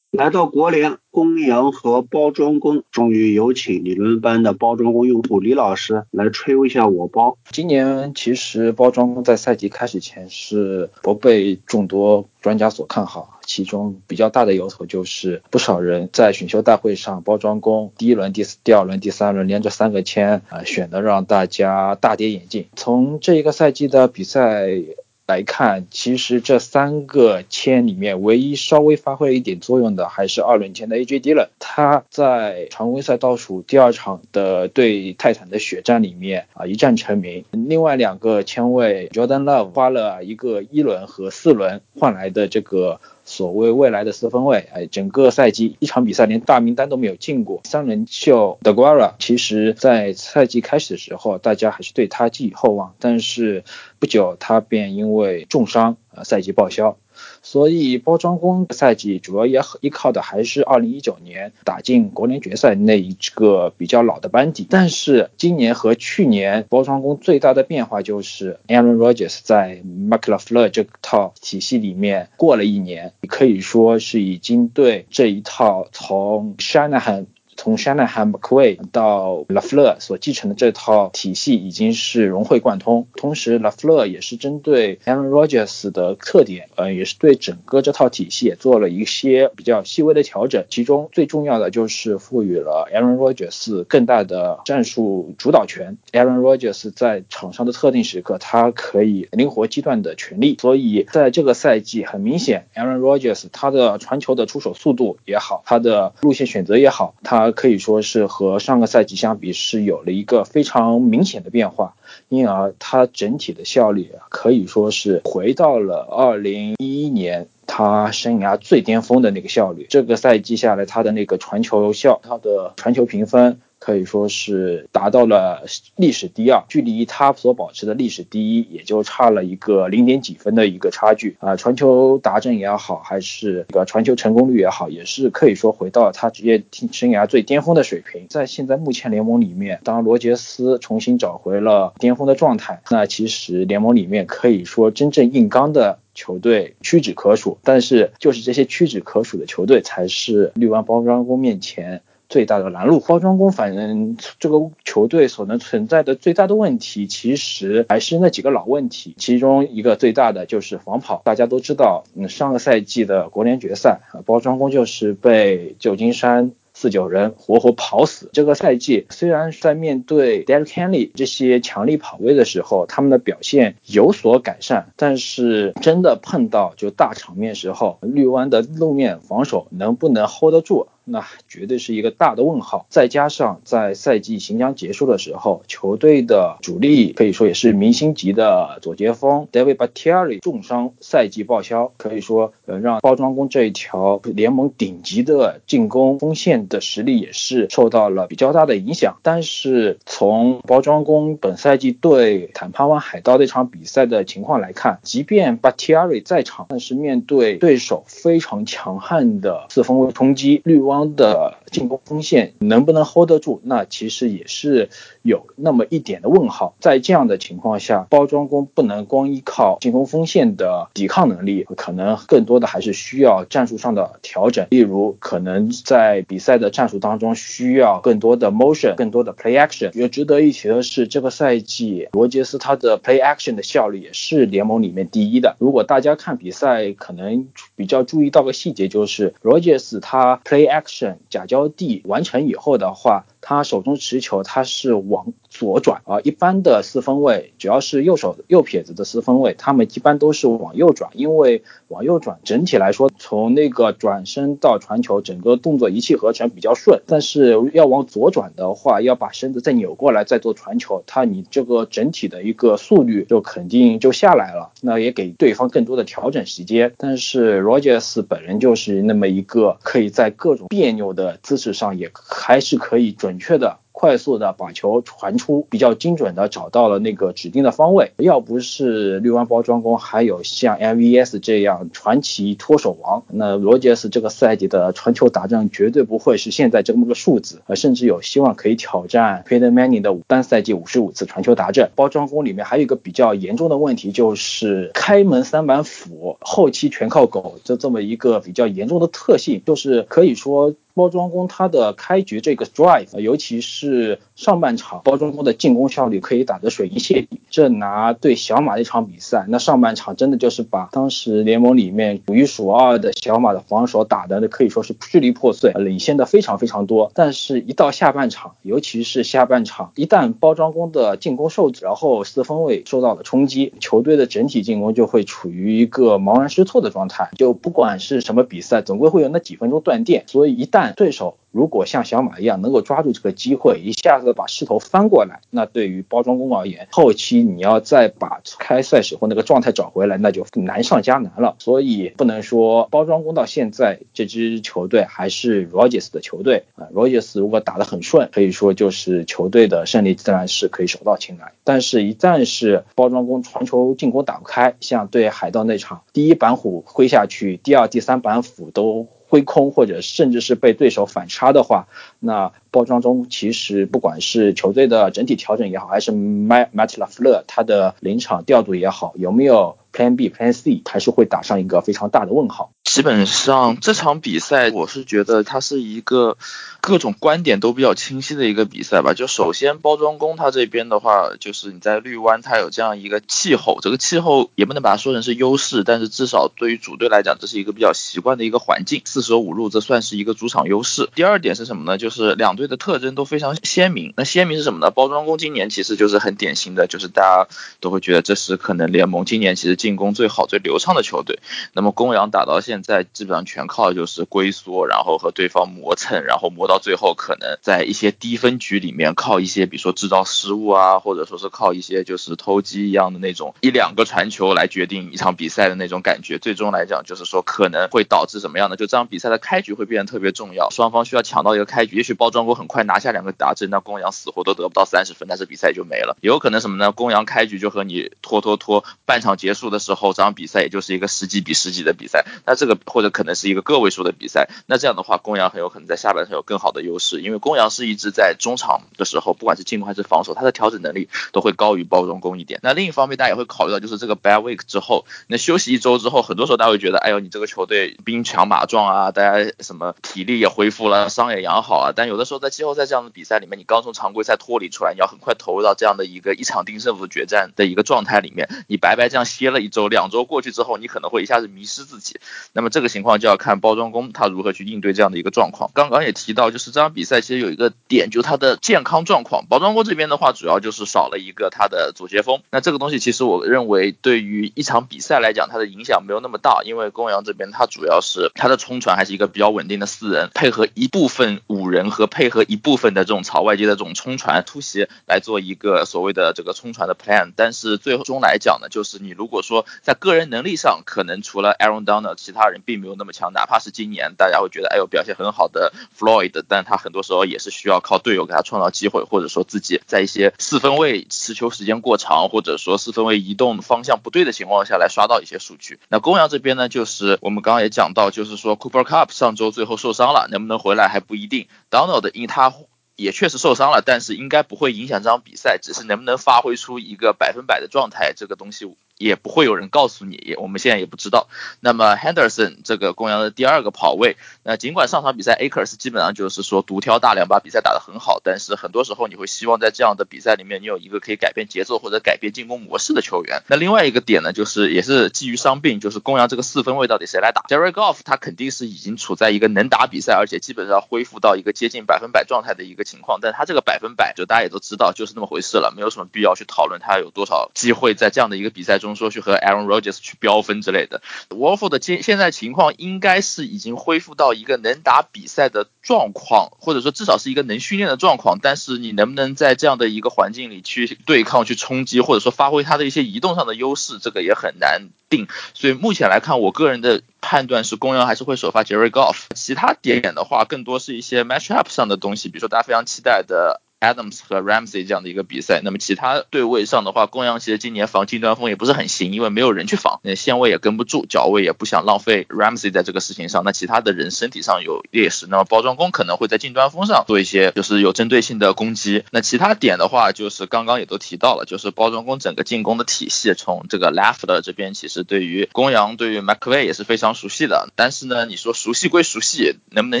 [0.16, 7.36] 来到国联，公羊和包装工，终于有请理论班的包装工用户李老师来吹一下我包。
[7.50, 22.66] 今年其实包装工在赛季开始前是不被众多专家所看好，其中比较大的由头就是不少人在选秀大会上，包装工第一轮、第四第二轮、第三轮连着三个签啊，选的让大家大跌眼镜。
[22.76, 24.80] 从这一个赛季的比赛。
[25.26, 31.50] 来看，其实这三个签里面，唯一稍微发挥了一点作用的，还是二轮签的 AJ D 了。
[31.58, 37.44] 他在常规赛倒数第二场的对泰坦的血战里面啊，一战成名。
[37.50, 43.00] 另外两个签位 Jordan Love 花了一个一轮和四轮换来的这个。
[43.24, 47.60] 所谓未来的四分卫，哎，整个赛季一场比赛连大名单都没有进过。
[47.64, 53.64] 三轮秀德瓜拉其实在赛季开始的时候，大家还是对他寄予厚望，但是
[53.98, 56.98] 不久他便因为重伤，呃，赛季报销。
[57.44, 64.66] 所以包装工赛季主要也依靠的还是2019年打进国联决赛那一个比较老的班底。
[64.68, 77.26] 但是今年和去年包装工最大的变化就是 Aaron Rodgers 在 m c l a f l e u r 这套体系里面过了一年，可以说是已经对这一套从 Shanahan。
[77.56, 90.64] 从 Shanahan、McQuay 到 Lafleur 所继承的这套体系已经是融会贯通，同时 Lafleur 也是针对 Aaron Rodgers 的特点，呃，也是对整个这套体系也做了一些比较细微的调整。
[90.68, 95.96] 其中最重要的就是赋予了 Aaron Rodgers 更大的战术主导权。
[96.12, 100.56] Aaron Rodgers 在场上的特定时刻，他可以灵活机断的权利。
[100.60, 111.94] 所以在这个赛季，很明显，Aaron Rodgers 他的传球的出手速度也好，他的路线选择也好，他而可以说是和上个赛季相比是有了一个非常明显的变化，
[112.30, 119.86] 因而他整体的效率可以说是回到了二零一一年他生涯最巅峰的那个效率。
[119.90, 123.60] 这个赛季下来，他的那个传球效，他的传球评分。
[123.84, 125.62] 可以说是达到了
[125.96, 131.54] 历史第二，距离他所保持的历史第一也就差了一个零点几分的一个差距啊！
[131.54, 138.26] 传球达阵也好，还是这个传球成功率也好，也是可以说回到他职业生涯最巅峰的水平。
[138.30, 147.58] 在现在目前联盟里面，当罗杰斯重新找回了巅峰的状态，那其实联盟里面可以说真正硬刚的球队屈指可数。
[147.62, 152.00] 但是就是这些屈指可数的球队，才是绿湾包装工面前。
[152.34, 159.14] 最大的拦路包装工，反正这个球队所能存在的最大的问题，其实还是那几个老问题。
[159.16, 161.22] 其中一个最大的就是防跑。
[161.24, 166.50] 大家都知道，嗯，上个赛季的国联决赛，啊包装工就是被旧金山。
[166.76, 168.28] 四九人活活跑死。
[168.32, 182.86] 这个赛季虽然在面对 Derek Henry 这些强力跑位的时候，他们的表现有所改善，但是真的碰到就大场面时候，绿湾的路面防守能不能 hold 得住，那绝对是一个大的问号。
[182.88, 196.54] 再加上在赛季即将结束的时候，球队的主力可以说也是明星级的左截锋 David Battieri 重伤，赛季报销，可以说呃让包装工这一条联盟顶级的进攻锋线。
[196.68, 214.90] 的实力也是受到了比较大的影响，但是从包装工本赛季对坦帕湾海盗那场比赛的情况来看，即便巴提亚瑞在场，但是面对对手非常强悍的四分卫冲击，绿湾光的进攻锋线能不能 hold 得住，那其实也是
[215.22, 216.76] 有那么一点的问号。
[216.78, 229.90] 在这样的情况下，包装工不能光依靠进攻锋线的抵抗能力，可能更多的还是需要战术上的调整，例如可能在比赛的战术当中需要更多的 motion，更多的 play action。
[229.98, 235.56] 也值得一提的是，这个赛季罗杰斯他的 play action 的效率也是联盟里面第一的。
[235.58, 240.83] 如果大家看比赛，可能比较注意到个细节，就是罗杰斯他 play action
[241.28, 243.24] 甲交地完成以后的话。
[243.46, 246.18] 他手中持球，他是往左转啊。
[246.24, 257.02] 一般的四分卫，只要是右手右撇子的四分卫，他们一般都是往右转，因为往右转整体来说，从那个转身到传球，整个动作一气呵成比较顺。
[257.06, 266.94] 但是要往左转的话，要把身子再扭过来再做传球，他你这个整体的一个速率就肯定就下来了，那也给对方更多的调整时间。
[266.96, 273.33] 但是罗杰斯本人就是那么一个可以在各种别扭的姿势上也还是可以准。
[273.34, 273.83] 准确的。
[273.96, 278.10] 快速的把球传出，比较精准的找到了那个指定的方位。
[278.16, 291.88] 要不是绿湾包装工，还有像 MVS 这样传奇脱手王，那罗杰斯这个赛季的传球达阵绝对不会是现在这么个数字，呃，甚至有希望可以挑战 Peyton Manning 的单赛季五十五次传球达阵。
[291.94, 303.83] 包装工里面还有一个比较严重的问题，就是开门三板斧后期全靠狗，就这么一个比较严重的特性，就是可以说包装工他的开局这个 drive，尤其是。
[303.84, 317.10] 是上半场包装工的进攻效率可以打得水银泻地，这拿对小马那场比赛，那上半场真的就是把当时联盟里面数一数二的小马的防守打的可以说是支离破碎，领先的非常非常多。
[317.14, 327.30] 但是，一到下半场，尤其是下半场，一旦包装工的进攻受阻，然后四分卫受到了冲击，球队的整体进攻就会处于一个茫然失措的状态。
[327.36, 330.24] 就不管是什么比赛，总归会有那几分钟断电。
[330.26, 341.54] 所以，一旦对手如果像小马一样能够抓住这个机会，一下子把势头翻过来，那对于包装工而言，后期你要再把开赛时候那个状态找回来，那就难上加难了。
[341.60, 351.52] 所以不能说包装工到现在这支球队还是 Rogers 的球队啊，Rogers 如果打得很顺，可以说就是球队的胜利自然是可以手到擒来。
[351.62, 359.06] 但是，一旦是包装工传球进攻打不开，像对海盗那场，第一板斧挥下去，第二、第三板斧都。
[359.34, 361.88] 亏空或者甚至是被对手反杀的话，
[362.20, 372.70] 那包装中其实不管是球队的整体调整也好，还是 Matt l a f l e r 他的临场调度也好，有没有 Plan B、Plan C，还是会打上一个非常大的问号。
[372.84, 376.36] 基本上这场比赛，我是觉得它是一个
[376.84, 379.14] 各种观点都比较清晰的一个比赛吧。
[379.14, 389.00] 就首先包装工他这边的话，就是你在绿湾它有这样一个气候，这个气候也不能把它说成是优势，但是至少对于主队来讲，这是一个比较习惯的一个环境。
[389.06, 391.08] 四舍五入，这算是一个主场优势。
[391.14, 391.96] 第二点是什么呢？
[391.96, 394.12] 就是两队的特征都非常鲜明。
[394.18, 394.90] 那鲜明是什么呢？
[394.90, 397.48] 包装工今年其实就是很典型的，就是大家
[397.80, 401.38] 都会觉得这是可能联盟今年其实进攻最好、最流畅的球队。
[401.72, 416.36] 那么公羊打到现在基本上全靠就是龟缩，然后和对方磨蹭，然后磨到到最后，可能在一些低分局里面靠一些，比如说制造失误啊，或者说是靠一些就是偷鸡一样的那种一两个传球来决定一场比赛的那种感觉。
[416.38, 418.74] 最终来讲，就是说可能会导致什么样的？
[418.74, 421.94] 就这场比赛的开局会变得特别重要，双方需要抢到一个开局。
[421.98, 426.16] 也许包装工很快拿下两个达阵，那公羊死活都得不到三十分，但是比赛就没了。
[426.22, 426.90] 也有可能什么呢？
[426.90, 432.26] 公羊开局就和你拖拖拖，半场结束的时候，这场比赛也就是一个十几比十几的比赛。
[432.44, 442.58] 那这个或者可能是一个个位数的比赛，那这样的话，公羊很有可能在下半场有更好好的优势，因为公羊是一支在中场的时候，不管是进攻还是防守，它的调整能力都会高于包装工一点。
[442.62, 451.92] 那另一方面，大家也会考虑到，就是这个 bad week 之后，那休息一周之后，很多时候大家会觉得，哎呦，你这个球队兵强马壮啊，大家什么体力也恢复了，伤也养好啊。
[451.94, 462.18] 但有的时候在季后赛这样的比赛里面，你刚从常规赛脱离出来，你要很快投入到这样的一个一场定胜负决战的一个状态里面，你白白这样歇了一周，两周过去之后，你可能会一下子迷失自己。
[462.52, 465.70] 那么这个情况就要看包装工他如何去应对这样的一个状况。
[465.74, 469.44] 刚刚也提到，就是这场比赛其实有一个点，就是他的健康状况。
[469.48, 472.42] 包装锅这边的话，主要就是少了一个他的左截锋。
[472.52, 487.32] 那这个东西其实我认为对于一场比赛来讲，它的影响没有那么大，因为公羊这边它主要是它的冲传还是一个比较稳定的四人，配合一部分五人和配合一部分的这种朝外接的这种冲传突袭来做一个所谓的这个冲传的 plan。
[487.34, 493.32] 但是最终来讲呢，就是你如果说在个人能力上，可能除了 Aaron Donald，其他人并没有那么强。
[493.32, 505.78] 哪怕是今年大家会觉得，哎呦表现很好的 Floyd，但他很多时候也是需要靠队友给他创造机会，或者说自己在一些四分卫持球时间过长，或者说四分卫移动方向不对的情况下来刷到一些数据。
[505.88, 511.46] 那公羊这边呢，就是我们刚刚也讲到，就是说 Cooper Cup 上周最后受伤了，能不能回来还不一定。
[511.70, 512.52] Donald 因他
[512.96, 518.66] 也确实受伤了，但是应该不会影响这场比赛，只是能不能发挥出一个百分百的状态，这个东西。
[519.04, 521.28] 也不会有人告诉你，也我们现在也不知道。
[521.60, 533.42] 那么 Henderson 这个公羊的第二个跑位，那尽管上场比赛 Akers 基本上就是说独挑大梁，把比赛打得很好，但是很多时候你会希望在这样的比赛里面，你有一个可以改变节奏或者改变进攻模式的球员。
[533.46, 551.02] 那另外一个点呢，就是也是基于伤病，就是公羊这个四分位到底谁来打？Jerry Goff 他肯定是已经处在一个能打比赛，而且基本上恢复到一个接近百分百状态的一个情况，但他这个百分百就大家也都知道就是那么回事了，没有什么必要去讨论他有多少机会在这样的一个比赛中说去和 Aaron Rodgers 去飙分之类的。
[551.28, 558.38] Wolf 的现现在情况应该是已经恢复到一个能打比赛的状况，或者说至少是一个能训练的状况。
[558.42, 565.26] 但是你能不能在这样的一个环境里去对抗、去冲击，或者说发挥他的一些移动上的优势，这个也很难定。
[565.54, 569.26] 所以目前来看，我个人的判断是公羊还是会首发 Jerry Goff。
[569.34, 573.60] 其他点的话，更多是一些 matchup 上的东西，比如说大家非常期待的。
[573.84, 583.42] Adams 和 Ramsey 这样的一个比赛，那么其他对位上的话，公羊其实今年防近端锋也不是很行，因为没有人去防，那线位也跟不住，脚位也不想浪费 Ramsey 在这个事情上。
[583.44, 589.04] 那其他的人身体上有劣势，那么包装工可能会在近端锋上做一些就是有针对性的攻击。
[589.10, 597.68] 那其他点的话，就是刚刚也都提到了，就是包装工整个进攻的体系，从这个 Left 这边其实对于公羊对于 McVay 也是非常熟悉的。
[597.76, 600.00] 但是呢，你说熟悉归熟悉，能不能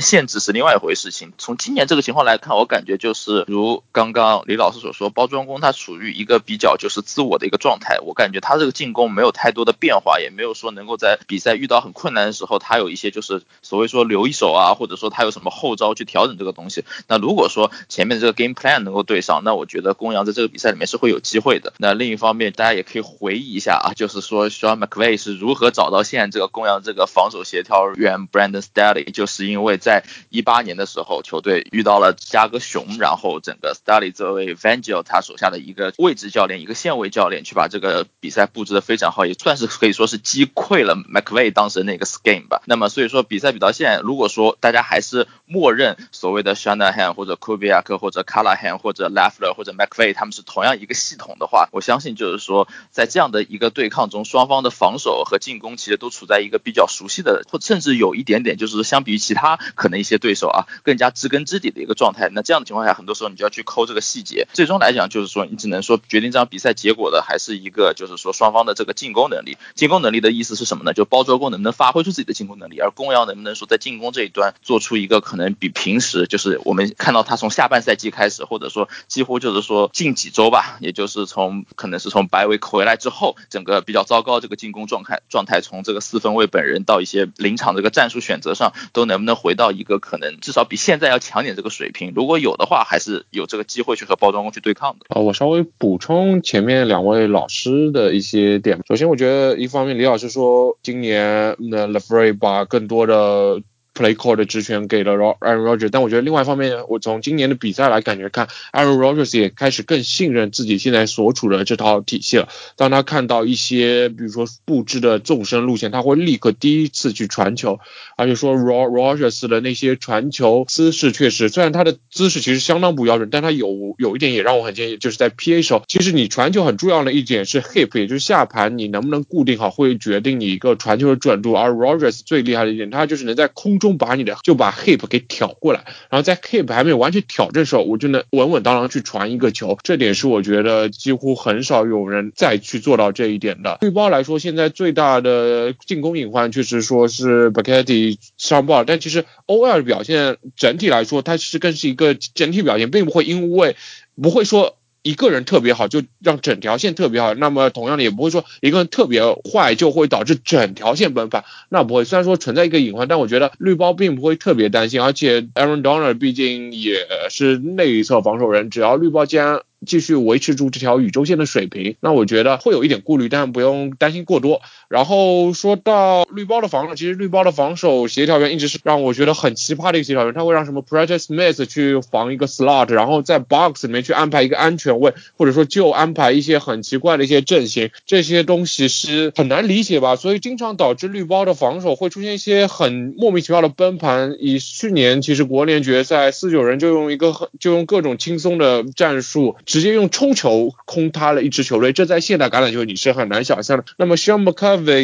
[0.00, 1.32] 限制是另外一回事情。
[1.38, 16.84] 从今年这个情况来看，我感觉就是如刚刚李老师所说，包装工他处于一个比较就是自我的一个状态，我感觉他这个进攻没有太多的变化，也没有说能够在比赛遇到很困难的时候，他有一些就是所谓说留一手啊，或者说他有什么后招去调整这个东西。
[17.08, 21.72] 那如果说前面这个 game plan 能够对上，那我觉得公羊在这个比赛里面是会有机会的。
[21.78, 34.12] 那另一方面，大家也可以回忆一下啊，就是说 Sean McVay 是如何找到现在这个公羊这个防守协调员 Brandon Staley，就是因为在一八年的时候，球队遇到了加格熊，然后整个 Staley。
[34.12, 42.62] 作为 Vangel 他手下的一个位置教练，一个线位教练，去把这个比赛布置的非常好，也算是可以说是击溃了 McVay 当时那个 scheme 吧。
[42.66, 62.28] 那么所以说比赛比到现在，如果说大家还是默认所谓的 Shanahan 或者 Kubiak 或者 Callahan 或者 Lafler 或者 McVay 他们是同样一个系统的话，我相信就是说在这样的一个对抗中，双方的防守和进攻其实都处在一个比较熟悉的，或甚至有一点点就是相比于其他可能一些对手啊，更加知根知底的一个状态。
[62.32, 63.94] 那这样的情况下，很多时候你就要去抠这。
[63.94, 69.56] 个细节，最终来讲就是说，你只能说决定这场比赛结果的还是一个，就是说双方的这个进攻能力。
[69.76, 70.92] 进攻能力的意思是什么呢？
[70.92, 92.12] 就包装工能不能发挥出自己的进攻能力，而公羊能不能说在进攻这一端做出一个可能比平时，就是我们看到他从下半赛季开始，或者说几乎就是说近几周吧，也就是从可能是从白维回来之后，整个比较糟糕这个进攻状态状态，从这个四分卫本人到一些临场这个战术选择上，都能不能回到一个可能至少比现在要强点这个水平？
[92.16, 93.84] 如果有的话，还是有这个机。
[93.84, 98.80] 会去和包装工去对抗的啊，我稍微补充前面两位老师的一些点。
[98.88, 103.60] 首先，我觉得一方面李老师说今年那 Lefray 把更多的。
[103.94, 112.48] Play call 的职权给了 Aaron Rodgers，但我觉得另外一方面，我从今年的比赛来感觉看，Aaron Rodgers 也开始更信任自己现在所处的这套体系了。
[112.76, 117.78] 当他看到一些，比如说布置的纵深路线，他会立刻第一次去传球，
[118.16, 131.52] 而且说 Rodgers 的那些传球姿势确实，虽然他的姿势其实相当不标准，但他有有一点也让我很建议，就是在 PA 时候，其实你传球很重要的一点是 hip，也就是下盘你能不能固定好，会决定你一个传球的准度。
[131.54, 133.83] 而 Rodgers 最厉害的一点，他就是能在空中。
[133.84, 139.76] 中把你的就把 hip 给挑过来，然后在 hip 还没有完全挑正时候，我就能稳稳当当去传一个球。
[139.82, 143.76] 这点是我觉得几乎很少有人再去做到这一点的。
[143.82, 153.76] 绿包来说，现在最大的进攻隐患确实说是 b a c k e t t i 上爆，但其实 OL 表现整体来说，它是更是一个整体表现，并不会因为
[154.20, 154.76] 不会说。
[155.04, 157.34] 一个人特别好，就让整条线特别好。
[157.34, 161.44] 那么同样的，也不会说一个人特别坏，就会导致整条线崩盘。
[161.68, 162.04] 那不会。
[162.04, 165.02] 虽然说存在一个隐患，但我觉得绿包并不会特别担心。
[165.02, 174.62] 而且 Aaron Donner 毕竟也是内侧防守人，只要绿包将继续维持住这条宇宙线的水平，那我觉得会有一点顾虑，但不用担心过多。
[174.94, 190.14] 然后说到绿包的防守，其实绿包的防守协调员一直是让我觉得很奇葩的一个协调员，他会让什么 Prentice Smith 去防一个 slot，然后在 box 里面去安排一个安全位，或者说就安排一些很奇怪的一些阵型，这些东西是很难理解吧？
[190.14, 194.36] 所以经常导致绿包的防守会出现一些很莫名其妙的崩盘。
[194.38, 203.84] 以去年其实国联决赛四九人就用一个很就用各种轻松的战术，直接用冲球空塌了一支球队，这在现代橄榄球你是很难想象的。
[203.98, 204.44] 那么 Sean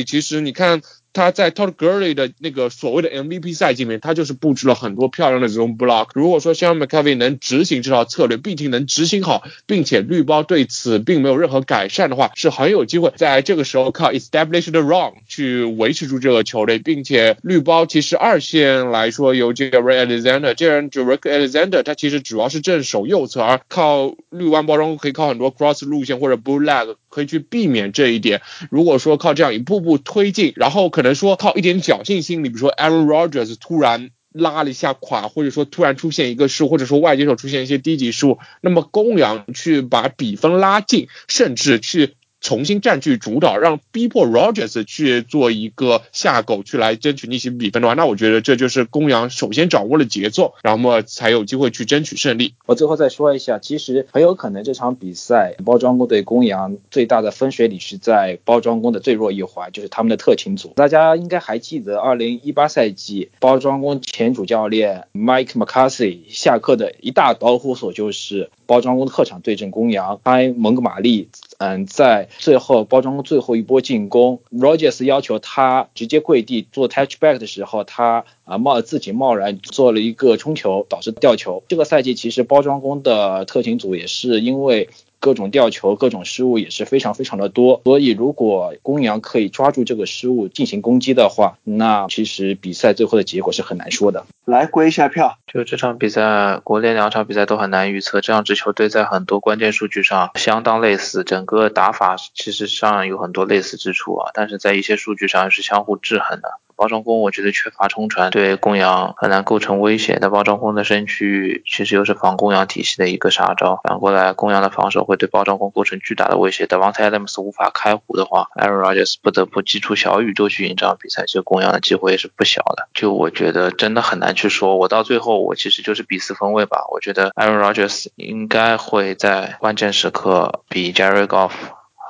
[0.05, 0.81] 其实你看。
[1.13, 6.09] 他在 Todd Gurley 的那个所谓的 MVP 赛季里面，他就是布置了很多漂亮的这种 block。
[6.15, 26.63] 如果说 Sean McCovey 能执行这套策略，并且能执行好，并且绿包对此并没有任何改善的话，是很有机会在这个时候靠 establish the run 去维持住这个球队，并且绿包其实二线来说有这个 Ray Alexander，这人 Rick Alexander 他其实主要是正手右侧，而靠绿湾包装可以靠很多 cross 路线或者 blue
[26.63, 28.43] leg 可以去避免这一点。
[28.71, 42.17] 如果说靠这样一步步推进，然后可可能说靠一点侥幸心理，比如说 Aaron Rodgers 突然拉了一下垮，或者说突然出现一个失误，或者说外接手出现一些低级失误，那么公羊去把比分拉近，甚至去。
[42.41, 52.55] 重新占据主导，让逼迫 Rogers 去做一个下狗去来争取逆袭比分的话，那我觉得这就是公羊首先掌握了节奏，然后才有机会去争取胜利。
[52.67, 60.73] 我最后再说一下，其实很有可能这场比赛包装工对公羊最大的分水岭是在包装工的最弱一环，就是他们的特勤组。
[60.77, 71.29] 大家应该还记得，二零一八赛季包装工前主教练 Mike McCarthy 下课的一大导火索就是包装工的客场对阵公羊，埃蒙哥马利。
[71.59, 81.65] 嗯，在最后包装工最后一波进攻，Rogers 要求他直接跪地做 touchback 的时候，他啊冒自己贸然做了一个冲球，导致掉球。
[81.67, 84.89] 这个赛季其实包装工的特勤组也是因为。
[85.21, 94.25] 各种吊球，各种失误也是非常非常的多，所以如果公羊可以抓住这个失误进行攻击的话，那其实比赛最后的结果是很难说的。
[94.47, 106.59] 来归一下票，就这场比赛，国联两场比赛都很难预测，这两支球队在很多关键数据上相当类似，整个打法其实上有很多类似之处啊，但是在一些数据上是相互制衡的。
[106.81, 110.17] 包装工我觉得缺乏冲传，对公羊很难构成威胁。
[110.19, 113.83] 但包装工的身躯其实又是防公羊体系的一个杀招。
[113.85, 116.67] 反过来，公羊的防守会对包装工构成巨大的威胁。
[116.67, 122.89] 等 Von Adams 无法开壶的话，Aaron Rodgers 不得不祭出小宇宙去赢这场比赛，其实公羊的机会也是不小的。
[122.95, 124.79] 就我觉得真的很难去说。
[124.79, 126.87] 我到最后我其实就是比四分位吧。
[126.91, 131.51] 我觉得 Aaron Rodgers 应该会在关键时刻比 Jerry Goff。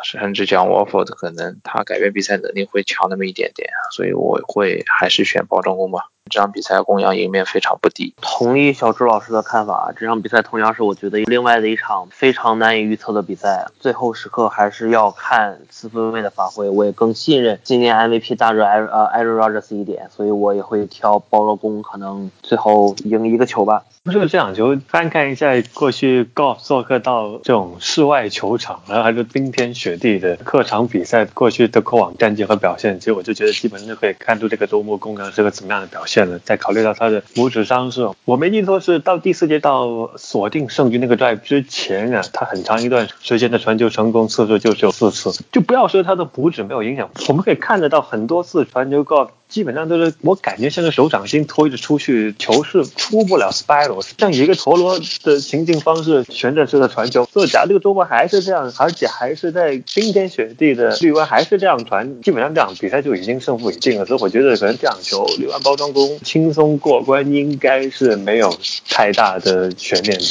[0.02, 6.10] 甚至讲 w a f f o r d 可能他改变比赛能力会强那么一点点，所以我会还是选包装工吧。
[6.31, 8.15] 这场比赛公羊赢面非常不低。
[8.23, 13.66] 同意小朱老师的看法，这场比赛同样是我觉得另外的一场非常难以预测的比赛。
[13.78, 23.82] 最后时刻还是要看四分卫的发挥，我也更信任今年 MVP 大热艾呃艾伦 Rodgers 一点，所以我也会挑包罗工，可能最后赢一个球吧。
[24.02, 49.31] 不是这场球，翻看一下过去 Golf 做客到这种室外球场，然后还是冰天雪地的客场比赛，过去的过往战绩和表现，其实我就觉得基本上就可以看出这个周末公羊是个怎么样的表现再考虑到他的拇指伤势，我没记错是到第四节到锁定胜局那个 drive 之前啊，他很长一段时间的传球成功次数就只有四次，就不要说他的拇指没有影响，我们可以看得到很多次传球过。
[49.51, 57.28] 基本上都是我感觉像个手掌心推着出去，球是出不了 spiral，像一个陀螺的行进方式，旋转式的传球。
[57.32, 64.06] 所以假如这个周末还是这样，而且还是在冰天雪地的绿湾还是这样传，基本上这场比赛就已经胜负已定了。
[64.06, 68.56] 所以我觉得可能这场球绿湾包装工轻松过关，应该是没有
[68.89, 70.27] 太大的悬念的。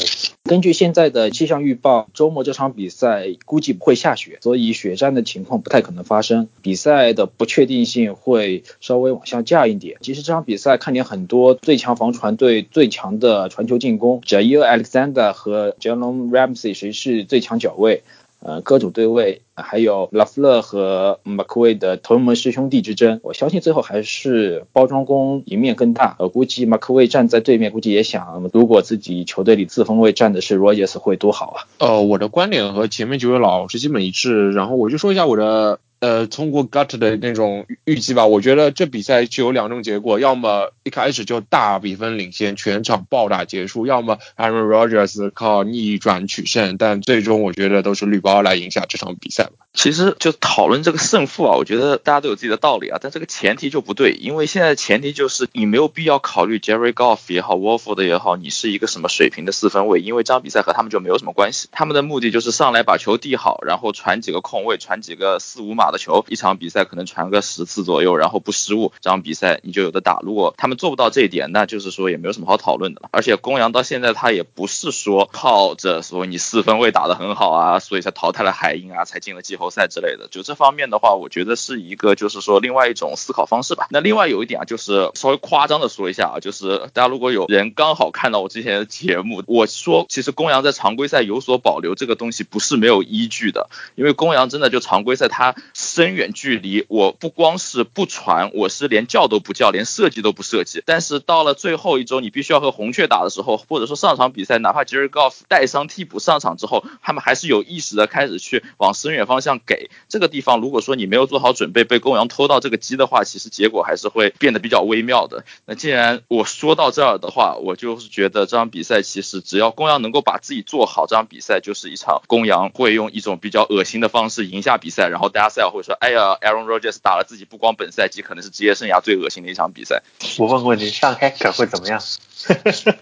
[0.46, 6.48] 根据现在的气象预报，周末这场比赛估计不会下雪，所以雪战的情况不太可能发生。
[6.64, 9.98] 比赛的不确定性会稍微往下降一点。
[10.02, 18.04] 其实这场比赛看点很多，最强防传对最强的传球进攻，Jair Alexander 和 Jalen Ramsey 谁是最强脚位？
[18.42, 26.16] 呃，各种对位，还有拉夫勒和马克威的同门师兄弟之争，我相信最后还是包装工赢面更大。
[26.20, 31.58] 我估计马克威站在对面，估计也想，如果自己球队里自封位站的是罗杰斯会多好啊。
[31.80, 35.80] 呃，我的观点和前面几位老师基本一致，然后我就说一下我的。
[36.00, 46.78] 呃，通过 gut 的那种预计吧，我觉得这比赛就有两种结果，要么一开始就大比分领先，全场暴打结束；要么 Aaron Rodgers 靠逆转取胜。
[46.78, 49.66] 但最终我觉得都是绿包来赢下这场比赛吧。
[49.74, 61.68] 其实就讨论这个胜负啊，我觉得大家都有自己的道理啊，但这个前提就不对，因为现在前提就是你没有必要考虑 Jerry Goff 也好，Wolford 也好，你是一个什么水平的四分卫，因为这场比赛和他们就没有什么关系。
[61.74, 65.89] 他们的目的就是上来把球递好，然后传几个空位，传几个四五码。
[65.90, 70.20] 打的球，一场比赛可能传个十次左右，然后不失误，这场比赛你就有的打。
[70.22, 73.10] 如果他们做不到这一点，那就是说也没有什么好讨论的了。
[73.12, 80.28] 而且公羊到现在他也不是说靠着说你四分卫打得很好啊，所以才淘汰了海鹰啊，才进了季后赛之类的。
[80.30, 83.88] 就这方面的话，我觉得是一个就是说另外一种思考方式吧。
[83.90, 100.84] 那另外有一点啊，就是稍微夸张的说一下啊，就是大家如果有人刚好看到我之前的节目，我说其实公羊在常规赛有所保留这个东西不是没有依据的，因为公羊真的就常规赛他深远距离，我不光是不传，我是连叫都不叫，连设计都不设计。
[100.86, 110.60] 但是到了最后一周，你必须要和红雀打的时候，或者说上场比赛，哪怕杰瑞高夫带伤替补上场之后，他们还是有意识的开始去往深远方向给这个地方。
[110.60, 115.46] 如果说你没有做好准备，被公羊偷到这个鸡的话，其实结果还是会变得比较微妙的。
[115.66, 130.04] 那既然我说到这儿的话，我就是觉得这场比赛其实只要公羊能够把自己做好，这场比赛就是一场公羊会用一种比较恶心的方式赢下比赛，然后大家赛后会说，哎呀，Aaron Rodgers 打了自己不光本赛季可能是职业生涯最恶心的一场比赛。
[130.38, 132.02] 我问问你，上黑可会怎么样？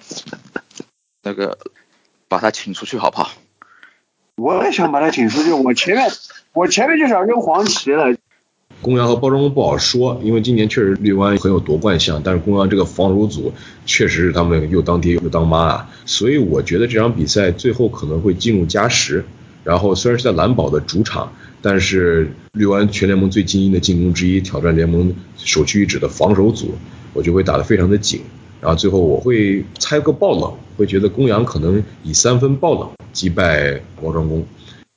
[1.23, 1.57] 那个
[2.27, 3.31] 把他请出去好不好？
[4.35, 6.11] 我也想把他请出去，我前面
[6.53, 8.15] 我前面就想扔黄旗了。
[8.79, 13.51] 公羊和包装工不好说，因为今年确实绿湾很有夺冠相，但是公羊这个防守组
[13.87, 19.25] 确实是他们又当爹又当妈啊，所以我觉得这场比赛最后可能会进入加时。
[19.63, 21.33] 然后虽然是在蓝宝的主场，
[21.69, 26.75] 但是绿湾全联盟最精英的进攻之一，挑战联盟首屈一指的防守组，
[27.13, 28.21] 我就会打得非常的紧。
[28.61, 34.45] 然后最后我会猜个爆冷，会觉得公羊可能以三分爆冷击败包装工。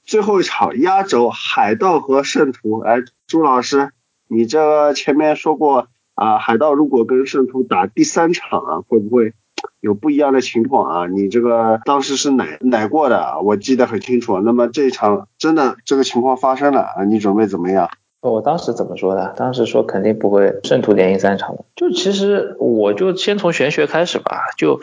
[0.04, 2.78] 最后一场压轴，海盗和圣徒。
[2.78, 3.90] 哎，朱老师，
[4.28, 9.32] 你这前面说过啊，海盗如果跟圣徒打第三场啊，会不会
[9.80, 11.06] 有不一样的情况啊？
[11.06, 14.40] 你这个当时是奶奶过的，我记得很清楚。
[14.40, 17.88] 那么这一场真的这个情况发生了啊，你准备怎么样？
[18.22, 19.32] 我当时怎么说的？
[19.36, 21.64] 当时说肯定不会圣徒连赢三场的。
[21.74, 24.42] 就其实我就先从玄学开始吧。
[24.58, 24.80] 就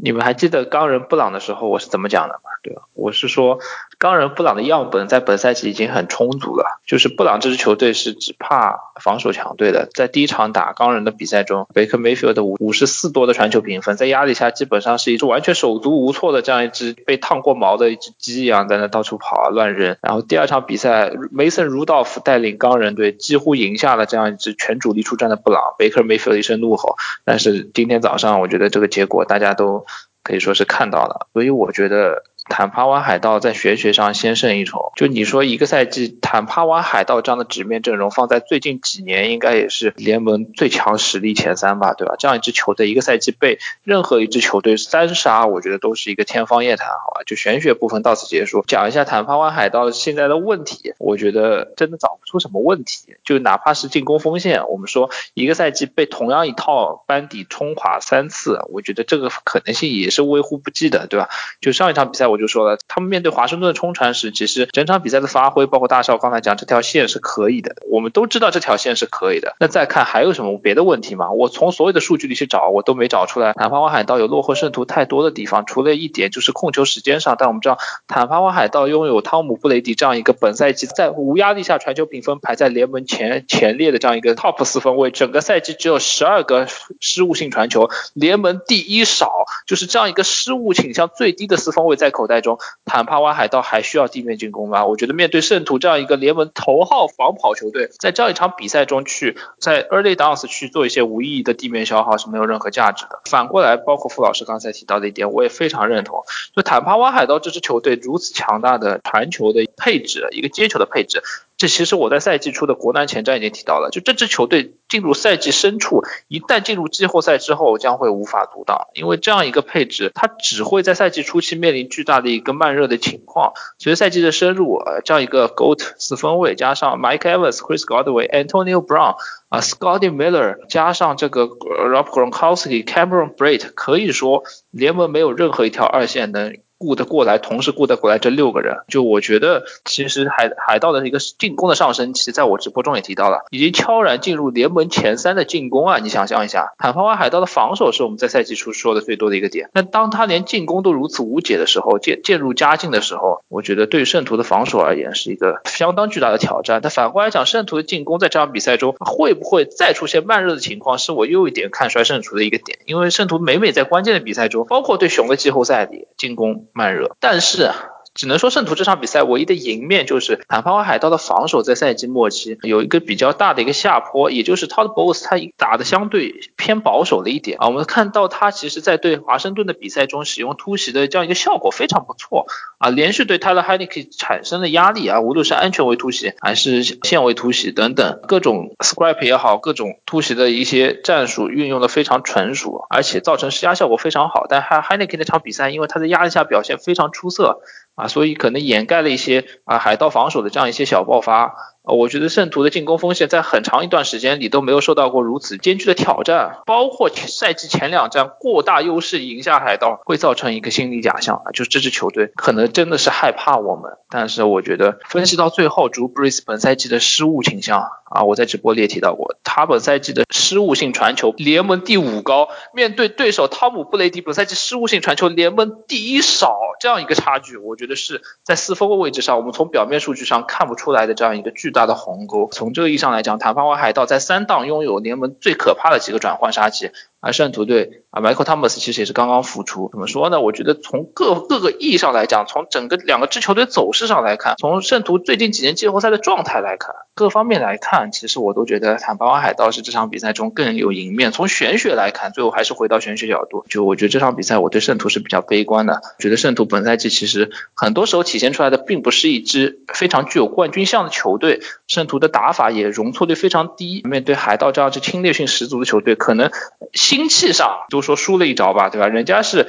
[0.00, 2.50] 你们还记得钢人布朗的时候我是怎么讲的吗？
[2.62, 2.82] 对吧？
[2.94, 3.58] 我是说。
[4.00, 9.88] 钢人布朗的样本在本赛季已经很充足了，就是布朗这支球队是只怕防守强队的。
[9.92, 19.96] 在第一场打钢人的比赛中，贝克梅菲尔的五五十四多的传球评分，在压力下基本上是一只完全手足无措的这样一只被烫过毛的一只鸡一样在那到处跑啊乱扔。
[20.00, 26.94] 然后第二场比赛，梅森鲁道夫带领钢人队几乎赢下了这样一支全主力出战的布朗，贝克梅菲尔一声怒吼。
[27.24, 29.86] 但是今天早上，我觉得这个结果大家都
[30.28, 32.22] 可以说是看到了，所以我觉得。
[32.48, 42.14] 坦帕湾海盗在玄学上先胜一筹，就你说一个赛季，坦帕湾海盗这样的纸面阵容放在最近几年，应该也是联盟最强实力前三吧，对吧？
[42.18, 47.22] 这样一支球队一个赛季被任何一支球队三杀，我觉得都是一个天方夜谭，好吧？
[47.26, 61.28] 就玄学部分到此结束，讲一下坦帕湾海盗现在的问题，我觉得真的找不出什么问题，就哪怕是进攻锋线，我们说一个赛季被同样一套班底冲垮三次，我觉得这个可能性也是微乎不计的，对吧？
[61.60, 62.37] 就上一场比赛我。
[62.38, 69.56] 就说了，他们面对华盛顿的冲传时，其实整场比赛的发挥，包括大少刚才讲这条线是可以的，我们都知道这条线是可以的。
[69.58, 71.30] 那再看还有什么别的问题吗？
[71.32, 73.52] 我从所有的数据里去找，我都没找出来。
[73.54, 77.34] 坦帕湾海盗有落后圣徒太多的地方，除了一点就是控球时间上。
[77.38, 86.68] 但我们知道，坦帕湾海盗拥有汤姆布雷迪这样一个本赛季在无压力下传球评分排在联盟前前列的这样一个 top 四分位，整个赛季只有十二个
[87.00, 92.27] 失误性传球，联盟第一少，就是这样一个失误倾向最低的四分位在口。
[92.28, 94.86] 在中，坦帕湾海盗还需要地面进攻吗？
[94.86, 103.20] 我觉得面对圣徒这样一个联盟头号防跑球队，在这样一场比赛中去在 early dance 去做一些无意义的地面消耗是没有任何价值的。
[103.24, 106.22] 反过来，包括傅老师刚才提到的一点，我也非常认同。
[106.54, 111.22] 就坦帕湾海盗这支球队如此强大的传球的配置，一个接球的配置。
[111.58, 123.54] 这其实我在赛季初的国南前瞻已经提到了，就这支球队进入赛季深处，一旦进入季后赛之后，将会无法阻挡，因为这样一个配置，它只会在赛季初期面临巨大的一个慢热的情况。
[123.78, 129.16] 随着赛季的深入，呃，这样一个 GOAT 四分卫加上 Mike Evans、Chris Godwin、Antonio Brown
[129.48, 136.56] 啊，Scotty Miller 加上这个 Rob Gronkowski、Cameron Brate，可以说联盟没有任何一条二线能。
[136.78, 145.98] 顾得过来，同时顾得过来，这六个人，就我觉得，其实海海盗的一个进攻的上升，其实在我直播中也提到了，已经悄然进入联盟前三的进攻啊！
[145.98, 156.80] 你想象一下，坦帕湾海盗的防守是我们在赛季初说的最多的一个点，那当他连进攻都如此无解的时候，渐渐入佳境的时候，我觉得对圣徒的防守而言是一个相当巨大的挑战。
[156.80, 166.66] 但反过来讲，圣徒的进攻在这场比赛中会不会再出现慢热的情况，是我又一点看衰圣徒的一个点，因为圣徒每每在关键的比赛中，包括对熊的季后赛里进攻。
[166.72, 167.70] 慢热，但是
[168.18, 177.68] 只能说圣徒这场比赛唯一的赢面就是坦帕湾海盗的防守在赛季末期有一个比较大的一个下坡，也就是 Todd Bowles 他打的相对偏保守了一点啊。
[177.68, 194.46] 我们看到他其实在对华盛顿的比赛中使用突袭的这样一个效果非常不错啊，连续对 Tyler Heineke 产生的压力啊，无论是安全位突袭还是线位突袭等等各种 scrap 也好，各种突袭的一些战术运用的非常纯熟，而且造成施压效果非常好。
[194.48, 197.60] 但 Heineke 那场比赛因为他在压力下表现非常出色。
[197.98, 201.56] 啊，所以可能掩盖了一些啊海盗防守的这样一些小爆发。
[201.82, 213.92] 我觉得圣徒的进攻锋线在很长一段时间里都没有受到过如此艰巨的挑战，包括赛季前两战过大优势赢下海盗，会造成一个心理假象啊，就是这支球队可能真的是害怕我们。
[214.10, 217.80] 但是我觉得分析到最后，主布里斯本赛季的失误倾向
[218.10, 231.88] 啊，我在直播里也提到过，他本赛季的失误性传球联盟第五高，面对对手汤姆布雷迪本赛季失误性传球联盟第一少，这样一个差距，我觉得是在四分卫位置上，我们从表面数据上看不出来的这样一个巨大。
[231.88, 232.48] 的鸿沟。
[232.52, 236.90] 从这个意义上来讲，坦帕湾海盗在三档拥有联盟最可怕的几个转换杀器。
[237.20, 239.88] 而圣徒队啊，Michael Thomas 其实也是刚刚复出。
[239.90, 240.40] 怎么说呢？
[240.40, 251.32] 我觉得从各各个意义上来讲，从整个两个支球队走势上来看，从圣徒最近几年季后赛的状态来看，各方面来看，其实我都觉得坦帕湾海盗是这场比赛中更有赢面。
[251.32, 256.00] 从玄学来看，最后还是回到玄学角度，就我觉得这场比赛我对圣徒是比较悲观的。
[256.20, 264.00] 觉得圣徒本赛季其实很多时候体现出来的并不是一支非常具有冠军相的球队，圣徒的打法也容错率非常低。
[264.04, 266.52] 面对海盗这样支侵略性十足的球队，可能。
[266.94, 269.08] 心气上都说输了一招吧，对吧？
[269.08, 269.66] 人家是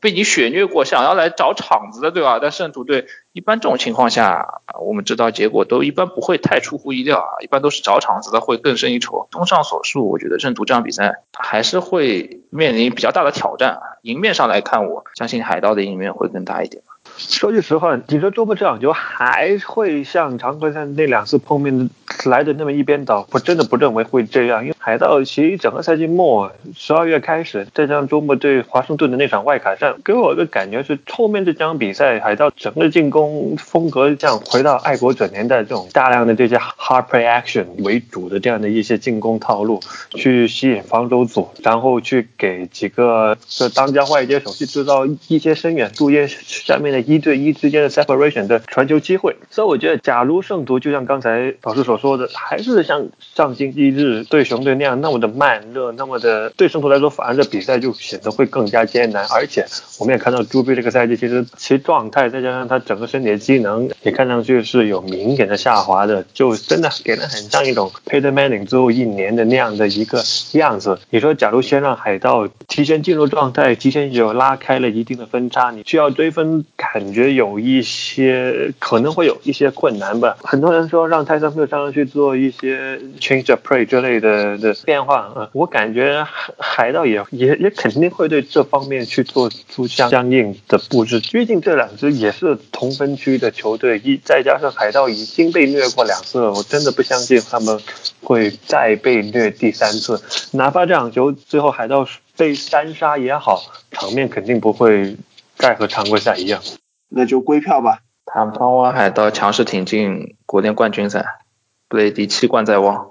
[0.00, 2.38] 被你血虐过，想要来找场子的，对吧？
[2.40, 9.26] 但圣徒队一般这种情况下，我们知道结果都一般不会太出乎意料啊，一般都是找场子的会更胜一筹。
[9.30, 13.80] 综上所述，我觉得圣徒这场比赛还是会面临比较大的挑战。
[14.02, 16.82] 赢面上来看，我相信海盗的赢面会更大一点。
[17.16, 21.88] 说句实话，你说周末这场球还会像常规赛那两次碰面
[22.26, 23.26] 来的那么一边倒？
[23.32, 39.80] 我真的不认为会这样，因为海盗其实整个赛季末十二月开始，再加上周末对华盛顿的那场外卡战，给我的感觉是后面这场比赛海盗整个进攻风格像回到爱国者年代这种大量的这些 hard play action 为主的这样的一些进攻套路，
[40.10, 47.02] 去吸引防守组，然后去给几个这当家外接手去制造一些深远路线下面的。
[47.02, 59.26] 一对一之间的 separation 的传球机会，所以我觉得，假如圣徒就像刚才老师所说的，还是像上星期日对熊队那样那么的慢热，那么的对圣徒来说，反而这比赛就显得会更加艰难。
[59.30, 59.64] 而且
[59.98, 70.22] 我们也看到朱贝这个赛季其实其状态，再加上他整个身体的机能，也看上去是有明显的下滑的，就真的给人很像一种 Peter Manning 最后一年的那样的一个
[70.52, 70.98] 样子。
[71.10, 76.64] 你说，假如先让海盗提前进入状态，提前就拉开了一定的分差，你需要追分。
[76.76, 80.36] 感觉有一些可能会有一些困难吧。
[80.42, 91.20] 很多人说让泰森特上去做一些 change the play 之类的的变化啊，我感觉海海盗也也也肯定会对这方面去做出相相应的布置。
[91.32, 97.78] 毕竟这两支也是同分区的球队，一再加上海盗已经被虐过两次了，我真的不相信他们
[98.22, 100.22] 会再被虐第三次。
[100.52, 102.06] 哪怕这场球最后海盗
[102.36, 105.16] 被单杀也好，场面肯定不会
[105.56, 106.62] 再和常规赛一样。
[107.08, 107.98] 那就归票吧。
[108.24, 111.40] 坦帕湾海盗强势挺进国联冠军赛，
[111.88, 113.08] 布雷迪七冠在望，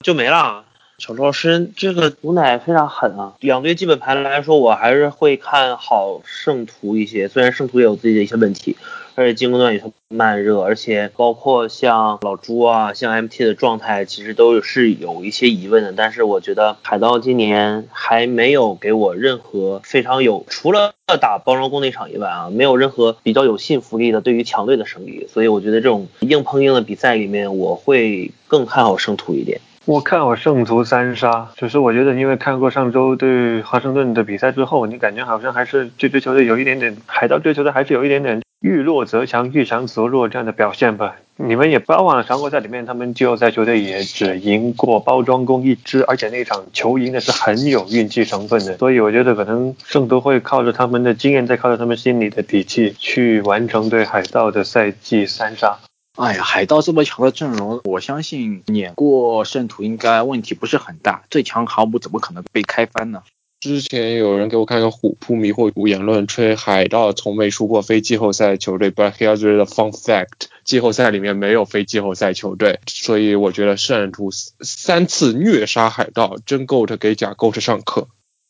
[0.00, 0.64] 就没了。
[0.98, 3.34] 小周老师这个毒奶非常狠啊！
[3.40, 8.76] 两队基本盘来说，我还是会看好圣徒一些，虽然圣徒也有自己的一些问题。
[9.14, 15.92] 而且进攻端也是慢热，而且包括像老朱啊，像 MT 的状态，其实都是有一些疑问的。
[15.92, 25.26] 但是我觉得海盗今年还没有给我任何非常有，除了打包装工那场以外啊，没有任何比较有信服力的对于强队的胜利。
[25.30, 29.60] 所以我觉得这种硬碰硬的比赛里面，我会更看好圣徒一点。
[29.84, 38.40] 我看好圣徒三杀，只是我觉得因为看过上周对华盛顿的比赛之后，你感觉好像还是这支球队有一点点海盗追求的还是有一点点。
[38.60, 41.16] 遇弱则强，遇强则弱这样的表现吧。
[41.34, 48.76] 你们也不要忘了，常规赛里面他们季后赛球队也只赢过包装工一支，而且那场球赢的是很有运气成分的。
[48.76, 55.76] 所以我觉得可能圣徒会靠着他们的经验，再靠着他们心里的底气，去完成对海盗的赛季三杀。
[56.18, 61.24] 哎呀，海盗这么强的阵容，我相信碾过圣徒应该问题不是很大。
[61.30, 63.22] 最强航母怎么可能被开翻呢？
[63.60, 68.90] 之前有人给我看个虎扑迷惑言论，吹海盗从没输过非季后赛球队。
[68.90, 78.08] But here's the fun fact：季后赛里面没有非季后赛球队，所以我觉得圣徒三次虐杀海盗，真 GOAT 给假 GOAT 上课。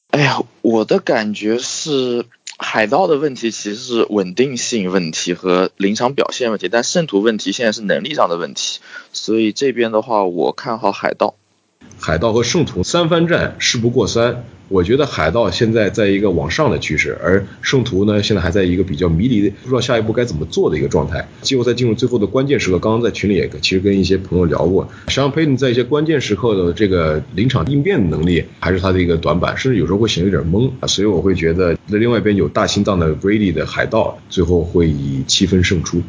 [0.08, 2.24] 哎呀，我的感觉是
[2.58, 8.81] 海盗的问题其实是稳定性问题和临场表现问题，但圣徒问题现在是能力上的问题，
[9.12, 11.34] 所以这边的话我看好海盗。
[12.01, 14.44] 海盗和圣徒三番战，事不过三。
[14.69, 21.28] 我觉得海盗现在在一个往上的趋势，而圣徒呢，现在还在一个比较迷离的，不知道下一步该怎么做的一个状态。
[21.43, 30.86] 季后赛进入最后的关键时刻，刚刚在群里也其实跟一些朋友聊过，像佩顿在一些关键时刻的这个临场应变能力还是他的一个短板，甚至有时候会显得有点懵啊。
[30.86, 36.01] 所以我会觉得，那另外一边有大心脏的 Brady 的海盗，最后会以七分胜出。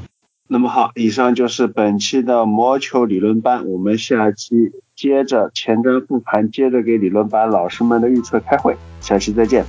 [0.47, 9.65] 那么好，以上就是本期的魔球理论班，我们下期接着前瞻复盘，接着给理论班老师们的预测开会，下期再见。